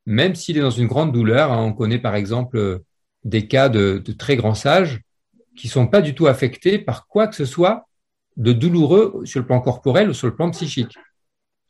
même 0.06 0.34
s'il 0.34 0.56
est 0.56 0.62
dans 0.62 0.70
une 0.70 0.86
grande 0.86 1.12
douleur. 1.12 1.52
Hein. 1.52 1.62
On 1.62 1.72
connaît 1.72 1.98
par 1.98 2.14
exemple 2.14 2.80
des 3.24 3.46
cas 3.46 3.68
de, 3.68 4.02
très 4.18 4.36
grands 4.36 4.54
sages 4.54 5.00
qui 5.56 5.68
sont 5.68 5.86
pas 5.86 6.00
du 6.00 6.14
tout 6.14 6.26
affectés 6.26 6.78
par 6.78 7.06
quoi 7.06 7.26
que 7.26 7.36
ce 7.36 7.44
soit 7.44 7.88
de 8.36 8.52
douloureux 8.52 9.22
sur 9.24 9.40
le 9.40 9.46
plan 9.46 9.60
corporel 9.60 10.08
ou 10.08 10.14
sur 10.14 10.28
le 10.28 10.34
plan 10.34 10.50
psychique. 10.50 10.96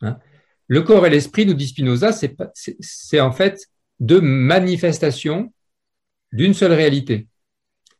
Hein. 0.02 0.18
Le 0.66 0.82
corps 0.82 1.06
et 1.06 1.10
l'esprit, 1.10 1.46
nous 1.46 1.54
dit 1.54 1.66
Spinoza, 1.66 2.12
c'est 2.12 3.20
en 3.20 3.32
fait 3.32 3.66
deux 4.00 4.20
manifestations 4.20 5.52
d'une 6.32 6.54
seule 6.54 6.72
réalité. 6.72 7.26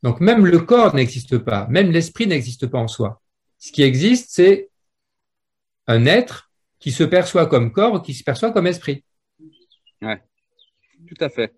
Donc 0.03 0.21
même 0.21 0.45
le 0.45 0.59
corps 0.59 0.95
n'existe 0.95 1.39
pas, 1.39 1.67
même 1.67 1.91
l'esprit 1.91 2.27
n'existe 2.27 2.67
pas 2.67 2.77
en 2.77 2.87
soi. 2.87 3.21
Ce 3.59 3.71
qui 3.71 3.83
existe, 3.83 4.29
c'est 4.31 4.69
un 5.87 6.05
être 6.05 6.51
qui 6.79 6.91
se 6.91 7.03
perçoit 7.03 7.45
comme 7.45 7.71
corps, 7.71 8.01
qui 8.01 8.13
se 8.13 8.23
perçoit 8.23 8.51
comme 8.51 8.67
esprit. 8.67 9.03
Ouais, 10.01 10.21
tout 11.07 11.23
à 11.23 11.29
fait. 11.29 11.53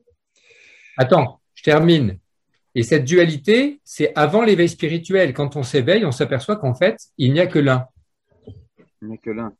Attends, 0.97 1.41
je 1.53 1.63
termine. 1.63 2.17
Et 2.73 2.83
cette 2.83 3.05
dualité, 3.05 3.81
c'est 3.83 4.13
avant 4.15 4.43
l'éveil 4.43 4.69
spirituel. 4.69 5.33
Quand 5.33 5.55
on 5.55 5.63
s'éveille, 5.63 6.05
on 6.05 6.11
s'aperçoit 6.11 6.55
qu'en 6.55 6.73
fait, 6.73 6.97
il 7.17 7.33
n'y 7.33 7.39
a 7.39 7.47
que 7.47 7.59
l'un. 7.59 7.85
Il 9.01 9.09
n'y 9.09 9.15
a 9.15 9.17
que 9.17 9.29
l'un. 9.29 9.53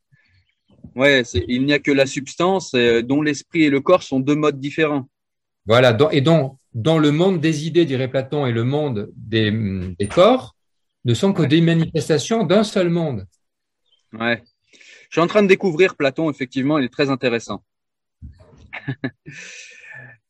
Ouais, 0.96 1.22
il 1.48 1.64
n'y 1.64 1.72
a 1.72 1.78
que 1.78 1.92
la 1.92 2.06
substance 2.06 2.74
euh, 2.74 3.02
dont 3.02 3.22
l'esprit 3.22 3.64
et 3.64 3.70
le 3.70 3.80
corps 3.80 4.02
sont 4.02 4.20
deux 4.20 4.34
modes 4.34 4.58
différents. 4.58 5.08
Voilà, 5.66 5.96
et 6.10 6.20
donc, 6.20 6.58
dans 6.74 6.98
le 6.98 7.12
monde 7.12 7.40
des 7.40 7.66
idées, 7.66 7.84
dirait 7.84 8.08
Platon, 8.08 8.46
et 8.46 8.52
le 8.52 8.64
monde 8.64 9.12
des 9.16 10.08
corps, 10.10 10.56
ne 11.04 11.14
sont 11.14 11.32
que 11.32 11.42
des 11.42 11.60
manifestations 11.60 12.44
d'un 12.44 12.64
seul 12.64 12.88
monde. 12.88 13.26
Ouais. 14.12 14.42
Je 15.12 15.16
suis 15.16 15.20
en 15.20 15.26
train 15.26 15.42
de 15.42 15.48
découvrir 15.48 15.96
Platon, 15.96 16.30
effectivement, 16.30 16.78
il 16.78 16.86
est 16.86 16.92
très 16.92 17.10
intéressant. 17.10 17.62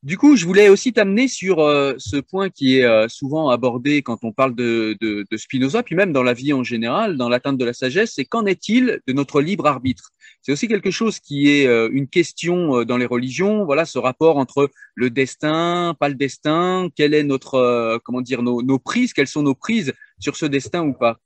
du 0.02 0.18
coup, 0.18 0.34
je 0.34 0.44
voulais 0.44 0.68
aussi 0.68 0.92
t'amener 0.92 1.28
sur 1.28 1.60
euh, 1.60 1.94
ce 1.98 2.16
point 2.16 2.50
qui 2.50 2.78
est 2.78 2.84
euh, 2.84 3.06
souvent 3.08 3.50
abordé 3.50 4.02
quand 4.02 4.24
on 4.24 4.32
parle 4.32 4.56
de, 4.56 4.96
de, 5.00 5.24
de, 5.30 5.36
Spinoza, 5.36 5.84
puis 5.84 5.94
même 5.94 6.12
dans 6.12 6.24
la 6.24 6.32
vie 6.32 6.52
en 6.52 6.64
général, 6.64 7.16
dans 7.16 7.28
l'atteinte 7.28 7.58
de 7.58 7.64
la 7.64 7.72
sagesse, 7.72 8.14
c'est 8.16 8.24
qu'en 8.24 8.44
est-il 8.44 9.00
de 9.06 9.12
notre 9.12 9.40
libre 9.40 9.66
arbitre? 9.66 10.10
C'est 10.40 10.50
aussi 10.50 10.66
quelque 10.66 10.90
chose 10.90 11.20
qui 11.20 11.48
est 11.48 11.68
euh, 11.68 11.88
une 11.92 12.08
question 12.08 12.82
dans 12.82 12.96
les 12.96 13.06
religions. 13.06 13.64
Voilà, 13.64 13.84
ce 13.84 14.00
rapport 14.00 14.38
entre 14.38 14.68
le 14.96 15.10
destin, 15.10 15.94
pas 16.00 16.08
le 16.08 16.16
destin, 16.16 16.88
quelle 16.96 17.14
est 17.14 17.22
notre, 17.22 18.00
comment 18.02 18.20
dire, 18.20 18.42
nos, 18.42 18.62
nos 18.62 18.80
prises, 18.80 19.12
quelles 19.12 19.28
sont 19.28 19.42
nos 19.42 19.54
prises 19.54 19.92
sur 20.22 20.36
ce 20.36 20.46
destin 20.46 20.82
ou 20.82 20.94
pas? 20.94 21.18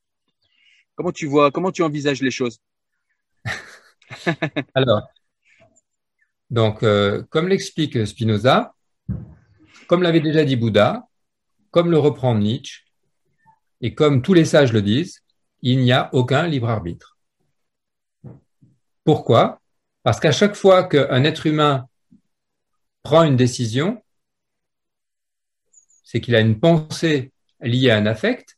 Comment 0.94 1.12
tu 1.12 1.26
vois, 1.26 1.50
comment 1.50 1.70
tu 1.70 1.82
envisages 1.82 2.22
les 2.22 2.30
choses? 2.30 2.58
Alors, 4.74 5.02
donc, 6.50 6.82
euh, 6.82 7.22
comme 7.28 7.48
l'explique 7.48 8.06
Spinoza, 8.06 8.74
comme 9.88 10.02
l'avait 10.02 10.20
déjà 10.20 10.44
dit 10.44 10.56
Bouddha, 10.56 11.06
comme 11.70 11.90
le 11.90 11.98
reprend 11.98 12.34
Nietzsche, 12.34 12.84
et 13.80 13.94
comme 13.94 14.22
tous 14.22 14.32
les 14.32 14.44
sages 14.44 14.72
le 14.72 14.80
disent, 14.80 15.22
il 15.60 15.80
n'y 15.80 15.92
a 15.92 16.08
aucun 16.14 16.46
libre 16.46 16.70
arbitre. 16.70 17.18
Pourquoi? 19.04 19.60
Parce 20.02 20.20
qu'à 20.20 20.32
chaque 20.32 20.54
fois 20.54 20.84
qu'un 20.84 21.24
être 21.24 21.46
humain 21.46 21.88
prend 23.02 23.24
une 23.24 23.36
décision, 23.36 24.02
c'est 26.04 26.20
qu'il 26.20 26.34
a 26.36 26.40
une 26.40 26.58
pensée 26.58 27.32
liée 27.60 27.90
à 27.90 27.96
un 27.96 28.06
affect, 28.06 28.55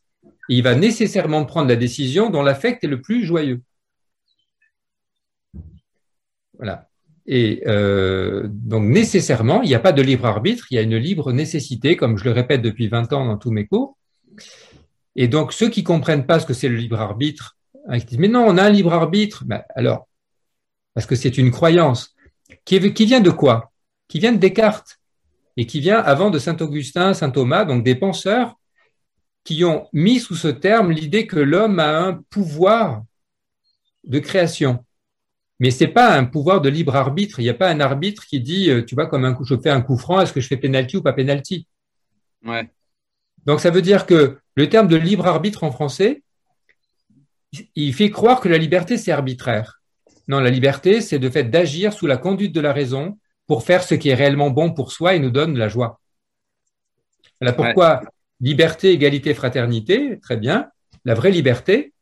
il 0.49 0.63
va 0.63 0.75
nécessairement 0.75 1.45
prendre 1.45 1.69
la 1.69 1.75
décision 1.75 2.29
dont 2.29 2.41
l'affect 2.41 2.83
est 2.83 2.87
le 2.87 3.01
plus 3.01 3.23
joyeux. 3.23 3.61
Voilà. 6.57 6.89
Et 7.25 7.61
euh, 7.67 8.47
donc 8.49 8.83
nécessairement, 8.85 9.61
il 9.61 9.69
n'y 9.69 9.75
a 9.75 9.79
pas 9.79 9.91
de 9.91 10.01
libre 10.01 10.25
arbitre, 10.25 10.65
il 10.71 10.75
y 10.75 10.77
a 10.79 10.81
une 10.81 10.97
libre 10.97 11.31
nécessité, 11.31 11.95
comme 11.95 12.17
je 12.17 12.25
le 12.25 12.31
répète 12.31 12.61
depuis 12.61 12.87
20 12.87 13.13
ans 13.13 13.25
dans 13.25 13.37
tous 13.37 13.51
mes 13.51 13.67
cours. 13.67 13.97
Et 15.15 15.27
donc 15.27 15.53
ceux 15.53 15.69
qui 15.69 15.83
comprennent 15.83 16.25
pas 16.25 16.39
ce 16.39 16.45
que 16.45 16.53
c'est 16.53 16.69
le 16.69 16.75
libre 16.75 16.99
arbitre, 16.99 17.57
hein, 17.87 17.99
qui 17.99 18.05
disent 18.05 18.17
mais 18.17 18.27
non, 18.27 18.45
on 18.47 18.57
a 18.57 18.63
un 18.63 18.69
libre 18.69 18.93
arbitre, 18.93 19.43
ben, 19.45 19.63
alors 19.75 20.07
parce 20.95 21.05
que 21.05 21.15
c'est 21.15 21.37
une 21.37 21.51
croyance 21.51 22.15
qui 22.65 22.79
vient 22.79 23.21
de 23.21 23.29
quoi? 23.29 23.71
Qui 24.07 24.19
vient 24.19 24.31
de 24.31 24.37
Descartes 24.37 24.99
et 25.55 25.65
qui 25.65 25.79
vient 25.79 25.99
avant 25.99 26.31
de 26.31 26.39
Saint 26.39 26.57
Augustin, 26.57 27.13
Saint 27.13 27.29
Thomas, 27.29 27.63
donc 27.63 27.83
des 27.83 27.95
penseurs 27.95 28.58
qui 29.43 29.63
ont 29.63 29.87
mis 29.93 30.19
sous 30.19 30.35
ce 30.35 30.47
terme 30.47 30.91
l'idée 30.91 31.27
que 31.27 31.39
l'homme 31.39 31.79
a 31.79 31.99
un 31.99 32.13
pouvoir 32.29 33.03
de 34.03 34.19
création. 34.19 34.85
Mais 35.59 35.71
c'est 35.71 35.87
pas 35.87 36.15
un 36.15 36.25
pouvoir 36.25 36.61
de 36.61 36.69
libre 36.69 36.95
arbitre. 36.95 37.39
Il 37.39 37.43
n'y 37.43 37.49
a 37.49 37.53
pas 37.53 37.69
un 37.69 37.79
arbitre 37.79 38.25
qui 38.25 38.39
dit, 38.39 38.69
euh, 38.69 38.83
tu 38.83 38.95
vois, 38.95 39.07
comme 39.07 39.25
un 39.25 39.33
coup, 39.33 39.43
je 39.43 39.55
fais 39.57 39.69
un 39.69 39.81
coup 39.81 39.97
franc, 39.97 40.21
est-ce 40.21 40.31
que 40.31 40.39
je 40.39 40.47
fais 40.47 40.57
penalty 40.57 40.97
ou 40.97 41.01
pas 41.01 41.13
penalty? 41.13 41.67
Ouais. 42.45 42.69
Donc 43.45 43.59
ça 43.59 43.69
veut 43.69 43.81
dire 43.81 44.05
que 44.05 44.37
le 44.55 44.69
terme 44.69 44.87
de 44.87 44.95
libre 44.95 45.27
arbitre 45.27 45.63
en 45.63 45.71
français, 45.71 46.23
il 47.75 47.93
fait 47.93 48.09
croire 48.09 48.39
que 48.41 48.49
la 48.49 48.57
liberté 48.57 48.97
c'est 48.97 49.11
arbitraire. 49.11 49.81
Non, 50.27 50.39
la 50.39 50.49
liberté 50.49 51.01
c'est 51.01 51.19
de 51.19 51.29
fait 51.29 51.45
d'agir 51.45 51.93
sous 51.93 52.07
la 52.07 52.17
conduite 52.17 52.53
de 52.53 52.61
la 52.61 52.73
raison 52.73 53.17
pour 53.47 53.63
faire 53.63 53.83
ce 53.83 53.95
qui 53.95 54.09
est 54.09 54.15
réellement 54.15 54.51
bon 54.51 54.71
pour 54.71 54.91
soi 54.91 55.15
et 55.15 55.19
nous 55.19 55.31
donne 55.31 55.57
la 55.57 55.69
joie. 55.69 55.99
Voilà 57.41 57.53
pourquoi 57.53 58.01
liberté, 58.41 58.91
égalité, 58.91 59.33
fraternité, 59.33 60.19
très 60.19 60.37
bien. 60.37 60.69
La 61.05 61.13
vraie 61.13 61.31
liberté, 61.31 61.93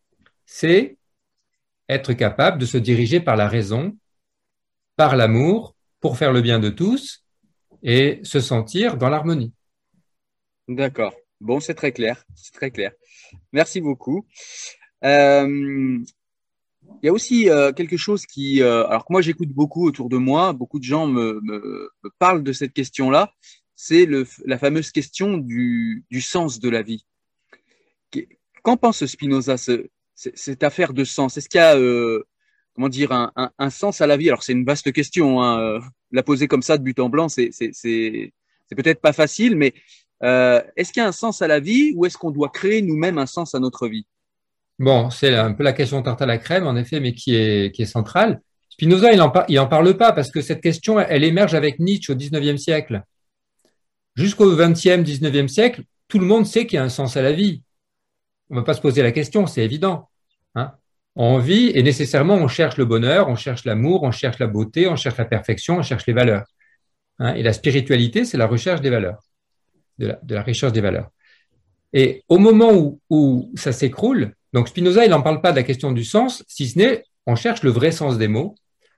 c'est 0.45 0.97
être 1.89 2.13
capable 2.13 2.57
de 2.57 2.65
se 2.65 2.77
diriger 2.77 3.19
par 3.19 3.35
la 3.35 3.47
raison, 3.47 3.97
par 4.95 5.15
l'amour, 5.15 5.75
pour 5.99 6.17
faire 6.17 6.31
le 6.31 6.41
bien 6.41 6.59
de 6.59 6.69
tous 6.69 7.23
et 7.83 8.19
se 8.23 8.39
sentir 8.39 8.97
dans 8.97 9.09
l'harmonie. 9.09 9.53
D'accord. 10.67 11.13
Bon, 11.39 11.59
c'est 11.59 11.75
très 11.75 11.91
clair. 11.91 12.23
C'est 12.35 12.53
très 12.53 12.71
clair. 12.71 12.91
Merci 13.51 13.81
beaucoup. 13.81 14.25
Euh, 15.03 15.99
il 17.01 17.05
y 17.05 17.09
a 17.09 17.13
aussi 17.13 17.49
euh, 17.49 17.71
quelque 17.73 17.97
chose 17.97 18.25
qui, 18.25 18.61
euh, 18.61 18.87
alors 18.87 19.05
que 19.05 19.13
moi 19.13 19.21
j'écoute 19.21 19.49
beaucoup 19.49 19.85
autour 19.85 20.09
de 20.09 20.17
moi, 20.17 20.53
beaucoup 20.53 20.79
de 20.79 20.83
gens 20.83 21.07
me, 21.07 21.41
parlent 22.17 22.43
de 22.43 22.53
cette 22.53 22.73
question-là, 22.73 23.31
c'est 23.77 24.09
la 24.45 24.57
fameuse 24.57 24.91
question 24.91 25.37
du, 25.37 26.03
sens 26.19 26.59
de 26.59 26.67
la 26.67 26.81
vie. 26.81 27.05
Qu'en 28.63 28.75
pense 28.75 29.05
Spinoza 29.05 29.55
ce, 29.55 29.87
cette 30.15 30.63
affaire 30.63 30.93
de 30.93 31.03
sens? 31.03 31.37
Est-ce 31.37 31.47
qu'il 31.47 31.59
y 31.59 31.63
a, 31.63 31.77
euh, 31.77 32.25
comment 32.73 32.89
dire, 32.89 33.11
un, 33.11 33.69
sens 33.69 34.01
à 34.01 34.07
la 34.07 34.17
vie? 34.17 34.29
Alors 34.29 34.41
c'est 34.41 34.53
une 34.53 34.65
vaste 34.65 34.91
question. 34.91 35.43
Hein, 35.43 35.59
euh, 35.61 35.79
la 36.11 36.23
poser 36.23 36.47
comme 36.47 36.63
ça 36.63 36.79
de 36.79 36.83
but 36.83 36.99
en 36.99 37.07
blanc, 37.07 37.29
c'est 37.29 37.51
peut-être 38.75 38.99
pas 38.99 39.13
facile, 39.13 39.55
mais 39.55 39.75
euh, 40.23 40.59
est-ce 40.75 40.91
qu'il 40.91 41.01
y 41.03 41.05
a 41.05 41.07
un 41.07 41.13
sens 41.13 41.43
à 41.43 41.47
la 41.47 41.59
vie 41.59 41.93
ou 41.95 42.05
est-ce 42.07 42.17
qu'on 42.17 42.31
doit 42.31 42.49
créer 42.49 42.81
nous-mêmes 42.81 43.19
un 43.19 43.27
sens 43.27 43.53
à 43.53 43.59
notre 43.59 43.87
vie? 43.87 44.07
Bon, 44.79 45.11
c'est 45.11 45.35
un 45.35 45.53
peu 45.53 45.63
la 45.63 45.73
question 45.73 46.01
tarte 46.01 46.23
à 46.23 46.25
la 46.25 46.39
crème, 46.39 46.65
en 46.65 46.75
effet, 46.75 46.99
mais 46.99 47.13
qui 47.13 47.35
est, 47.35 47.85
centrale. 47.85 48.41
Spinoza, 48.69 49.13
il 49.13 49.21
en, 49.21 49.31
il 49.47 49.59
en 49.59 49.67
parle 49.67 49.95
pas 49.97 50.13
parce 50.13 50.31
que 50.31 50.41
cette 50.41 50.61
question, 50.61 50.99
elle 50.99 51.23
émerge 51.23 51.53
avec 51.53 51.77
Nietzsche 51.77 52.11
au 52.11 52.15
XIXe 52.15 52.59
siècle. 52.59 53.03
Jusqu'au 54.17 54.55
XXe, 54.55 55.03
XIXe 55.03 55.51
siècle, 55.51 55.83
tout 56.07 56.17
le 56.17 56.25
monde 56.25 56.45
sait 56.45 56.65
qu'il 56.65 56.77
y 56.77 56.79
a 56.79 56.83
un 56.83 56.89
sens 56.89 57.15
à 57.17 57.21
la 57.21 57.31
vie. 57.31 57.61
On 58.49 58.55
ne 58.55 58.59
va 58.59 58.65
pas 58.65 58.73
se 58.73 58.81
poser 58.81 59.03
la 59.03 59.11
question, 59.11 59.45
c'est 59.45 59.63
évident. 59.63 60.09
Hein 60.55 60.73
on 61.15 61.37
vit 61.39 61.71
et 61.73 61.83
nécessairement 61.83 62.35
on 62.35 62.47
cherche 62.47 62.77
le 62.77 62.85
bonheur, 62.85 63.27
on 63.27 63.35
cherche 63.35 63.65
l'amour, 63.65 64.03
on 64.03 64.11
cherche 64.11 64.39
la 64.39 64.47
beauté, 64.47 64.87
on 64.87 64.95
cherche 64.95 65.17
la 65.17 65.25
perfection, 65.25 65.77
on 65.77 65.81
cherche 65.83 66.05
les 66.07 66.13
valeurs. 66.13 66.45
Hein 67.19 67.33
et 67.35 67.43
la 67.43 67.53
spiritualité, 67.53 68.25
c'est 68.25 68.37
la 68.37 68.47
recherche 68.47 68.81
des 68.81 68.89
valeurs, 68.89 69.19
de 69.99 70.07
la, 70.07 70.19
de 70.23 70.35
la, 70.35 70.43
recherche 70.43 70.73
des 70.73 70.81
valeurs. 70.81 71.09
Et 71.93 72.23
au 72.27 72.37
moment 72.37 72.73
où, 72.73 72.99
où 73.09 73.51
ça 73.55 73.71
s'écroule, 73.71 74.35
donc 74.53 74.67
Spinoza, 74.67 75.05
il 75.05 75.11
n'en 75.11 75.21
parle 75.21 75.41
pas 75.41 75.51
de 75.51 75.57
la 75.57 75.63
question 75.63 75.91
du 75.91 76.03
sens, 76.03 76.43
si 76.47 76.67
ce 76.67 76.77
n'est, 76.77 77.03
on 77.25 77.35
cherche 77.35 77.63
le 77.63 77.71
vrai 77.71 77.91
sens 77.91 78.17
des 78.17 78.27
mots, 78.27 78.55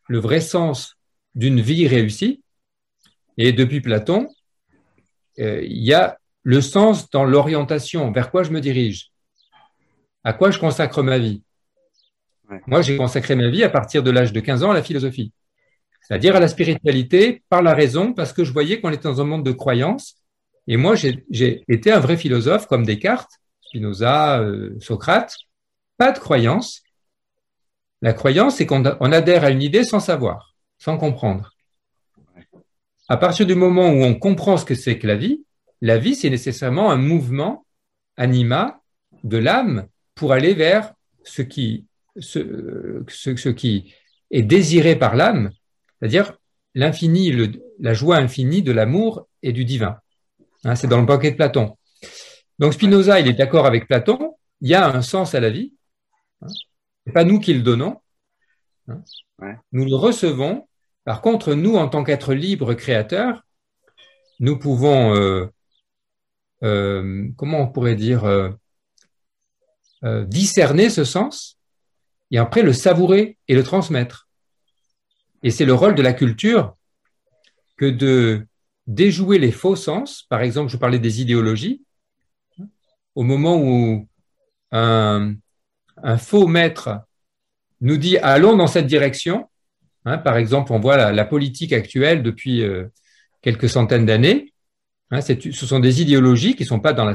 le 0.08 0.20
vrai 0.20 0.42
sens 0.42 0.96
d'une 1.36 1.62
vie 1.62 1.88
réussie. 1.88 2.42
Et 3.38 3.54
depuis 3.54 3.80
Platon, 3.80 4.28
euh, 5.40 5.62
il 5.64 5.84
y 5.84 5.94
a 5.94 6.18
le 6.44 6.62
sens 6.62 7.10
dans 7.10 7.26
l'orientation, 7.26 8.12
vers 8.12 8.32
quoi 8.32 8.44
je 8.44 8.52
me 8.52 8.62
dirige, 8.62 9.12
à 10.24 10.34
quoi 10.34 10.52
je 10.52 10.60
consacre 10.60 11.02
ma 11.04 11.18
vie. 11.18 11.44
Ouais. 12.50 12.62
Moi, 12.68 12.82
j'ai 12.82 12.98
consacré 12.98 13.36
ma 13.36 13.50
vie 13.50 13.64
à 13.64 13.70
partir 13.70 14.04
de 14.04 14.12
l'âge 14.12 14.34
de 14.34 14.40
15 14.40 14.64
ans 14.64 14.72
à 14.72 14.74
la 14.74 14.84
philosophie, 14.84 15.34
c'est-à-dire 16.02 16.36
à 16.36 16.40
la 16.40 16.48
spiritualité 16.48 17.44
par 17.50 17.62
la 17.62 17.74
raison, 17.74 18.14
parce 18.14 18.34
que 18.34 18.44
je 18.44 18.52
voyais 18.52 18.82
qu'on 18.82 18.92
était 18.92 19.04
dans 19.04 19.22
un 19.22 19.26
monde 19.26 19.46
de 19.46 19.52
croyances. 19.52 20.16
Et 20.68 20.78
moi, 20.78 20.96
j'ai 20.96 21.64
été 21.68 21.92
un 21.92 22.00
vrai 22.00 22.18
philosophe 22.18 22.68
comme 22.68 22.86
Descartes, 22.86 23.32
Spinoza, 23.62 24.40
euh, 24.40 24.76
Socrate. 24.80 25.36
Pas 25.98 26.12
de 26.12 26.20
croyance. 26.20 26.82
La 28.02 28.14
croyance, 28.14 28.56
c'est 28.56 28.66
qu'on 28.66 28.84
adhère 28.86 29.44
à 29.44 29.50
une 29.50 29.62
idée 29.62 29.84
sans 29.84 30.00
savoir, 30.00 30.56
sans 30.78 30.98
comprendre. 30.98 31.52
À 33.12 33.18
partir 33.18 33.48
du 33.48 33.56
moment 33.56 33.90
où 33.90 34.04
on 34.04 34.14
comprend 34.14 34.56
ce 34.58 34.66
que 34.66 34.76
c'est 34.76 35.00
que 35.00 35.08
la 35.08 35.16
vie, 35.16 35.44
la 35.82 35.98
vie, 35.98 36.16
c'est 36.16 36.30
nécessairement 36.30 36.92
un 36.92 36.98
mouvement 36.98 37.66
anima 38.18 38.82
de 39.24 39.38
l'âme 39.38 39.88
pour 40.14 40.32
aller 40.32 40.54
vers 40.54 40.94
ce 41.24 41.42
qui, 41.42 41.88
ce, 42.20 43.04
ce, 43.08 43.36
ce 43.36 43.50
qui 43.50 43.96
est 44.30 44.44
désiré 44.44 44.96
par 44.96 45.16
l'âme, 45.16 45.52
c'est-à-dire 46.00 46.34
l'infini, 46.76 47.34
la 47.80 47.94
joie 47.96 48.18
infinie 48.18 48.62
de 48.62 48.72
l'amour 48.72 49.28
et 49.42 49.54
du 49.54 49.66
divin. 49.66 49.98
Hein, 50.64 50.76
c'est 50.76 50.88
dans 50.88 51.00
le 51.00 51.06
banquet 51.08 51.32
de 51.32 51.36
Platon. 51.36 51.78
Donc 52.60 52.74
Spinoza, 52.74 53.20
il 53.20 53.28
est 53.28 53.34
d'accord 53.34 53.66
avec 53.66 53.88
Platon, 53.88 54.36
il 54.62 54.70
y 54.70 54.76
a 54.76 54.88
un 54.88 55.02
sens 55.02 55.34
à 55.34 55.40
la 55.40 55.50
vie. 55.50 55.74
Hein, 56.44 56.48
c'est 57.08 57.14
pas 57.14 57.24
nous 57.24 57.40
qui 57.40 57.56
le 57.56 57.62
donnons. 57.62 57.98
Hein, 58.88 59.02
ouais. 59.40 59.56
Nous 59.72 59.86
le 59.86 59.96
recevons. 59.96 60.68
Par 61.06 61.22
contre, 61.22 61.54
nous, 61.54 61.76
en 61.76 61.88
tant 61.88 62.04
qu'être 62.04 62.34
libre 62.34 62.74
créateur, 62.74 63.44
nous 64.40 64.58
pouvons, 64.58 65.16
euh, 65.16 65.48
euh, 66.64 67.28
comment 67.36 67.62
on 67.62 67.68
pourrait 67.68 67.96
dire, 67.96 68.26
euh, 68.26 68.52
discerner 70.26 70.90
ce 70.90 71.04
sens 71.04 71.58
et 72.32 72.38
après 72.38 72.62
le 72.62 72.74
savourer 72.74 73.38
et 73.48 73.56
le 73.56 73.64
transmettre. 73.64 74.30
Et 75.44 75.52
c'est 75.52 75.66
le 75.66 75.74
rôle 75.74 75.96
de 75.96 76.02
la 76.02 76.14
culture 76.14 76.76
que 77.78 77.86
de 77.86 78.46
déjouer 78.88 79.40
les 79.40 79.52
faux 79.52 79.76
sens. 79.76 80.24
Par 80.30 80.42
exemple, 80.42 80.72
je 80.72 80.78
parlais 80.78 81.00
des 81.00 81.22
idéologies. 81.22 81.82
Au 83.16 83.24
moment 83.24 83.58
où 83.58 84.08
un 84.72 85.38
faux 86.18 86.48
maître 86.48 87.02
nous 87.82 87.98
dit 87.98 88.18
allons 88.18 88.56
dans 88.56 88.68
cette 88.68 88.88
direction, 88.88 89.50
hein, 90.06 90.18
par 90.18 90.38
exemple, 90.38 90.72
on 90.74 90.80
voit 90.80 91.12
la, 91.12 91.26
politique 91.26 91.74
actuelle 91.74 92.24
depuis 92.24 92.64
euh, 92.64 92.86
quelques 93.42 93.70
centaines 93.70 94.06
d'années, 94.06 94.54
hein, 95.12 95.22
ce 95.22 95.52
sont 95.52 95.80
des 95.80 96.02
idéologies 96.02 96.56
qui 96.56 96.64
ne 96.64 96.68
sont 96.68 96.80
pas 96.80 96.94
dans 96.94 97.06
la 97.06 97.14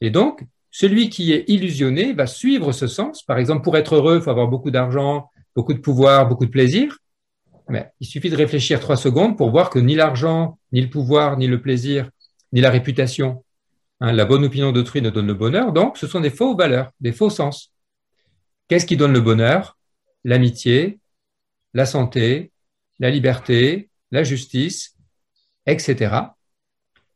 et 0.00 0.10
donc 0.10 0.44
celui 0.70 1.08
qui 1.08 1.32
est 1.32 1.44
illusionné 1.48 2.12
va 2.12 2.26
suivre 2.26 2.70
ce 2.72 2.86
sens. 2.86 3.22
Par 3.22 3.38
exemple, 3.38 3.62
pour 3.62 3.78
être 3.78 3.94
heureux, 3.94 4.16
il 4.16 4.22
faut 4.22 4.30
avoir 4.30 4.48
beaucoup 4.48 4.70
d'argent, 4.70 5.30
beaucoup 5.54 5.72
de 5.72 5.78
pouvoir, 5.78 6.28
beaucoup 6.28 6.44
de 6.44 6.50
plaisir. 6.50 6.98
Mais 7.68 7.90
il 7.98 8.06
suffit 8.06 8.28
de 8.28 8.36
réfléchir 8.36 8.78
trois 8.78 8.98
secondes 8.98 9.38
pour 9.38 9.50
voir 9.50 9.70
que 9.70 9.78
ni 9.78 9.94
l'argent, 9.94 10.58
ni 10.72 10.82
le 10.82 10.90
pouvoir, 10.90 11.38
ni 11.38 11.46
le 11.46 11.62
plaisir, 11.62 12.10
ni 12.52 12.60
la 12.60 12.70
réputation, 12.70 13.42
hein, 14.00 14.12
la 14.12 14.26
bonne 14.26 14.44
opinion 14.44 14.70
d'autrui 14.70 15.00
ne 15.00 15.08
donne 15.08 15.26
le 15.26 15.34
bonheur. 15.34 15.72
Donc, 15.72 15.96
ce 15.96 16.06
sont 16.06 16.20
des 16.20 16.30
faux 16.30 16.54
valeurs, 16.54 16.90
des 17.00 17.12
faux 17.12 17.30
sens. 17.30 17.72
Qu'est-ce 18.68 18.86
qui 18.86 18.96
donne 18.98 19.14
le 19.14 19.20
bonheur? 19.20 19.78
L'amitié, 20.24 20.98
la 21.76 21.84
santé, 21.84 22.52
la 22.98 23.10
liberté, 23.10 23.90
la 24.10 24.24
justice, 24.24 24.96
etc. 25.66 26.14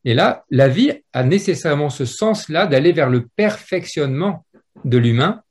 Et 0.04 0.12
là, 0.12 0.44
la 0.50 0.68
vie 0.68 0.92
a 1.14 1.24
nécessairement 1.24 1.88
ce 1.88 2.04
sens-là 2.04 2.66
d'aller 2.66 2.92
vers 2.92 3.08
le 3.08 3.26
perfectionnement 3.26 4.44
de 4.84 4.98
l'humain. 4.98 5.42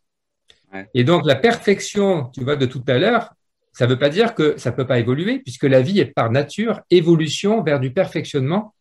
Ouais. 0.72 0.88
Et 0.94 1.04
donc, 1.04 1.26
la 1.26 1.36
perfection, 1.36 2.30
tu 2.36 2.44
vois, 2.44 2.56
de 2.56 2.68
tout 2.68 2.84
à 2.88 3.00
l'heure, 3.00 3.34
ça 3.74 3.86
ne 3.86 3.92
veut 3.92 3.98
pas 3.98 4.10
dire 4.10 4.36
que 4.36 4.58
ça 4.58 4.70
ne 4.70 4.76
peut 4.76 4.86
pas 4.86 5.00
évoluer, 5.00 5.40
puisque 5.40 5.64
la 5.64 5.82
vie 5.82 6.00
est 6.00 6.14
par 6.14 6.30
nature 6.32 6.82
évolution 6.92 7.64
vers 7.64 7.80
du 7.80 7.92
perfectionnement 7.92 8.76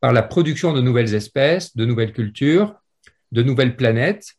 par 0.00 0.12
la 0.12 0.22
production 0.22 0.72
de 0.72 0.80
nouvelles 0.80 1.14
espèces, 1.14 1.76
de 1.76 1.84
nouvelles 1.84 2.12
cultures, 2.12 2.74
de 3.30 3.42
nouvelles 3.44 3.76
planètes, 3.76 4.34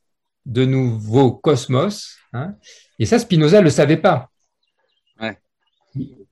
de 0.45 0.65
nouveaux 0.65 1.31
cosmos. 1.31 2.17
Hein. 2.33 2.55
Et 2.99 3.05
ça, 3.05 3.19
Spinoza 3.19 3.59
ne 3.59 3.65
le 3.65 3.69
savait 3.69 3.97
pas. 3.97 4.29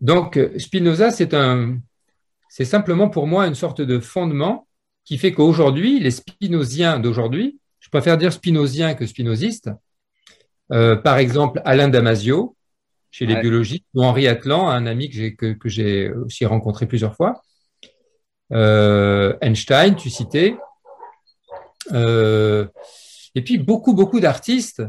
Donc, 0.01 0.39
Spinoza, 0.57 1.11
c'est 1.11 1.33
un, 1.33 1.77
c'est 2.49 2.65
simplement 2.65 3.09
pour 3.09 3.27
moi 3.27 3.47
une 3.47 3.55
sorte 3.55 3.81
de 3.81 3.99
fondement 3.99 4.67
qui 5.03 5.17
fait 5.17 5.33
qu'aujourd'hui, 5.33 5.99
les 5.99 6.11
spinosiens 6.11 6.99
d'aujourd'hui, 6.99 7.59
je 7.79 7.89
préfère 7.89 8.17
dire 8.17 8.33
spinosiens 8.33 8.95
que 8.95 9.05
spinozistes, 9.05 9.69
euh, 10.71 10.95
par 10.95 11.17
exemple 11.17 11.61
Alain 11.65 11.89
Damasio, 11.89 12.55
chez 13.11 13.25
les 13.25 13.35
biologistes, 13.35 13.85
ou 13.93 14.03
Henri 14.03 14.27
Atlan, 14.27 14.67
un 14.69 14.85
ami 14.87 15.09
que 15.09 15.15
j'ai, 15.15 15.35
que, 15.35 15.57
j'ai 15.65 16.11
aussi 16.11 16.45
rencontré 16.45 16.85
plusieurs 16.85 17.15
fois, 17.15 17.41
euh, 18.51 19.37
Einstein, 19.41 19.95
tu 19.95 20.09
citais, 20.09 20.57
euh, 21.93 22.67
et 23.35 23.41
puis 23.41 23.57
beaucoup, 23.57 23.93
beaucoup 23.93 24.19
d'artistes, 24.19 24.81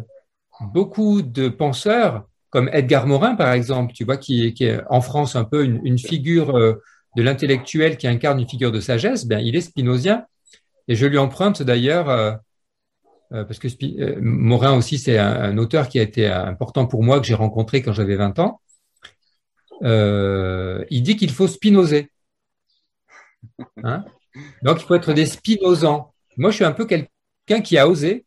beaucoup 0.73 1.23
de 1.23 1.49
penseurs, 1.49 2.27
comme 2.57 2.71
Edgar 2.73 3.07
Morin, 3.07 3.35
par 3.35 3.53
exemple, 3.53 3.93
tu 3.93 4.05
vois, 4.05 4.17
qui, 4.17 4.47
est 4.47 4.81
en 4.89 5.03
France 5.03 5.37
un 5.37 5.45
peu 5.45 5.63
une, 5.63 5.99
figure 5.99 6.57
euh, 6.57 6.83
de 7.15 7.23
l'intellectuel 7.23 7.99
qui 7.99 8.07
incarne 8.07 8.41
une 8.41 8.49
figure 8.49 8.73
de 8.73 8.81
sagesse, 8.81 9.27
ben, 9.27 9.41
il 9.41 9.57
est 9.57 9.61
spinozien. 9.61 10.25
Et 10.89 10.95
je 10.95 11.05
lui 11.05 11.19
emprunte 11.19 11.63
d'ailleurs, 11.63 12.09
euh, 12.09 12.33
euh, 13.35 13.45
parce 13.45 13.59
que 13.59 13.69
Morin 14.21 14.75
aussi, 14.75 14.97
c'est 14.97 15.19
un, 15.19 15.59
auteur 15.59 15.91
qui 15.91 15.99
a 15.99 16.03
été 16.03 16.29
important 16.29 16.87
pour 16.87 17.03
moi, 17.03 17.21
que 17.21 17.27
j'ai 17.27 17.35
rencontré 17.35 17.83
quand 17.83 17.93
j'avais 17.93 18.17
20 18.17 18.39
ans. 18.39 18.63
il 19.83 21.03
dit 21.03 21.17
qu'il 21.19 21.33
faut 21.33 21.49
spinoser. 21.49 22.11
Hein? 23.85 24.03
Donc, 24.63 24.81
il 24.81 24.87
faut 24.87 24.95
être 24.95 25.13
des 25.13 25.27
spinosants. 25.27 26.15
Moi, 26.39 26.53
je 26.53 26.55
suis 26.55 26.65
un 26.65 26.73
peu 26.73 26.87
quelqu'un 26.87 27.61
qui 27.63 27.77
a 27.77 27.87
osé 27.87 28.25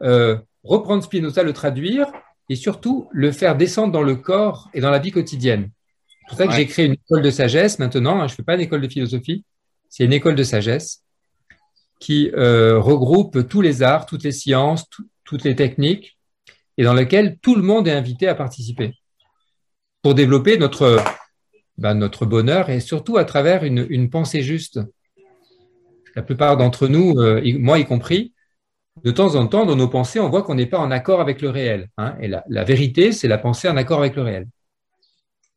reprendre 0.00 1.04
Spinoza, 1.04 1.42
le 1.42 1.52
traduire 1.52 2.10
et 2.48 2.56
surtout 2.56 3.08
le 3.12 3.32
faire 3.32 3.56
descendre 3.56 3.92
dans 3.92 4.02
le 4.02 4.16
corps 4.16 4.70
et 4.74 4.80
dans 4.80 4.90
la 4.90 4.98
vie 4.98 5.10
quotidienne. 5.10 5.70
C'est 6.08 6.28
pour 6.28 6.38
ça 6.38 6.46
que 6.46 6.54
j'ai 6.54 6.66
créé 6.66 6.86
une 6.86 6.94
école 6.94 7.22
de 7.22 7.30
sagesse 7.30 7.78
maintenant. 7.78 8.20
Hein, 8.20 8.28
je 8.28 8.32
ne 8.32 8.36
fais 8.36 8.42
pas 8.42 8.54
une 8.54 8.60
école 8.60 8.80
de 8.80 8.88
philosophie, 8.88 9.44
c'est 9.88 10.04
une 10.04 10.12
école 10.12 10.34
de 10.34 10.42
sagesse 10.42 11.02
qui 12.00 12.30
euh, 12.34 12.78
regroupe 12.78 13.48
tous 13.48 13.62
les 13.62 13.82
arts, 13.82 14.06
toutes 14.06 14.24
les 14.24 14.32
sciences, 14.32 14.84
toutes 15.24 15.44
les 15.44 15.56
techniques, 15.56 16.18
et 16.76 16.84
dans 16.84 16.94
laquelle 16.94 17.38
tout 17.38 17.54
le 17.54 17.62
monde 17.62 17.88
est 17.88 17.92
invité 17.92 18.28
à 18.28 18.34
participer 18.34 18.92
pour 20.02 20.14
développer 20.14 20.58
notre, 20.58 21.02
ben, 21.78 21.94
notre 21.94 22.26
bonheur 22.26 22.70
et 22.70 22.80
surtout 22.80 23.16
à 23.16 23.24
travers 23.24 23.64
une, 23.64 23.86
une 23.88 24.10
pensée 24.10 24.42
juste. 24.42 24.80
La 26.14 26.22
plupart 26.22 26.56
d'entre 26.56 26.86
nous, 26.88 27.18
euh, 27.18 27.42
moi 27.58 27.78
y 27.78 27.84
compris, 27.84 28.32
de 29.04 29.10
temps 29.10 29.34
en 29.34 29.46
temps, 29.46 29.66
dans 29.66 29.76
nos 29.76 29.88
pensées, 29.88 30.20
on 30.20 30.30
voit 30.30 30.42
qu'on 30.42 30.54
n'est 30.54 30.66
pas 30.66 30.78
en 30.78 30.90
accord 30.90 31.20
avec 31.20 31.42
le 31.42 31.50
réel. 31.50 31.88
Hein, 31.96 32.16
et 32.20 32.28
la, 32.28 32.44
la 32.48 32.64
vérité, 32.64 33.12
c'est 33.12 33.28
la 33.28 33.38
pensée 33.38 33.68
en 33.68 33.76
accord 33.76 34.00
avec 34.00 34.16
le 34.16 34.22
réel. 34.22 34.46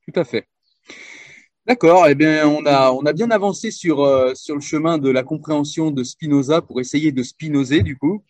Tout 0.08 0.20
à 0.20 0.24
fait. 0.24 0.46
D'accord, 1.66 2.08
eh 2.08 2.16
bien, 2.16 2.48
on 2.48 2.66
a, 2.66 2.92
on 2.92 3.06
a 3.06 3.14
bien 3.14 3.30
avancé 3.30 3.70
sur, 3.70 4.02
euh, 4.02 4.34
sur 4.34 4.56
le 4.56 4.62
chemin 4.62 4.98
de 4.98 5.10
la 5.10 5.24
compréhension 5.24 5.92
de 5.92 6.04
Spinoza 6.04 6.62
pour 6.62 6.82
essayer 6.82 7.12
de 7.12 7.22
spinoser, 7.22 7.84
du 7.84 7.96
coup. 7.96 8.24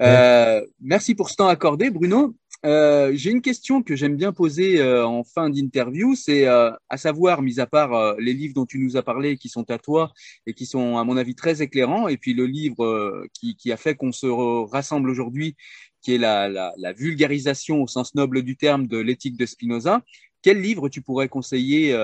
Euh, 0.00 0.64
merci 0.80 1.14
pour 1.14 1.30
ce 1.30 1.36
temps 1.36 1.48
accordé, 1.48 1.90
Bruno. 1.90 2.34
Euh, 2.66 3.12
J'ai 3.14 3.30
une 3.30 3.42
question 3.42 3.82
que 3.82 3.94
j'aime 3.94 4.16
bien 4.16 4.32
poser 4.32 4.80
euh, 4.80 5.06
en 5.06 5.22
fin 5.22 5.48
d'interview, 5.50 6.16
c'est 6.16 6.48
euh, 6.48 6.72
à 6.88 6.96
savoir, 6.96 7.40
mis 7.40 7.60
à 7.60 7.66
part 7.66 8.16
les 8.18 8.32
livres 8.32 8.54
dont 8.54 8.66
tu 8.66 8.78
nous 8.78 8.96
as 8.96 9.02
parlé, 9.02 9.36
qui 9.38 9.48
sont 9.48 9.70
à 9.70 9.78
toi 9.78 10.12
et 10.46 10.52
qui 10.52 10.66
sont, 10.66 10.98
à 10.98 11.04
mon 11.04 11.16
avis, 11.16 11.36
très 11.36 11.62
éclairants, 11.62 12.08
et 12.08 12.16
puis 12.16 12.34
le 12.34 12.46
livre 12.46 13.24
qui, 13.32 13.54
qui, 13.56 13.70
a 13.70 13.76
fait 13.76 13.94
qu'on 13.94 14.12
se 14.12 14.26
rassemble 14.26 15.08
aujourd'hui, 15.08 15.56
qui 16.02 16.14
est 16.14 16.18
la, 16.18 16.48
la, 16.48 16.74
la, 16.76 16.92
vulgarisation 16.92 17.82
au 17.82 17.86
sens 17.86 18.14
noble 18.16 18.42
du 18.42 18.56
terme 18.56 18.88
de 18.88 18.98
l'éthique 18.98 19.36
de 19.36 19.46
Spinoza. 19.46 20.02
Quel 20.42 20.60
livre 20.60 20.88
tu 20.88 21.02
pourrais 21.02 21.28
conseiller 21.28 21.96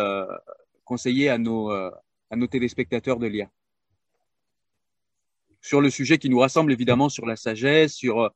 conseiller 0.85 1.29
à 1.29 1.39
nos, 1.39 1.73
euh, 1.73 1.91
à 2.31 2.37
nos 2.37 2.47
téléspectateurs 2.47 3.19
de 3.19 3.27
lire? 3.27 3.49
Sur 5.61 5.81
le 5.81 5.91
sujet 5.91 6.19
qui 6.19 6.29
nous 6.29 6.39
rassemble 6.39 6.73
évidemment 6.73 7.09
sur 7.09 7.27
la 7.27 7.37
sagesse, 7.37 7.95
sur... 7.95 8.31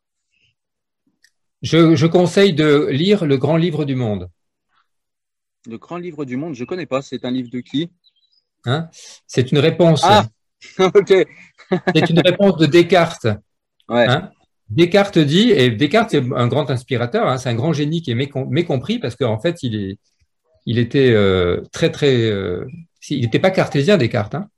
Je, 1.67 1.97
je 1.97 2.07
conseille 2.07 2.55
de 2.55 2.87
lire 2.91 3.27
Le 3.27 3.39
Grand 3.39 3.57
Livre 3.57 3.85
du 3.85 3.97
Monde. 3.97 4.31
Le 5.67 5.79
Grand 5.79 5.97
Livre 5.97 6.25
du 6.25 6.37
Monde, 6.37 6.55
je 6.55 6.63
ne 6.63 6.67
connais 6.67 6.87
pas. 6.87 7.03
C'est 7.03 7.25
un 7.25 7.33
livre 7.33 7.51
de 7.51 7.59
qui? 7.59 7.91
Hein? 8.67 8.89
C'est 9.27 9.51
une 9.51 9.59
réponse. 9.59 10.03
Ah, 10.05 10.27
ok. 10.79 11.27
c'est 11.93 12.11
une 12.11 12.21
réponse 12.21 12.57
de 12.57 12.67
Descartes. 12.67 13.27
Ouais. 13.89 14.07
Hein? 14.07 14.31
Descartes 14.69 15.19
dit, 15.19 15.51
et 15.51 15.71
Descartes 15.71 16.15
est 16.15 16.23
un 16.37 16.47
grand 16.47 16.71
inspirateur, 16.71 17.27
hein, 17.27 17.37
c'est 17.37 17.49
un 17.49 17.57
grand 17.57 17.73
génie 17.73 18.01
qui 18.01 18.13
est 18.13 18.15
mécompris 18.15 19.01
parce 19.01 19.17
qu'en 19.17 19.41
fait, 19.41 19.65
il 19.65 19.75
est, 19.75 19.99
il 20.67 20.79
était 20.79 21.11
euh, 21.11 21.63
très 21.73 21.91
très, 21.91 22.15
euh, 22.15 22.65
il 23.11 23.23
n'était 23.23 23.41
pas 23.41 23.51
cartésien 23.51 23.97
Descartes. 23.97 24.37
Hein 24.37 24.49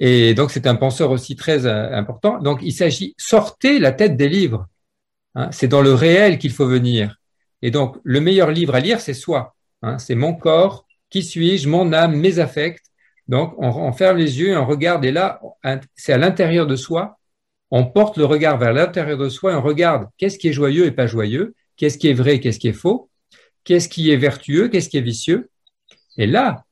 Et 0.00 0.34
donc 0.34 0.50
c'est 0.50 0.66
un 0.66 0.74
penseur 0.74 1.12
aussi 1.12 1.36
très 1.36 1.66
euh, 1.66 1.96
important. 1.96 2.40
Donc 2.40 2.60
il 2.62 2.72
s'agit 2.72 3.14
sortez 3.16 3.78
la 3.78 3.92
tête 3.92 4.16
des 4.16 4.28
livres. 4.28 4.66
Hein 5.38 5.48
c'est 5.52 5.68
dans 5.68 5.82
le 5.82 5.94
réel 5.94 6.38
qu'il 6.38 6.52
faut 6.52 6.66
venir. 6.66 7.16
Et 7.62 7.70
donc 7.70 7.96
le 8.04 8.20
meilleur 8.20 8.50
livre 8.50 8.74
à 8.74 8.80
lire 8.80 9.00
c'est 9.00 9.14
soi. 9.14 9.56
Hein 9.82 9.98
c'est 9.98 10.14
mon 10.14 10.34
corps, 10.34 10.86
qui 11.10 11.22
suis-je, 11.22 11.68
mon 11.68 11.92
âme, 11.92 12.14
mes 12.16 12.38
affects. 12.38 12.82
Donc 13.28 13.54
on, 13.58 13.68
on 13.68 13.92
ferme 13.92 14.18
les 14.18 14.40
yeux 14.40 14.50
et 14.50 14.56
on 14.56 14.66
regarde. 14.66 15.04
Et 15.04 15.12
là 15.12 15.40
c'est 15.94 16.12
à 16.12 16.18
l'intérieur 16.18 16.66
de 16.66 16.76
soi. 16.76 17.18
On 17.70 17.84
porte 17.86 18.16
le 18.18 18.24
regard 18.24 18.58
vers 18.58 18.72
l'intérieur 18.72 19.18
de 19.18 19.28
soi 19.28 19.52
et 19.52 19.54
on 19.54 19.62
regarde 19.62 20.08
qu'est-ce 20.18 20.38
qui 20.38 20.48
est 20.48 20.52
joyeux 20.52 20.86
et 20.86 20.90
pas 20.90 21.06
joyeux, 21.06 21.54
qu'est-ce 21.76 21.98
qui 21.98 22.08
est 22.08 22.14
vrai, 22.14 22.40
qu'est-ce 22.40 22.58
qui 22.58 22.68
est 22.68 22.72
faux 22.72 23.08
qu'est-ce 23.68 23.90
qui 23.90 24.10
est 24.10 24.16
vertueux, 24.16 24.68
qu'est-ce 24.68 24.88
qui 24.88 24.96
est 24.96 25.02
vicieux. 25.02 25.50
Et 26.16 26.26
là, 26.26 26.64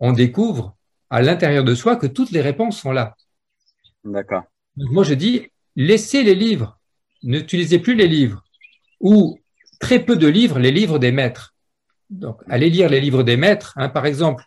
on 0.00 0.12
découvre 0.12 0.74
à 1.10 1.20
l'intérieur 1.20 1.64
de 1.64 1.74
soi 1.74 1.96
que 1.96 2.06
toutes 2.06 2.30
les 2.30 2.40
réponses 2.40 2.80
sont 2.80 2.92
là. 2.92 3.14
D'accord. 4.04 4.44
Moi, 4.76 5.04
je 5.04 5.12
dis, 5.12 5.48
laissez 5.76 6.22
les 6.22 6.34
livres, 6.34 6.78
n'utilisez 7.24 7.78
plus 7.78 7.94
les 7.94 8.06
livres, 8.06 8.44
ou 9.00 9.38
très 9.80 9.98
peu 9.98 10.16
de 10.16 10.26
livres, 10.26 10.58
les 10.58 10.70
livres 10.70 10.98
des 10.98 11.12
maîtres. 11.12 11.54
Donc, 12.10 12.40
allez 12.48 12.70
lire 12.70 12.88
les 12.88 13.00
livres 13.00 13.22
des 13.22 13.36
maîtres. 13.36 13.72
Hein. 13.76 13.88
Par 13.88 14.06
exemple, 14.06 14.44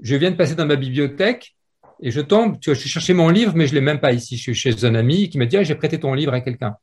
je 0.00 0.14
viens 0.16 0.30
de 0.30 0.36
passer 0.36 0.54
dans 0.54 0.66
ma 0.66 0.76
bibliothèque 0.76 1.56
et 2.02 2.10
je 2.10 2.20
tombe, 2.20 2.60
tu 2.60 2.70
vois, 2.70 2.78
je 2.78 2.86
chercher 2.86 3.14
mon 3.14 3.30
livre, 3.30 3.54
mais 3.56 3.66
je 3.66 3.74
l'ai 3.74 3.80
même 3.80 4.00
pas 4.00 4.12
ici. 4.12 4.36
Je 4.36 4.42
suis 4.42 4.54
chez 4.54 4.84
un 4.84 4.94
ami 4.94 5.28
qui 5.28 5.38
me 5.38 5.46
dit, 5.46 5.56
ah, 5.56 5.64
j'ai 5.64 5.74
prêté 5.74 5.98
ton 5.98 6.14
livre 6.14 6.34
à 6.34 6.40
quelqu'un. 6.40 6.76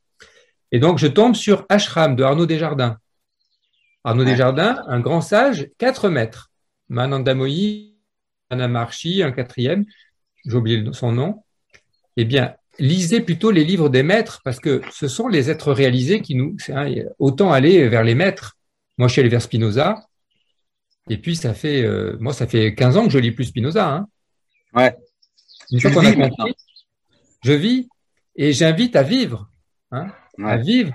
Et 0.72 0.80
donc, 0.80 0.98
je 0.98 1.06
tombe 1.06 1.34
sur 1.34 1.64
Ashram 1.68 2.16
de 2.16 2.24
Arnaud 2.24 2.46
Desjardins. 2.46 2.98
Arnaud 4.02 4.24
Desjardins, 4.24 4.82
un 4.88 5.00
grand 5.00 5.20
sage, 5.20 5.70
4 5.78 6.08
mètres. 6.08 6.50
Manandamoyi, 6.88 7.96
Manamarchi, 8.50 9.22
un 9.22 9.32
quatrième, 9.32 9.86
j'ai 10.44 10.54
oublié 10.54 10.84
son 10.92 11.12
nom. 11.12 11.42
Eh 12.16 12.24
bien, 12.24 12.54
lisez 12.78 13.20
plutôt 13.20 13.50
les 13.50 13.64
livres 13.64 13.88
des 13.88 14.02
maîtres 14.02 14.40
parce 14.44 14.60
que 14.60 14.82
ce 14.92 15.08
sont 15.08 15.28
les 15.28 15.50
êtres 15.50 15.72
réalisés 15.72 16.20
qui 16.20 16.34
nous. 16.34 16.56
autant 17.18 17.52
aller 17.52 17.88
vers 17.88 18.04
les 18.04 18.14
maîtres. 18.14 18.56
Moi, 18.98 19.08
je 19.08 19.12
suis 19.12 19.20
allé 19.20 19.28
vers 19.28 19.42
Spinoza. 19.42 20.06
Et 21.10 21.18
puis, 21.18 21.36
ça 21.36 21.52
fait, 21.54 21.82
euh, 21.82 22.16
moi, 22.20 22.32
ça 22.32 22.46
fait 22.46 22.74
15 22.74 22.96
ans 22.96 23.04
que 23.04 23.10
je 23.10 23.18
lis 23.18 23.32
plus 23.32 23.44
Spinoza. 23.44 23.88
Hein. 23.88 24.06
Ouais. 24.74 24.94
Une 25.70 25.80
fois 25.80 25.90
qu'on 25.90 26.06
a 26.06 26.12
compris, 26.12 26.54
je 27.44 27.52
vis 27.52 27.88
et 28.36 28.52
j'invite 28.52 28.96
à 28.96 29.02
vivre. 29.02 29.50
Hein, 29.90 30.12
À 30.42 30.56
vivre 30.56 30.92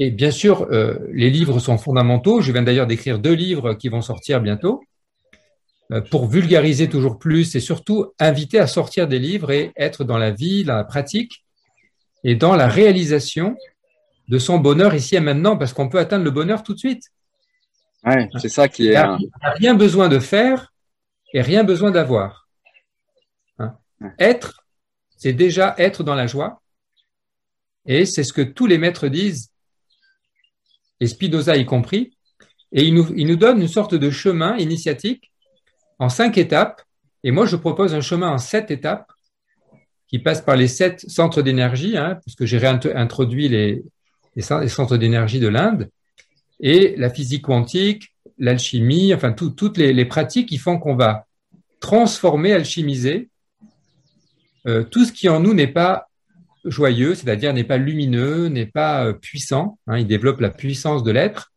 et 0.00 0.10
bien 0.10 0.30
sûr, 0.30 0.66
euh, 0.72 0.98
les 1.12 1.28
livres 1.28 1.58
sont 1.58 1.76
fondamentaux. 1.76 2.40
Je 2.40 2.52
viens 2.52 2.62
d'ailleurs 2.62 2.86
d'écrire 2.86 3.18
deux 3.18 3.34
livres 3.34 3.74
qui 3.74 3.90
vont 3.90 4.00
sortir 4.00 4.40
bientôt 4.40 4.82
pour 6.10 6.28
vulgariser 6.28 6.88
toujours 6.88 7.18
plus 7.18 7.56
et 7.56 7.60
surtout 7.60 8.12
inviter 8.18 8.58
à 8.58 8.66
sortir 8.66 9.08
des 9.08 9.18
livres 9.18 9.50
et 9.50 9.72
être 9.76 10.04
dans 10.04 10.18
la 10.18 10.30
vie, 10.30 10.64
dans 10.64 10.76
la 10.76 10.84
pratique 10.84 11.44
et 12.22 12.36
dans 12.36 12.54
la 12.54 12.68
réalisation 12.68 13.56
de 14.28 14.38
son 14.38 14.58
bonheur 14.58 14.94
ici 14.94 15.16
et 15.16 15.20
maintenant, 15.20 15.56
parce 15.56 15.72
qu'on 15.72 15.88
peut 15.88 15.98
atteindre 15.98 16.24
le 16.24 16.30
bonheur 16.30 16.62
tout 16.62 16.74
de 16.74 16.78
suite. 16.78 17.04
Ouais, 18.04 18.28
c'est 18.40 18.48
ça 18.48 18.68
qui 18.68 18.84
est. 18.84 18.86
Il 18.86 18.90
n'y 18.90 18.96
a, 18.96 19.18
rien 19.42 19.74
besoin 19.74 20.08
de 20.08 20.20
faire 20.20 20.72
et 21.34 21.42
rien 21.42 21.64
besoin 21.64 21.90
d'avoir. 21.90 22.48
Hein? 23.58 23.74
Être, 24.18 24.64
c'est 25.16 25.32
déjà 25.32 25.74
être 25.76 26.04
dans 26.04 26.14
la 26.14 26.26
joie. 26.28 26.62
Et 27.86 28.06
c'est 28.06 28.22
ce 28.22 28.32
que 28.32 28.42
tous 28.42 28.66
les 28.66 28.78
maîtres 28.78 29.08
disent 29.08 29.50
et 31.00 31.06
Spinoza 31.06 31.56
y 31.56 31.64
compris, 31.64 32.12
et 32.72 32.84
il 32.84 32.94
nous, 32.94 33.12
il 33.16 33.26
nous 33.26 33.36
donne 33.36 33.60
une 33.60 33.68
sorte 33.68 33.94
de 33.94 34.10
chemin 34.10 34.56
initiatique 34.58 35.29
en 36.00 36.08
cinq 36.08 36.38
étapes. 36.38 36.82
Et 37.22 37.30
moi, 37.30 37.46
je 37.46 37.54
propose 37.54 37.94
un 37.94 38.00
chemin 38.00 38.30
en 38.30 38.38
sept 38.38 38.72
étapes 38.72 39.12
qui 40.08 40.18
passe 40.18 40.40
par 40.40 40.56
les 40.56 40.66
sept 40.66 41.08
centres 41.08 41.42
d'énergie, 41.42 41.96
hein, 41.96 42.18
puisque 42.22 42.46
j'ai 42.46 42.58
réintroduit 42.58 43.48
les, 43.48 43.84
centres 44.68 44.96
d'énergie 44.96 45.38
de 45.38 45.46
l'Inde, 45.46 45.88
et 46.58 46.96
la 46.96 47.10
physique 47.10 47.42
quantique, 47.42 48.12
l'alchimie, 48.38 49.14
enfin 49.14 49.32
toutes 49.32 49.76
les, 49.76 50.04
pratiques 50.06 50.48
qui 50.48 50.58
font 50.58 50.78
qu'on 50.78 50.96
va 50.96 51.26
transformer, 51.78 52.52
alchimiser 52.52 53.28
euh, 54.66 54.82
tout 54.82 55.04
ce 55.04 55.12
qui 55.12 55.28
en 55.28 55.40
nous 55.40 55.54
n'est 55.54 55.68
pas 55.68 56.08
joyeux, 56.64 57.14
c'est-à-dire 57.14 57.54
n'est 57.54 57.64
pas 57.64 57.78
lumineux, 57.78 58.48
n'est 58.48 58.66
pas 58.66 59.06
euh, 59.06 59.12
puissant. 59.12 59.78
Hein, 59.86 59.98
il 59.98 60.06
développe 60.06 60.40
la 60.40 60.50
puissance 60.50 61.02
de 61.04 61.12
l'être. 61.12 61.52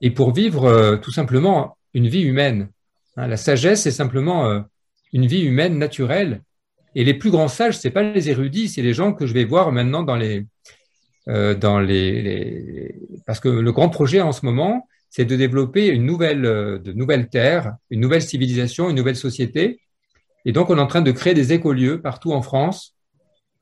et 0.00 0.10
pour 0.10 0.32
vivre 0.32 0.96
tout 1.02 1.12
simplement 1.12 1.78
une 1.94 2.08
vie 2.08 2.22
humaine. 2.22 2.68
Hein, 3.16 3.26
la 3.28 3.36
sagesse, 3.36 3.82
c'est 3.82 3.90
simplement 3.90 4.64
une 5.12 5.26
vie 5.26 5.42
humaine 5.42 5.78
naturelle. 5.78 6.42
Et 6.94 7.04
les 7.04 7.14
plus 7.14 7.30
grands 7.30 7.48
sages, 7.48 7.78
c'est 7.78 7.90
pas 7.90 8.02
les 8.02 8.30
érudits, 8.30 8.68
c'est 8.68 8.82
les 8.82 8.94
gens 8.94 9.12
que 9.12 9.26
je 9.26 9.34
vais 9.34 9.44
voir 9.44 9.72
maintenant 9.72 10.02
dans 10.02 10.16
les, 10.16 10.46
dans 11.26 11.80
les, 11.80 12.94
parce 13.26 13.40
que 13.40 13.48
le 13.48 13.72
grand 13.72 13.88
projet 13.88 14.20
en 14.20 14.32
ce 14.32 14.46
moment, 14.46 14.86
c'est 15.10 15.24
de 15.24 15.36
développer 15.36 15.88
une 15.88 16.04
nouvelle, 16.04 16.42
de 16.42 16.92
nouvelles 16.92 17.28
terres, 17.28 17.76
une 17.90 18.00
nouvelle 18.00 18.22
civilisation, 18.22 18.90
une 18.90 18.96
nouvelle 18.96 19.16
société. 19.16 19.80
Et 20.44 20.52
donc, 20.52 20.70
on 20.70 20.78
est 20.78 20.80
en 20.80 20.86
train 20.86 21.02
de 21.02 21.10
créer 21.10 21.34
des 21.34 21.52
écolieux 21.52 22.00
partout 22.00 22.32
en 22.32 22.42
France, 22.42 22.96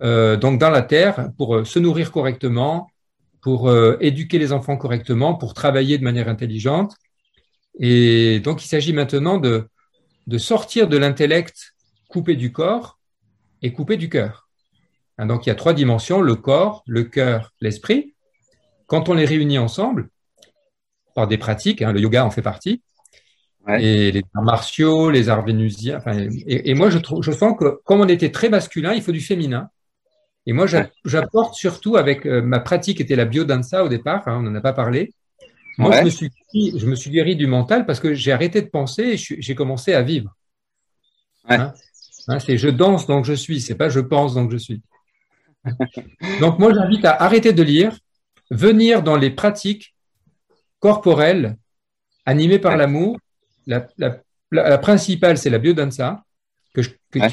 euh, 0.02 0.36
donc 0.36 0.58
dans 0.58 0.70
la 0.70 0.82
terre, 0.82 1.30
pour 1.38 1.66
se 1.66 1.78
nourrir 1.78 2.12
correctement, 2.12 2.90
pour 3.40 3.68
euh, 3.68 3.96
éduquer 4.00 4.38
les 4.38 4.52
enfants 4.52 4.76
correctement, 4.76 5.34
pour 5.34 5.54
travailler 5.54 5.98
de 5.98 6.04
manière 6.04 6.28
intelligente. 6.28 6.96
Et 7.78 8.40
donc, 8.40 8.64
il 8.64 8.68
s'agit 8.68 8.92
maintenant 8.92 9.38
de, 9.38 9.68
de 10.26 10.38
sortir 10.38 10.88
de 10.88 10.96
l'intellect 10.96 11.74
coupé 12.08 12.36
du 12.36 12.52
corps 12.52 12.98
et 13.62 13.72
coupé 13.72 13.96
du 13.96 14.08
cœur. 14.08 14.48
Hein, 15.18 15.26
donc, 15.26 15.46
il 15.46 15.48
y 15.48 15.52
a 15.52 15.56
trois 15.56 15.74
dimensions, 15.74 16.20
le 16.20 16.34
corps, 16.36 16.82
le 16.86 17.04
cœur, 17.04 17.52
l'esprit. 17.60 18.14
Quand 18.86 19.08
on 19.08 19.14
les 19.14 19.24
réunit 19.24 19.58
ensemble, 19.58 20.08
par 21.14 21.28
des 21.28 21.38
pratiques, 21.38 21.82
hein, 21.82 21.92
le 21.92 22.00
yoga 22.00 22.24
en 22.24 22.30
fait 22.30 22.42
partie, 22.42 22.82
et 23.78 24.12
les 24.12 24.22
arts 24.34 24.42
martiaux, 24.42 25.10
les 25.10 25.28
arts 25.30 25.44
vénusiens. 25.44 25.98
Et, 26.46 26.74
moi, 26.74 26.90
je 26.90 27.32
sens 27.32 27.56
que 27.58 27.80
comme 27.84 28.00
on 28.00 28.08
était 28.08 28.30
très 28.30 28.50
masculin, 28.50 28.92
il 28.92 29.02
faut 29.02 29.12
du 29.12 29.20
féminin. 29.20 29.70
Et 30.46 30.52
moi, 30.52 30.66
j'apporte 31.04 31.54
surtout 31.54 31.96
avec 31.96 32.26
euh, 32.26 32.42
ma 32.42 32.60
pratique 32.60 33.00
était 33.00 33.16
la 33.16 33.24
biodanza 33.24 33.82
au 33.82 33.88
départ, 33.88 34.28
hein, 34.28 34.36
on 34.38 34.42
n'en 34.42 34.54
a 34.54 34.60
pas 34.60 34.74
parlé. 34.74 35.14
Moi, 35.78 35.98
je, 35.98 36.04
me 36.04 36.10
suis, 36.10 36.30
je 36.54 36.86
me 36.86 36.94
suis 36.94 37.10
guéri 37.10 37.36
du 37.36 37.46
mental 37.46 37.84
parce 37.86 38.00
que 38.00 38.14
j'ai 38.14 38.32
arrêté 38.32 38.62
de 38.62 38.68
penser 38.68 39.02
et 39.02 39.16
j'ai 39.16 39.54
commencé 39.54 39.92
à 39.92 40.02
vivre. 40.02 40.34
Hein, 41.48 41.72
hein, 42.28 42.38
c'est 42.38 42.56
je 42.56 42.68
danse 42.68 43.06
donc 43.06 43.24
je 43.24 43.34
suis, 43.34 43.60
c'est 43.60 43.74
pas 43.74 43.88
je 43.88 44.00
pense 44.00 44.34
donc 44.34 44.50
je 44.52 44.56
suis. 44.56 44.82
donc 46.40 46.58
moi, 46.58 46.72
j'invite 46.72 47.04
à 47.04 47.22
arrêter 47.22 47.52
de 47.52 47.62
lire, 47.62 47.98
venir 48.50 49.02
dans 49.02 49.16
les 49.16 49.30
pratiques 49.30 49.94
corporelles 50.78 51.56
animées 52.26 52.58
par 52.58 52.76
l'amour. 52.76 53.18
La, 53.66 53.86
la, 54.50 54.78
principale, 54.78 55.38
c'est 55.38 55.50
la 55.50 55.58
biodanza 55.58 56.22
que 56.74 56.82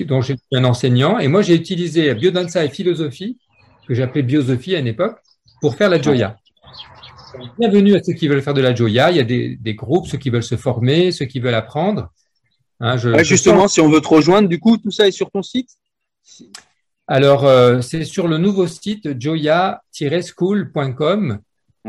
dont 0.05 0.21
j'ai 0.21 0.35
un 0.53 0.63
enseignant. 0.63 1.19
Et 1.19 1.27
moi, 1.27 1.41
j'ai 1.41 1.55
utilisé 1.55 2.13
biodanza 2.15 2.63
et 2.63 2.69
philosophie, 2.69 3.37
que 3.87 3.93
j'appelais 3.93 4.23
biosophie 4.23 4.75
à 4.75 4.79
une 4.79 4.87
époque, 4.87 5.19
pour 5.59 5.75
faire 5.75 5.89
la 5.89 6.01
joya. 6.01 6.37
Bienvenue 7.57 7.95
à 7.95 8.03
ceux 8.03 8.11
qui 8.13 8.27
veulent 8.27 8.41
faire 8.41 8.53
de 8.53 8.59
la 8.61 8.75
joya. 8.75 9.11
Il 9.11 9.17
y 9.17 9.19
a 9.19 9.23
des, 9.23 9.55
des 9.55 9.75
groupes, 9.75 10.07
ceux 10.07 10.17
qui 10.17 10.29
veulent 10.29 10.43
se 10.43 10.57
former, 10.57 11.11
ceux 11.11 11.25
qui 11.25 11.39
veulent 11.39 11.53
apprendre. 11.53 12.11
Hein, 12.79 12.97
je, 12.97 13.23
justement, 13.23 13.67
si 13.67 13.81
on 13.81 13.89
veut 13.89 14.01
te 14.01 14.07
rejoindre, 14.07 14.49
du 14.49 14.59
coup, 14.59 14.77
tout 14.77 14.91
ça 14.91 15.07
est 15.07 15.11
sur 15.11 15.29
ton 15.31 15.43
site? 15.43 15.69
Alors, 17.07 17.45
euh, 17.45 17.81
c'est 17.81 18.03
sur 18.03 18.27
le 18.27 18.37
nouveau 18.37 18.67
site 18.67 19.19
joya-school.com 19.19 21.39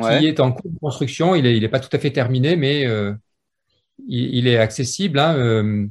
qui 0.01 0.27
est 0.27 0.41
en 0.41 0.53
cours 0.53 0.71
de 0.71 0.79
construction. 0.79 1.35
Il 1.35 1.45
n'est 1.45 1.57
il 1.57 1.65
est 1.65 1.69
pas 1.69 1.81
tout 1.81 1.95
à 1.95 1.99
fait 1.99 2.11
terminé, 2.11 2.57
mais 2.57 2.87
euh, 2.87 3.13
il, 4.07 4.35
il, 4.35 4.49
est 4.49 4.57
accessible. 4.57 5.19
Hein, 5.19 5.37
euh, 5.37 5.87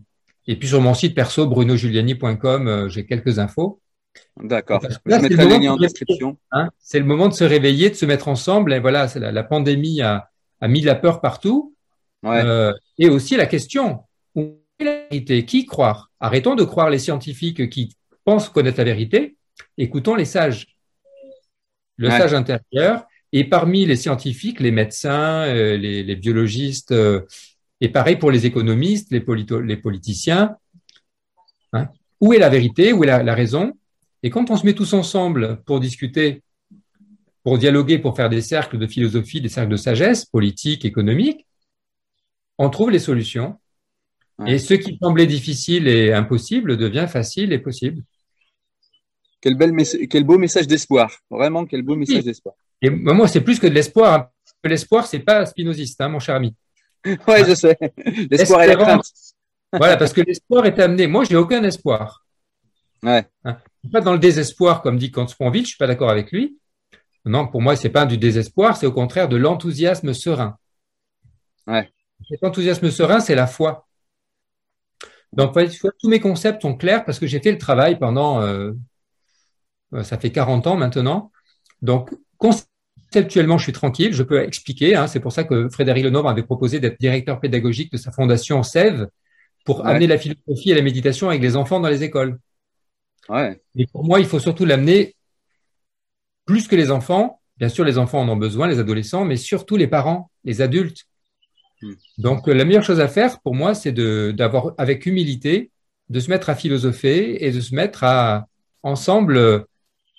et 0.47 0.55
puis 0.55 0.67
sur 0.67 0.81
mon 0.81 0.93
site 0.93 1.15
perso, 1.15 1.47
brunojuliani.com, 1.47 2.67
euh, 2.67 2.89
j'ai 2.89 3.05
quelques 3.05 3.39
infos. 3.39 3.79
D'accord. 4.41 4.81
Je 5.05 5.15
mettrai 5.15 5.45
les 5.45 5.59
liens 5.59 5.73
en 5.73 5.77
description. 5.77 6.37
Hein. 6.51 6.69
c'est 6.79 6.99
le 6.99 7.05
moment 7.05 7.27
de 7.27 7.33
se 7.33 7.43
réveiller, 7.43 7.89
de 7.89 7.95
se 7.95 8.05
mettre 8.05 8.27
ensemble. 8.27 8.73
Et 8.73 8.79
voilà, 8.79 9.07
la, 9.15 9.31
la, 9.31 9.43
pandémie 9.43 10.01
a, 10.01 10.29
a, 10.59 10.67
mis 10.67 10.81
de 10.81 10.85
la 10.85 10.95
peur 10.95 11.21
partout. 11.21 11.75
Euh, 12.25 12.73
et 12.97 13.09
aussi 13.09 13.35
la 13.35 13.45
question 13.45 14.03
où 14.35 14.59
est 14.79 14.83
la 14.83 15.07
vérité? 15.09 15.45
Qui 15.45 15.65
croire? 15.65 16.11
Arrêtons 16.19 16.55
de 16.55 16.63
croire 16.63 16.89
les 16.89 16.99
scientifiques 16.99 17.69
qui 17.69 17.95
pensent 18.23 18.49
connaître 18.49 18.77
la 18.77 18.83
vérité. 18.83 19.37
Écoutons 19.77 20.15
les 20.15 20.25
sages. 20.25 20.67
Le 21.97 22.09
sage 22.09 22.33
intérieur. 22.33 23.05
Et 23.33 23.45
parmi 23.45 23.85
les 23.85 23.95
scientifiques, 23.95 24.59
les 24.59 24.71
médecins, 24.71 25.45
euh, 25.45 25.77
les, 25.77 26.03
les, 26.03 26.15
biologistes, 26.17 26.91
euh, 26.91 27.21
et 27.79 27.89
pareil 27.89 28.17
pour 28.17 28.29
les 28.29 28.45
économistes, 28.45 29.11
les, 29.11 29.23
les 29.63 29.77
politiciens. 29.77 30.55
Hein. 31.73 31.87
Où 32.19 32.33
est 32.33 32.39
la 32.39 32.49
vérité? 32.49 32.93
Où 32.93 33.03
est 33.03 33.23
la, 33.23 33.33
raison? 33.35 33.73
Et 34.23 34.29
quand 34.29 34.49
on 34.51 34.55
se 34.55 34.65
met 34.65 34.73
tous 34.73 34.93
ensemble 34.93 35.61
pour 35.65 35.79
discuter, 35.79 36.43
pour 37.43 37.57
dialoguer, 37.57 37.97
pour 37.97 38.15
faire 38.15 38.29
des 38.29 38.41
cercles 38.41 38.77
de 38.77 38.87
philosophie, 38.87 39.41
des 39.41 39.49
cercles 39.49 39.71
de 39.71 39.77
sagesse 39.77 40.25
politique, 40.25 40.85
économique, 40.85 41.47
on 42.57 42.69
trouve 42.69 42.91
les 42.91 42.99
solutions. 42.99 43.59
Et 44.47 44.57
ce 44.57 44.73
qui 44.73 44.97
semblait 44.99 45.27
difficile 45.27 45.87
et 45.87 46.13
impossible 46.13 46.77
devient 46.77 47.07
facile 47.07 47.53
et 47.53 47.59
possible. 47.59 48.01
Quel, 49.39 49.55
bel 49.55 49.73
quel 50.09 50.23
beau 50.23 50.37
message 50.37 50.67
d'espoir. 50.67 51.11
Vraiment, 51.29 51.65
quel 51.65 51.81
beau 51.81 51.95
message 51.95 52.23
d'espoir. 52.23 52.55
Et 52.81 52.89
moi, 52.89 53.27
c'est 53.27 53.41
plus 53.41 53.59
que 53.59 53.67
de 53.67 53.73
l'espoir. 53.73 54.13
Hein. 54.13 54.29
L'espoir, 54.63 55.05
c'est 55.05 55.19
pas 55.19 55.45
spinoziste, 55.45 56.01
hein, 56.01 56.09
mon 56.09 56.19
cher 56.19 56.35
ami. 56.35 56.55
Oui, 57.05 57.43
je 57.47 57.55
sais. 57.55 57.77
L'espoir 58.29 58.61
et 58.63 58.67
la 58.67 58.75
crainte. 58.75 59.03
voilà, 59.73 59.97
parce 59.97 60.13
que 60.13 60.21
l'espoir 60.21 60.65
est 60.65 60.79
amené. 60.79 61.07
Moi, 61.07 61.23
j'ai 61.23 61.35
aucun 61.35 61.63
espoir. 61.63 62.25
Ouais. 63.03 63.25
Hein? 63.45 63.57
Pas 63.91 64.01
dans 64.01 64.13
le 64.13 64.19
désespoir, 64.19 64.81
comme 64.81 64.97
dit 64.97 65.11
Kant 65.11 65.27
Sponville, 65.27 65.63
je 65.63 65.69
suis 65.69 65.77
pas 65.77 65.87
d'accord 65.87 66.09
avec 66.09 66.31
lui. 66.31 66.57
Non, 67.25 67.47
pour 67.47 67.61
moi, 67.61 67.75
c'est 67.75 67.89
pas 67.89 68.05
du 68.05 68.17
désespoir, 68.17 68.77
c'est 68.77 68.85
au 68.85 68.91
contraire 68.91 69.29
de 69.29 69.37
l'enthousiasme 69.37 70.13
serein. 70.13 70.57
Ouais. 71.67 71.89
Cet 72.27 72.43
enthousiasme 72.43 72.89
serein, 72.89 73.19
c'est 73.19 73.35
la 73.35 73.47
foi. 73.47 73.87
Donc, 75.33 75.53
tous 75.99 76.09
mes 76.09 76.19
concepts 76.19 76.61
sont 76.61 76.75
clairs 76.75 77.05
parce 77.05 77.19
que 77.19 77.27
j'ai 77.27 77.39
fait 77.39 77.51
le 77.51 77.57
travail 77.57 77.97
pendant, 77.97 78.41
euh, 78.41 78.73
euh, 79.93 80.03
ça 80.03 80.17
fait 80.17 80.31
40 80.31 80.67
ans 80.67 80.75
maintenant. 80.75 81.31
Donc, 81.81 82.09
conceptuellement, 82.37 83.57
je 83.57 83.63
suis 83.63 83.71
tranquille, 83.71 84.13
je 84.13 84.23
peux 84.23 84.43
expliquer. 84.43 84.95
Hein, 84.95 85.07
c'est 85.07 85.19
pour 85.19 85.31
ça 85.31 85.43
que 85.43 85.69
Frédéric 85.69 86.03
Lenoir 86.03 86.27
avait 86.27 86.43
proposé 86.43 86.79
d'être 86.79 86.99
directeur 86.99 87.39
pédagogique 87.39 87.91
de 87.91 87.97
sa 87.97 88.11
fondation 88.11 88.61
SEV 88.61 89.07
pour 89.63 89.85
amener 89.85 90.07
la 90.07 90.17
philosophie 90.17 90.71
et 90.71 90.75
la 90.75 90.81
méditation 90.81 91.29
avec 91.29 91.41
les 91.41 91.55
enfants 91.55 91.79
dans 91.79 91.89
les 91.89 92.03
écoles. 92.03 92.39
Ouais. 93.29 93.61
Et 93.75 93.85
pour 93.87 94.03
moi, 94.03 94.19
il 94.19 94.25
faut 94.25 94.39
surtout 94.39 94.65
l'amener 94.65 95.15
plus 96.45 96.67
que 96.67 96.75
les 96.75 96.91
enfants. 96.91 97.41
Bien 97.57 97.69
sûr, 97.69 97.83
les 97.85 97.97
enfants 97.97 98.21
en 98.21 98.29
ont 98.29 98.37
besoin, 98.37 98.67
les 98.67 98.79
adolescents, 98.79 99.25
mais 99.25 99.37
surtout 99.37 99.77
les 99.77 99.87
parents, 99.87 100.31
les 100.43 100.61
adultes. 100.61 101.05
Hmm. 101.81 101.93
Donc, 102.17 102.47
la 102.47 102.65
meilleure 102.65 102.83
chose 102.83 102.99
à 102.99 103.07
faire 103.07 103.39
pour 103.41 103.55
moi, 103.55 103.73
c'est 103.73 103.91
d'avoir, 103.91 104.73
avec 104.77 105.05
humilité, 105.05 105.71
de 106.09 106.19
se 106.19 106.29
mettre 106.29 106.49
à 106.49 106.55
philosopher 106.55 107.45
et 107.45 107.51
de 107.51 107.61
se 107.61 107.73
mettre 107.75 108.03
à 108.03 108.47
ensemble 108.83 109.65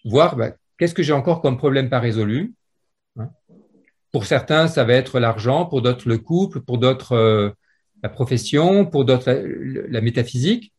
voir 0.04 0.36
bah, 0.36 0.52
qu'est-ce 0.78 0.94
que 0.94 1.02
j'ai 1.02 1.12
encore 1.12 1.42
comme 1.42 1.58
problème 1.58 1.90
pas 1.90 2.00
résolu, 2.00 2.54
pour 4.12 4.26
certains, 4.26 4.68
ça 4.68 4.84
va 4.84 4.92
être 4.92 5.18
l'argent, 5.18 5.64
pour 5.64 5.80
d'autres 5.80 6.06
le 6.06 6.18
couple, 6.18 6.60
pour 6.60 6.76
d'autres 6.78 7.12
euh, 7.12 7.50
la 8.02 8.10
profession, 8.10 8.84
pour 8.84 9.06
d'autres 9.06 9.32
la, 9.32 10.00
métaphysique. 10.02 10.72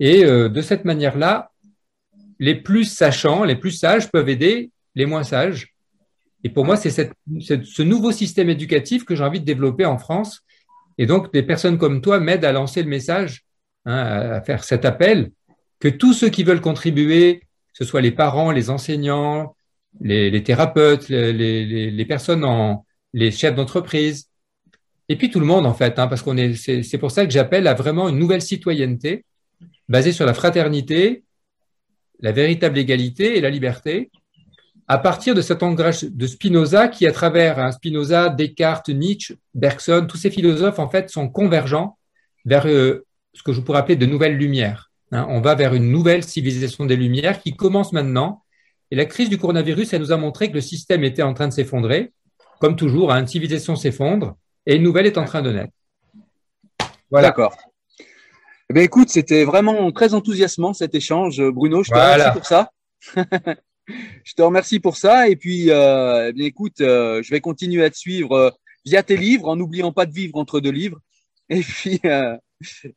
Et 0.00 0.24
euh, 0.24 0.48
de 0.48 0.60
cette 0.60 0.84
manière-là, 0.84 1.52
les 2.38 2.54
plus 2.54 2.84
sachants, 2.84 3.44
les 3.44 3.56
plus 3.56 3.70
sages 3.70 4.10
peuvent 4.10 4.28
aider 4.28 4.70
les 4.94 5.06
moins 5.06 5.24
sages. 5.24 5.74
Et 6.44 6.50
pour 6.50 6.64
moi, 6.64 6.76
c'est 6.76 6.90
ce 6.90 7.82
nouveau 7.82 8.12
système 8.12 8.50
éducatif 8.50 9.04
que 9.04 9.14
j'ai 9.14 9.24
envie 9.24 9.40
de 9.40 9.44
développer 9.44 9.86
en 9.86 9.98
France. 9.98 10.42
Et 10.98 11.06
donc, 11.06 11.32
des 11.32 11.42
personnes 11.42 11.78
comme 11.78 12.00
toi 12.00 12.20
m'aident 12.20 12.44
à 12.44 12.52
lancer 12.52 12.82
le 12.82 12.88
message, 12.88 13.44
hein, 13.86 13.96
à 13.96 14.40
faire 14.42 14.62
cet 14.62 14.84
appel, 14.84 15.30
que 15.80 15.88
tous 15.88 16.12
ceux 16.12 16.28
qui 16.28 16.44
veulent 16.44 16.60
contribuer, 16.60 17.40
que 17.40 17.84
ce 17.84 17.84
soit 17.84 18.02
les 18.02 18.12
parents, 18.12 18.52
les 18.52 18.70
enseignants, 18.70 19.56
les, 20.00 20.42
thérapeutes, 20.42 21.08
les, 21.08 22.04
personnes 22.06 22.44
en, 22.44 22.84
les 23.12 23.30
chefs 23.30 23.54
d'entreprise, 23.54 24.28
et 25.08 25.16
puis 25.16 25.30
tout 25.30 25.40
le 25.40 25.46
monde 25.46 25.66
en 25.66 25.74
fait, 25.74 25.98
hein, 25.98 26.06
parce 26.06 26.22
qu'on 26.22 26.36
est, 26.36 26.54
c'est 26.54 26.98
pour 26.98 27.10
ça 27.10 27.26
que 27.26 27.32
j'appelle 27.32 27.66
à 27.66 27.74
vraiment 27.74 28.08
une 28.08 28.18
nouvelle 28.18 28.42
citoyenneté 28.42 29.24
basée 29.88 30.12
sur 30.12 30.24
la 30.24 30.34
fraternité, 30.34 31.24
la 32.24 32.32
véritable 32.32 32.78
égalité 32.78 33.36
et 33.36 33.42
la 33.42 33.50
liberté, 33.50 34.10
à 34.88 34.96
partir 34.96 35.34
de 35.34 35.42
cet 35.42 35.62
ancrage 35.62 36.04
de 36.04 36.26
Spinoza 36.26 36.88
qui, 36.88 37.06
à 37.06 37.12
travers 37.12 37.70
Spinoza, 37.74 38.30
Descartes, 38.30 38.88
Nietzsche, 38.88 39.36
Bergson, 39.52 40.06
tous 40.08 40.16
ces 40.16 40.30
philosophes 40.30 40.78
en 40.78 40.88
fait 40.88 41.10
sont 41.10 41.28
convergents 41.28 41.98
vers 42.46 42.66
euh, 42.66 43.04
ce 43.34 43.42
que 43.42 43.52
je 43.52 43.60
pourrais 43.60 43.80
appeler 43.80 43.96
de 43.96 44.06
nouvelles 44.06 44.38
lumières. 44.38 44.90
Hein. 45.12 45.26
on 45.28 45.42
va 45.42 45.54
vers 45.54 45.74
une 45.74 45.90
nouvelle 45.90 46.24
civilisation 46.24 46.86
des 46.86 46.96
lumières 46.96 47.42
qui 47.42 47.54
commence 47.54 47.92
maintenant 47.92 48.42
et 48.90 48.96
la 48.96 49.04
crise 49.04 49.28
du 49.28 49.36
coronavirus, 49.36 49.92
elle 49.92 50.00
nous 50.00 50.12
a 50.12 50.16
montré 50.16 50.48
que 50.48 50.54
le 50.54 50.62
système 50.62 51.04
était 51.04 51.22
en 51.22 51.34
train 51.34 51.48
de 51.48 51.52
s'effondrer. 51.52 52.12
Comme 52.58 52.74
toujours, 52.74 53.12
hein, 53.12 53.20
une 53.20 53.26
civilisation 53.26 53.76
s'effondre 53.76 54.36
et 54.64 54.76
une 54.76 54.82
nouvelle 54.82 55.06
est 55.06 55.18
en 55.18 55.26
train 55.26 55.42
de 55.42 55.52
naître. 55.52 55.74
Voilà. 57.10 57.28
D'accord. 57.28 57.54
Eh 58.70 58.82
écoute, 58.82 59.10
c'était 59.10 59.44
vraiment 59.44 59.92
très 59.92 60.14
enthousiasmant 60.14 60.72
cet 60.72 60.94
échange, 60.94 61.42
Bruno. 61.50 61.82
Je 61.82 61.90
te 61.90 61.94
remercie 61.94 62.32
pour 62.32 62.46
ça. 62.46 62.70
je 63.86 64.34
te 64.34 64.42
remercie 64.42 64.80
pour 64.80 64.96
ça. 64.96 65.28
Et 65.28 65.36
puis, 65.36 65.70
euh, 65.70 66.28
eh 66.28 66.32
bien, 66.32 66.46
écoute, 66.46 66.80
euh, 66.80 67.22
je 67.22 67.30
vais 67.30 67.40
continuer 67.40 67.84
à 67.84 67.90
te 67.90 67.96
suivre 67.96 68.32
euh, 68.32 68.50
via 68.84 69.02
tes 69.02 69.16
livres, 69.16 69.48
en 69.48 69.56
n'oubliant 69.56 69.92
pas 69.92 70.06
de 70.06 70.12
vivre 70.12 70.36
entre 70.36 70.60
deux 70.60 70.70
livres. 70.70 71.00
Et 71.50 71.60
puis, 71.60 72.00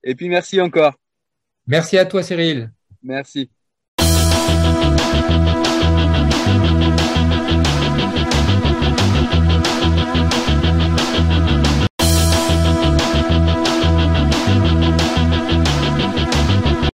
et 0.04 0.16
puis 0.16 0.30
merci 0.30 0.62
encore. 0.62 0.94
Merci 1.66 1.98
à 1.98 2.06
toi, 2.06 2.24
Cyril. 2.24 2.72
Merci. 3.04 3.50